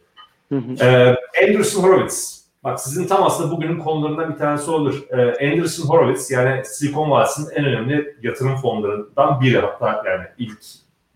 Ee, 0.80 1.16
Anderson 1.44 1.82
Horowitz. 1.82 2.37
Bak 2.68 2.80
sizin 2.80 3.06
tam 3.06 3.22
aslında 3.22 3.50
bugünün 3.56 3.78
konularından 3.78 4.32
bir 4.32 4.38
tanesi 4.38 4.70
olur. 4.70 5.04
Ee, 5.10 5.48
Anderson 5.50 5.88
Horowitz 5.88 6.30
yani 6.30 6.64
Silikon 6.64 7.10
Vadisi'nin 7.10 7.50
en 7.50 7.64
önemli 7.64 8.16
yatırım 8.22 8.56
fonlarından 8.56 9.40
biri. 9.40 9.58
Hatta 9.58 10.02
yani 10.06 10.24
ilk 10.38 10.58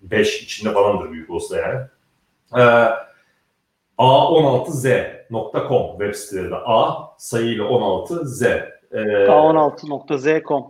5 0.03 0.43
içinde 0.43 0.73
falandır 0.73 1.11
büyük 1.13 1.31
olsa 1.31 1.57
yani. 1.57 1.81
Ee, 2.57 2.89
A16z.com 3.99 5.91
web 5.99 6.15
siteleri 6.15 6.55
A 6.55 6.95
sayıyla 7.19 7.65
16z. 7.65 8.69
Ee, 8.93 8.99
A16.z.com 9.27 10.65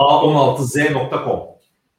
A16z.com 0.00 1.40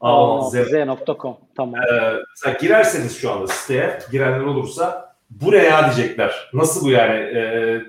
A16z.com 0.02 1.38
tamam. 1.58 1.82
Ee, 1.82 2.14
mesela 2.30 2.58
girerseniz 2.62 3.18
şu 3.18 3.32
anda 3.32 3.48
siteye 3.48 4.00
girenler 4.12 4.46
olursa 4.46 5.16
bu 5.30 5.52
ne 5.52 5.58
ya 5.58 5.86
diyecekler. 5.86 6.50
Nasıl 6.54 6.86
bu 6.86 6.92
yani? 6.92 7.16
Ee, 7.16 7.82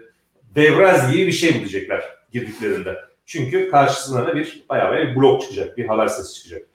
devraz 0.54 1.12
gibi 1.12 1.26
bir 1.26 1.32
şey 1.32 1.54
diyecekler 1.54 2.04
girdiklerinde. 2.32 2.96
Çünkü 3.26 3.70
karşısına 3.70 4.26
da 4.26 4.36
bir 4.36 4.62
bayağı 4.68 4.92
bir 4.92 5.16
blog 5.16 5.42
çıkacak, 5.42 5.76
bir 5.76 5.86
haber 5.86 6.06
sesi 6.06 6.34
çıkacak. 6.34 6.68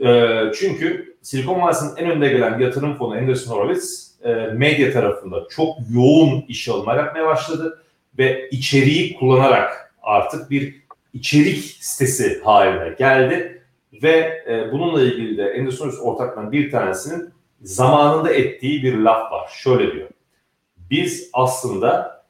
E, 0.00 0.40
çünkü 0.54 1.16
Silikon 1.22 1.60
Vadisi'nin 1.60 1.96
en 1.96 2.10
önde 2.10 2.28
gelen 2.28 2.58
yatırım 2.58 2.94
fonu 2.94 3.14
Anderson 3.14 3.54
Horowitz 3.56 4.14
e, 4.24 4.34
medya 4.34 4.92
tarafında 4.92 5.44
çok 5.50 5.76
yoğun 5.94 6.44
iş 6.48 6.68
alımlar 6.68 6.96
yapmaya 6.96 7.26
başladı 7.26 7.82
ve 8.18 8.48
içeriği 8.50 9.14
kullanarak 9.14 9.94
artık 10.02 10.50
bir 10.50 10.82
içerik 11.14 11.58
sitesi 11.80 12.40
haline 12.44 12.94
geldi 12.98 13.62
ve 14.02 14.44
e, 14.48 14.72
bununla 14.72 15.02
ilgili 15.02 15.38
de 15.38 15.54
Anderson 15.58 15.84
Horowitz 15.84 16.06
ortaklarından 16.06 16.52
bir 16.52 16.70
tanesinin 16.70 17.30
zamanında 17.62 18.32
ettiği 18.32 18.82
bir 18.82 18.94
laf 18.94 19.32
var. 19.32 19.50
Şöyle 19.54 19.92
diyor. 19.92 20.08
Biz 20.90 21.30
aslında 21.32 22.21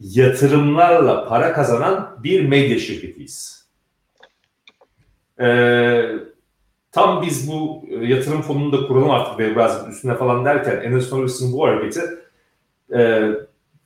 yatırımlarla 0.00 1.28
para 1.28 1.52
kazanan 1.52 2.16
bir 2.22 2.48
medya 2.48 2.78
şirketiyiz. 2.78 3.66
Ee, 5.40 6.02
tam 6.92 7.22
biz 7.22 7.50
bu 7.50 7.84
yatırım 8.00 8.42
fonunu 8.42 8.72
da 8.72 8.86
kuralım 8.86 9.10
artık 9.10 9.38
Beyazıt 9.38 9.88
üstüne 9.88 10.14
falan 10.14 10.44
derken 10.44 10.80
Enes 10.82 11.12
Norris'in 11.12 11.52
bu 11.52 11.66
hareketi 11.66 12.00
e, 12.94 13.30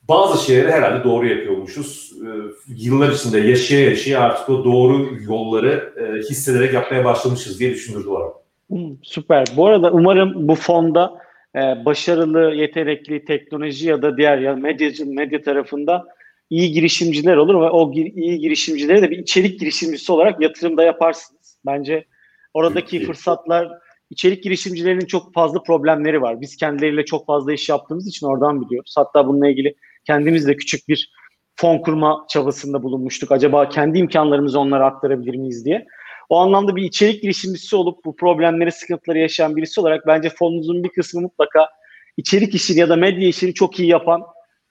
bazı 0.09 0.45
şeyleri 0.45 0.71
herhalde 0.71 1.03
doğru 1.03 1.27
yapıyormuşuz. 1.27 2.13
E, 2.21 2.27
yıllar 2.67 3.11
içinde 3.11 3.39
yaşaya 3.39 3.89
yaşaya 3.89 4.19
artık 4.19 4.49
o 4.49 4.63
doğru 4.63 5.09
yolları 5.21 5.93
e, 5.97 6.19
hissederek 6.19 6.73
yapmaya 6.73 7.05
başlamışız 7.05 7.59
diye 7.59 7.71
düşündürdü 7.73 8.09
bana. 8.09 8.33
Hmm, 8.69 8.95
süper. 9.03 9.45
Bu 9.57 9.67
arada 9.67 9.91
umarım 9.91 10.47
bu 10.47 10.55
fonda 10.55 11.24
e, 11.55 11.85
başarılı, 11.85 12.55
yetenekli 12.55 13.25
teknoloji 13.25 13.87
ya 13.87 14.01
da 14.01 14.17
diğer 14.17 14.37
ya 14.37 14.55
medyacı, 14.55 15.05
medya 15.05 15.41
tarafında 15.41 16.05
iyi 16.49 16.71
girişimciler 16.71 17.37
olur 17.37 17.61
ve 17.61 17.69
o 17.69 17.91
gir, 17.91 18.05
iyi 18.05 18.39
girişimcileri 18.39 19.01
de 19.01 19.11
bir 19.11 19.17
içerik 19.17 19.59
girişimcisi 19.59 20.11
olarak 20.11 20.41
yatırımda 20.41 20.83
yaparsınız. 20.83 21.59
Bence 21.65 22.05
oradaki 22.53 23.05
fırsatlar 23.05 23.71
içerik 24.09 24.43
girişimcilerinin 24.43 25.05
çok 25.05 25.33
fazla 25.33 25.63
problemleri 25.63 26.21
var. 26.21 26.41
Biz 26.41 26.55
kendileriyle 26.55 27.05
çok 27.05 27.25
fazla 27.25 27.53
iş 27.53 27.69
yaptığımız 27.69 28.07
için 28.07 28.27
oradan 28.27 28.61
biliyoruz. 28.61 28.93
Hatta 28.97 29.27
bununla 29.27 29.49
ilgili 29.49 29.75
kendimiz 30.07 30.47
de 30.47 30.55
küçük 30.55 30.89
bir 30.89 31.11
fon 31.55 31.77
kurma 31.77 32.25
çabasında 32.29 32.83
bulunmuştuk. 32.83 33.31
Acaba 33.31 33.69
kendi 33.69 33.97
imkanlarımızı 33.97 34.59
onlara 34.59 34.85
aktarabilir 34.85 35.35
miyiz 35.35 35.65
diye. 35.65 35.85
O 36.29 36.37
anlamda 36.37 36.75
bir 36.75 36.83
içerik 36.83 37.21
girişimcisi 37.21 37.75
olup 37.75 38.05
bu 38.05 38.15
problemleri, 38.15 38.71
sıkıntıları 38.71 39.19
yaşayan 39.19 39.55
birisi 39.55 39.81
olarak 39.81 40.07
bence 40.07 40.29
fonunuzun 40.29 40.83
bir 40.83 40.89
kısmı 40.89 41.21
mutlaka 41.21 41.69
içerik 42.17 42.55
işini 42.55 42.79
ya 42.79 42.89
da 42.89 42.95
medya 42.95 43.27
işini 43.27 43.53
çok 43.53 43.79
iyi 43.79 43.89
yapan 43.89 44.23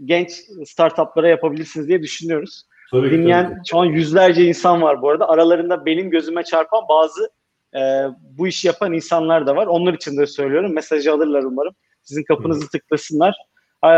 genç 0.05 0.31
startuplara 0.67 1.29
yapabilirsiniz 1.29 1.89
diye 1.89 2.03
düşünüyoruz. 2.03 2.63
Tabii 2.91 3.11
Dinleyen 3.11 3.49
tabii. 3.49 3.61
şu 3.71 3.79
an 3.79 3.85
yüzlerce 3.85 4.45
insan 4.45 4.83
var 4.83 5.03
bu 5.03 5.11
arada. 5.11 5.29
Aralarında 5.29 5.87
benim 5.87 6.11
gözüme 6.11 6.45
çarpan 6.45 6.85
bazı 6.89 7.31
e, 7.75 7.81
bu 8.21 8.47
işi 8.49 8.67
yapan 8.67 8.93
insanlar 8.93 9.47
da 9.47 9.57
var. 9.57 9.67
Onlar 9.67 9.95
için 9.95 10.17
de 10.17 10.27
söylüyorum. 10.27 10.75
Mesajı 10.75 11.13
alırlar 11.13 11.43
umarım. 11.43 11.75
Sizin 12.03 12.25
kapınızı 12.25 12.65
Hı. 12.65 12.69
tıklasınlar. 12.69 13.35
E, 13.85 13.91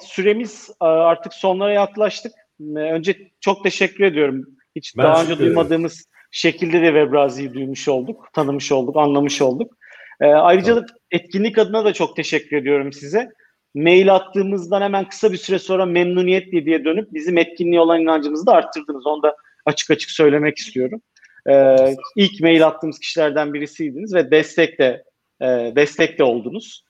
süremiz 0.00 0.70
e, 0.82 0.84
artık 0.84 1.34
sonlara 1.34 1.72
yaklaştık. 1.72 2.32
E, 2.60 2.78
önce 2.78 3.30
çok 3.40 3.64
teşekkür 3.64 4.04
ediyorum. 4.04 4.46
Hiç 4.76 4.96
ben 4.96 5.04
daha 5.04 5.22
önce 5.22 5.38
duymadığımız 5.38 6.04
şekilde 6.30 6.82
de 6.82 6.86
Webrazi'yi 6.86 7.54
duymuş 7.54 7.88
olduk, 7.88 8.28
tanımış 8.32 8.72
olduk, 8.72 8.96
anlamış 8.96 9.42
olduk. 9.42 9.72
E, 10.20 10.26
ayrıca 10.26 10.72
evet. 10.72 10.88
etkinlik 11.10 11.58
adına 11.58 11.84
da 11.84 11.92
çok 11.92 12.16
teşekkür 12.16 12.56
ediyorum 12.56 12.92
size. 12.92 13.30
Mail 13.74 14.14
attığımızdan 14.14 14.82
hemen 14.82 15.08
kısa 15.08 15.32
bir 15.32 15.36
süre 15.36 15.58
sonra 15.58 15.86
memnuniyet 15.86 16.52
diye 16.52 16.84
dönüp 16.84 17.12
bizim 17.12 17.38
etkinliğe 17.38 17.80
olan 17.80 18.00
inancımızı 18.00 18.46
da 18.46 18.52
arttırdınız. 18.52 19.06
Onu 19.06 19.22
da 19.22 19.36
açık 19.66 19.90
açık 19.90 20.10
söylemek 20.10 20.58
istiyorum. 20.58 21.02
Ee, 21.50 21.94
ilk 22.16 22.40
mail 22.40 22.66
attığımız 22.66 22.98
kişilerden 22.98 23.54
birisiydiniz 23.54 24.14
ve 24.14 24.30
destek 24.30 24.78
de 24.78 25.04
e, 25.40 25.46
destek 25.76 26.18
de 26.18 26.24
oldunuz 26.24 26.84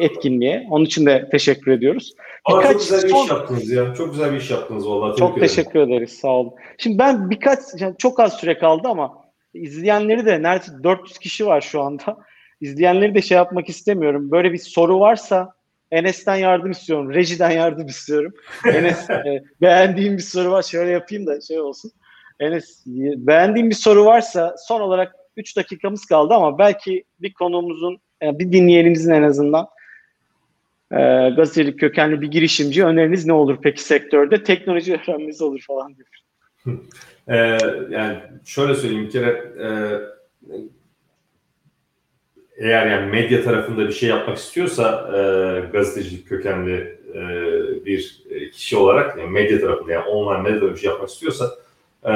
etkinliğe. 0.00 0.66
Onun 0.70 0.84
için 0.84 1.06
de 1.06 1.28
teşekkür 1.30 1.72
ediyoruz. 1.72 2.12
Ama 2.44 2.58
birkaç 2.58 2.72
çok 2.72 2.80
güzel 2.80 3.02
bir 3.02 3.08
son... 3.08 3.24
iş 3.24 3.30
yaptınız 3.30 3.70
ya. 3.70 3.94
Çok 3.94 4.12
güzel 4.12 4.32
bir 4.32 4.36
iş 4.36 4.50
yaptınız 4.50 4.88
vallahi. 4.88 5.18
Çok 5.18 5.40
teşekkür 5.40 5.78
ederim. 5.78 5.92
ederiz. 5.92 6.12
Sağ 6.12 6.28
olun. 6.28 6.52
Şimdi 6.78 6.98
ben 6.98 7.30
birkaç 7.30 7.58
yani 7.78 7.94
çok 7.98 8.20
az 8.20 8.32
süre 8.32 8.58
kaldı 8.58 8.88
ama 8.88 9.24
izleyenleri 9.54 10.26
de 10.26 10.42
neredeyse 10.42 10.84
400 10.84 11.18
kişi 11.18 11.46
var 11.46 11.60
şu 11.60 11.82
anda. 11.82 12.16
İzleyenleri 12.60 13.14
de 13.14 13.22
şey 13.22 13.36
yapmak 13.36 13.68
istemiyorum. 13.68 14.30
Böyle 14.30 14.52
bir 14.52 14.58
soru 14.58 15.00
varsa 15.00 15.52
Enes'ten 15.90 16.36
yardım 16.36 16.70
istiyorum. 16.70 17.14
Rejiden 17.14 17.50
yardım 17.50 17.86
istiyorum. 17.86 18.32
Enes 18.66 19.10
e, 19.10 19.42
beğendiğim 19.60 20.16
bir 20.16 20.22
soru 20.22 20.50
var. 20.50 20.62
Şöyle 20.62 20.90
yapayım 20.90 21.26
da 21.26 21.40
şey 21.40 21.60
olsun. 21.60 21.90
Enes 22.40 22.82
beğendiğim 23.16 23.70
bir 23.70 23.74
soru 23.74 24.04
varsa 24.04 24.54
son 24.58 24.80
olarak 24.80 25.14
3 25.36 25.56
dakikamız 25.56 26.06
kaldı 26.06 26.34
ama 26.34 26.58
belki 26.58 27.04
bir 27.20 27.32
konuğumuzun 27.32 27.98
yani 28.24 28.38
bir 28.38 28.52
dinleyenimizin 28.52 29.12
en 29.12 29.22
azından 29.22 29.66
e, 30.92 31.30
gazetecilik 31.36 31.80
kökenli 31.80 32.20
bir 32.20 32.30
girişimci 32.30 32.84
öneriniz 32.84 33.26
ne 33.26 33.32
olur 33.32 33.58
peki 33.62 33.82
sektörde? 33.82 34.42
Teknoloji 34.42 34.94
öğrenmeniz 34.94 35.42
olur 35.42 35.64
falan 35.66 35.94
diyor. 35.96 36.08
ee, 37.28 37.58
yani 37.90 38.18
şöyle 38.44 38.74
söyleyeyim 38.74 39.04
bir 39.04 39.10
kere 39.10 39.28
e, 39.60 39.68
eğer 42.56 42.86
yani 42.86 43.10
medya 43.10 43.44
tarafında 43.44 43.88
bir 43.88 43.92
şey 43.92 44.08
yapmak 44.08 44.36
istiyorsa 44.36 45.10
e, 45.14 45.20
gazetecilik 45.72 46.28
kökenli 46.28 46.98
e, 47.14 47.20
bir 47.86 48.24
kişi 48.52 48.76
olarak 48.76 49.18
yani 49.18 49.30
medya 49.30 49.60
tarafında 49.60 49.92
yani 49.92 50.04
online 50.04 50.50
medya 50.50 50.70
bir 50.70 50.76
şey 50.76 50.90
yapmak 50.90 51.08
istiyorsa 51.08 51.50
e, 52.04 52.12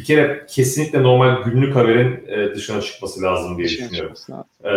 bir 0.00 0.04
kere 0.04 0.46
kesinlikle 0.48 1.02
normal 1.02 1.42
günlük 1.42 1.76
haberin 1.76 2.26
e, 2.28 2.54
dışına 2.54 2.80
çıkması 2.80 3.22
lazım 3.22 3.58
diye 3.58 3.68
dışına 3.68 3.90
düşünüyorum. 3.90 4.16
E, 4.64 4.72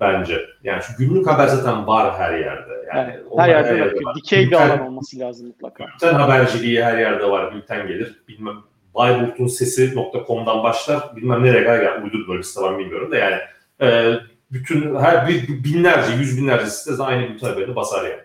bence. 0.00 0.40
Yani 0.64 0.82
şu 0.82 0.92
günlük 0.98 1.26
haber 1.26 1.46
zaten 1.46 1.86
var 1.86 2.14
her 2.18 2.38
yerde. 2.38 2.72
Yani 2.94 3.12
evet, 3.14 3.24
her 3.36 3.48
yerde, 3.48 3.68
her 3.68 3.76
yerde 3.76 4.04
var. 4.04 4.14
Dikey 4.14 4.50
bir 4.50 4.66
alan 4.66 4.86
olması 4.86 5.18
lazım 5.18 5.46
mutlaka. 5.46 5.84
Bülten 5.86 6.14
haberciliği 6.14 6.84
her 6.84 6.98
yerde 6.98 7.30
var. 7.30 7.54
Bülten 7.54 7.88
gelir. 7.88 8.22
Bilmem 8.28 8.56
Bayburt'un 8.94 9.46
sesi.com'dan 9.46 10.62
başlar. 10.62 11.16
Bilmem 11.16 11.44
nereye 11.44 11.64
kadar 11.64 11.82
yani 11.82 12.04
uydur 12.04 12.28
böyle 12.28 12.42
site 12.42 12.60
var 12.60 12.78
bilmiyorum 12.78 13.10
da 13.10 13.16
yani 13.16 13.36
e, 13.82 14.14
bütün 14.52 14.94
her 14.94 15.28
bir 15.28 15.64
binlerce, 15.64 16.12
yüz 16.12 16.38
binlerce 16.38 16.66
site 16.66 17.02
aynı 17.02 17.28
bülten 17.28 17.48
haberini 17.48 17.76
basar 17.76 18.04
yani. 18.04 18.22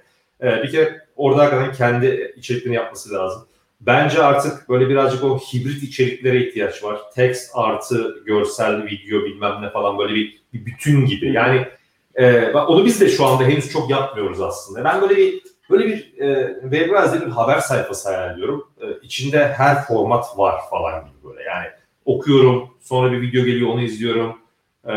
E, 0.54 0.64
bir 0.64 0.72
kere 0.72 1.02
orada 1.16 1.44
hakikaten 1.44 1.74
kendi 1.74 2.34
içeriklerini 2.38 2.76
yapması 2.76 3.14
lazım. 3.14 3.50
Bence 3.82 4.24
artık 4.24 4.70
böyle 4.70 4.90
birazcık 4.90 5.24
o 5.24 5.38
hibrit 5.38 5.84
içeriklere 5.84 6.48
ihtiyaç 6.48 6.84
var. 6.84 7.00
Text 7.16 7.52
artı 7.54 8.24
görsel, 8.26 8.86
video 8.86 9.24
bilmem 9.26 9.62
ne 9.62 9.70
falan 9.70 9.98
böyle 9.98 10.16
bir, 10.16 10.42
bir 10.54 10.66
bütün 10.66 11.06
gibi. 11.06 11.34
Yani 11.34 11.68
e, 12.16 12.52
onu 12.52 12.86
biz 12.86 13.02
de 13.02 13.10
şu 13.10 13.26
anda 13.26 13.44
henüz 13.44 13.72
çok 13.72 13.90
yapmıyoruz 13.90 14.42
aslında. 14.42 14.84
Ben 14.84 15.02
böyle 15.02 15.16
bir 15.16 15.42
böyle 15.70 15.88
bir 15.88 16.20
e, 16.20 16.58
Webrazi'de 16.62 17.26
bir 17.26 17.32
haber 17.32 17.60
sayfası 17.60 18.10
hayal 18.10 18.34
ediyorum. 18.34 18.68
E, 18.82 18.86
içinde 19.02 19.48
her 19.48 19.84
format 19.84 20.38
var 20.38 20.62
falan 20.70 21.06
gibi 21.06 21.24
böyle. 21.24 21.44
Yani 21.44 21.68
okuyorum, 22.06 22.70
sonra 22.82 23.12
bir 23.12 23.22
video 23.22 23.46
geliyor 23.46 23.70
onu 23.70 23.82
izliyorum. 23.82 24.38
E, 24.86 24.94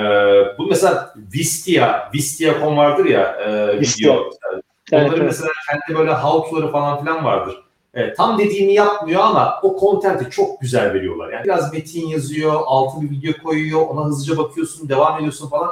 bu 0.58 0.66
mesela 0.66 1.14
Vistia, 1.34 2.10
Vistia.com 2.14 2.76
vardır 2.76 3.04
ya 3.04 3.22
e, 3.22 3.80
video. 3.80 4.30
Evet, 4.52 4.64
Onların 4.92 5.12
evet. 5.12 5.22
mesela 5.22 5.50
kendi 5.70 5.98
böyle 5.98 6.14
how 6.14 6.70
falan 6.70 7.00
filan 7.00 7.24
vardır. 7.24 7.62
Evet, 7.94 8.16
tam 8.16 8.38
dediğini 8.38 8.74
yapmıyor 8.74 9.20
ama 9.20 9.60
o 9.62 9.76
kontenti 9.76 10.30
çok 10.30 10.60
güzel 10.60 10.94
veriyorlar. 10.94 11.32
Yani 11.32 11.44
biraz 11.44 11.72
metin 11.72 12.06
yazıyor, 12.06 12.60
altı 12.66 13.00
bir 13.02 13.10
video 13.10 13.42
koyuyor, 13.42 13.80
ona 13.80 14.04
hızlıca 14.04 14.38
bakıyorsun, 14.38 14.88
devam 14.88 15.18
ediyorsun 15.18 15.48
falan. 15.48 15.70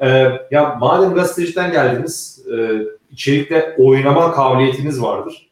Ee, 0.00 0.32
ya 0.50 0.76
madem 0.80 1.14
gazeteciden 1.14 1.72
geldiniz, 1.72 2.46
e, 2.52 2.82
içerikle 3.10 3.76
oynama 3.78 4.32
kabiliyetiniz 4.32 5.02
vardır. 5.02 5.50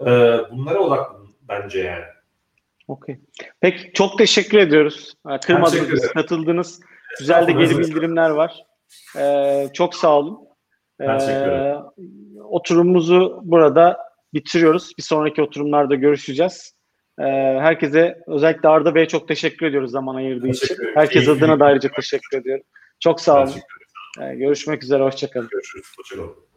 E, 0.00 0.04
bunlara 0.52 0.78
odaklanın 0.78 1.28
bence 1.48 1.78
yani. 1.78 2.04
Okey. 2.88 3.18
Peki 3.60 3.92
çok 3.94 4.18
teşekkür 4.18 4.58
ediyoruz. 4.58 5.14
Kırmadınız, 5.46 6.08
katıldınız. 6.08 6.80
Güzel 7.18 7.46
de 7.46 7.52
geri 7.52 7.78
bildirimler 7.78 8.30
var. 8.30 8.64
Ee, 9.18 9.68
çok 9.72 9.94
sağ 9.94 10.18
olun. 10.18 10.38
Ee, 11.00 11.74
oturumumuzu 12.44 13.40
burada 13.42 14.11
bitiriyoruz. 14.34 14.92
Bir 14.98 15.02
sonraki 15.02 15.42
oturumlarda 15.42 15.94
görüşeceğiz. 15.94 16.72
Ee, 17.18 17.24
herkese 17.60 18.18
özellikle 18.26 18.68
Arda 18.68 18.94
Bey'e 18.94 19.08
çok 19.08 19.28
teşekkür 19.28 19.66
ediyoruz 19.66 19.90
zaman 19.90 20.14
ayırdığı 20.14 20.48
için. 20.48 20.76
Herkes 20.94 21.28
adına 21.28 21.60
da 21.60 21.64
ayrıca 21.64 21.90
teşekkür 21.96 22.38
ediyorum. 22.38 22.64
Çok 23.00 23.20
sağ 23.20 23.42
olun. 23.42 23.52
Ee, 24.20 24.34
görüşmek 24.34 24.82
üzere. 24.82 25.02
Hoşçakalın. 25.02 25.48
Görüşürüz. 25.48 25.86
Hoşçakalın. 25.98 26.51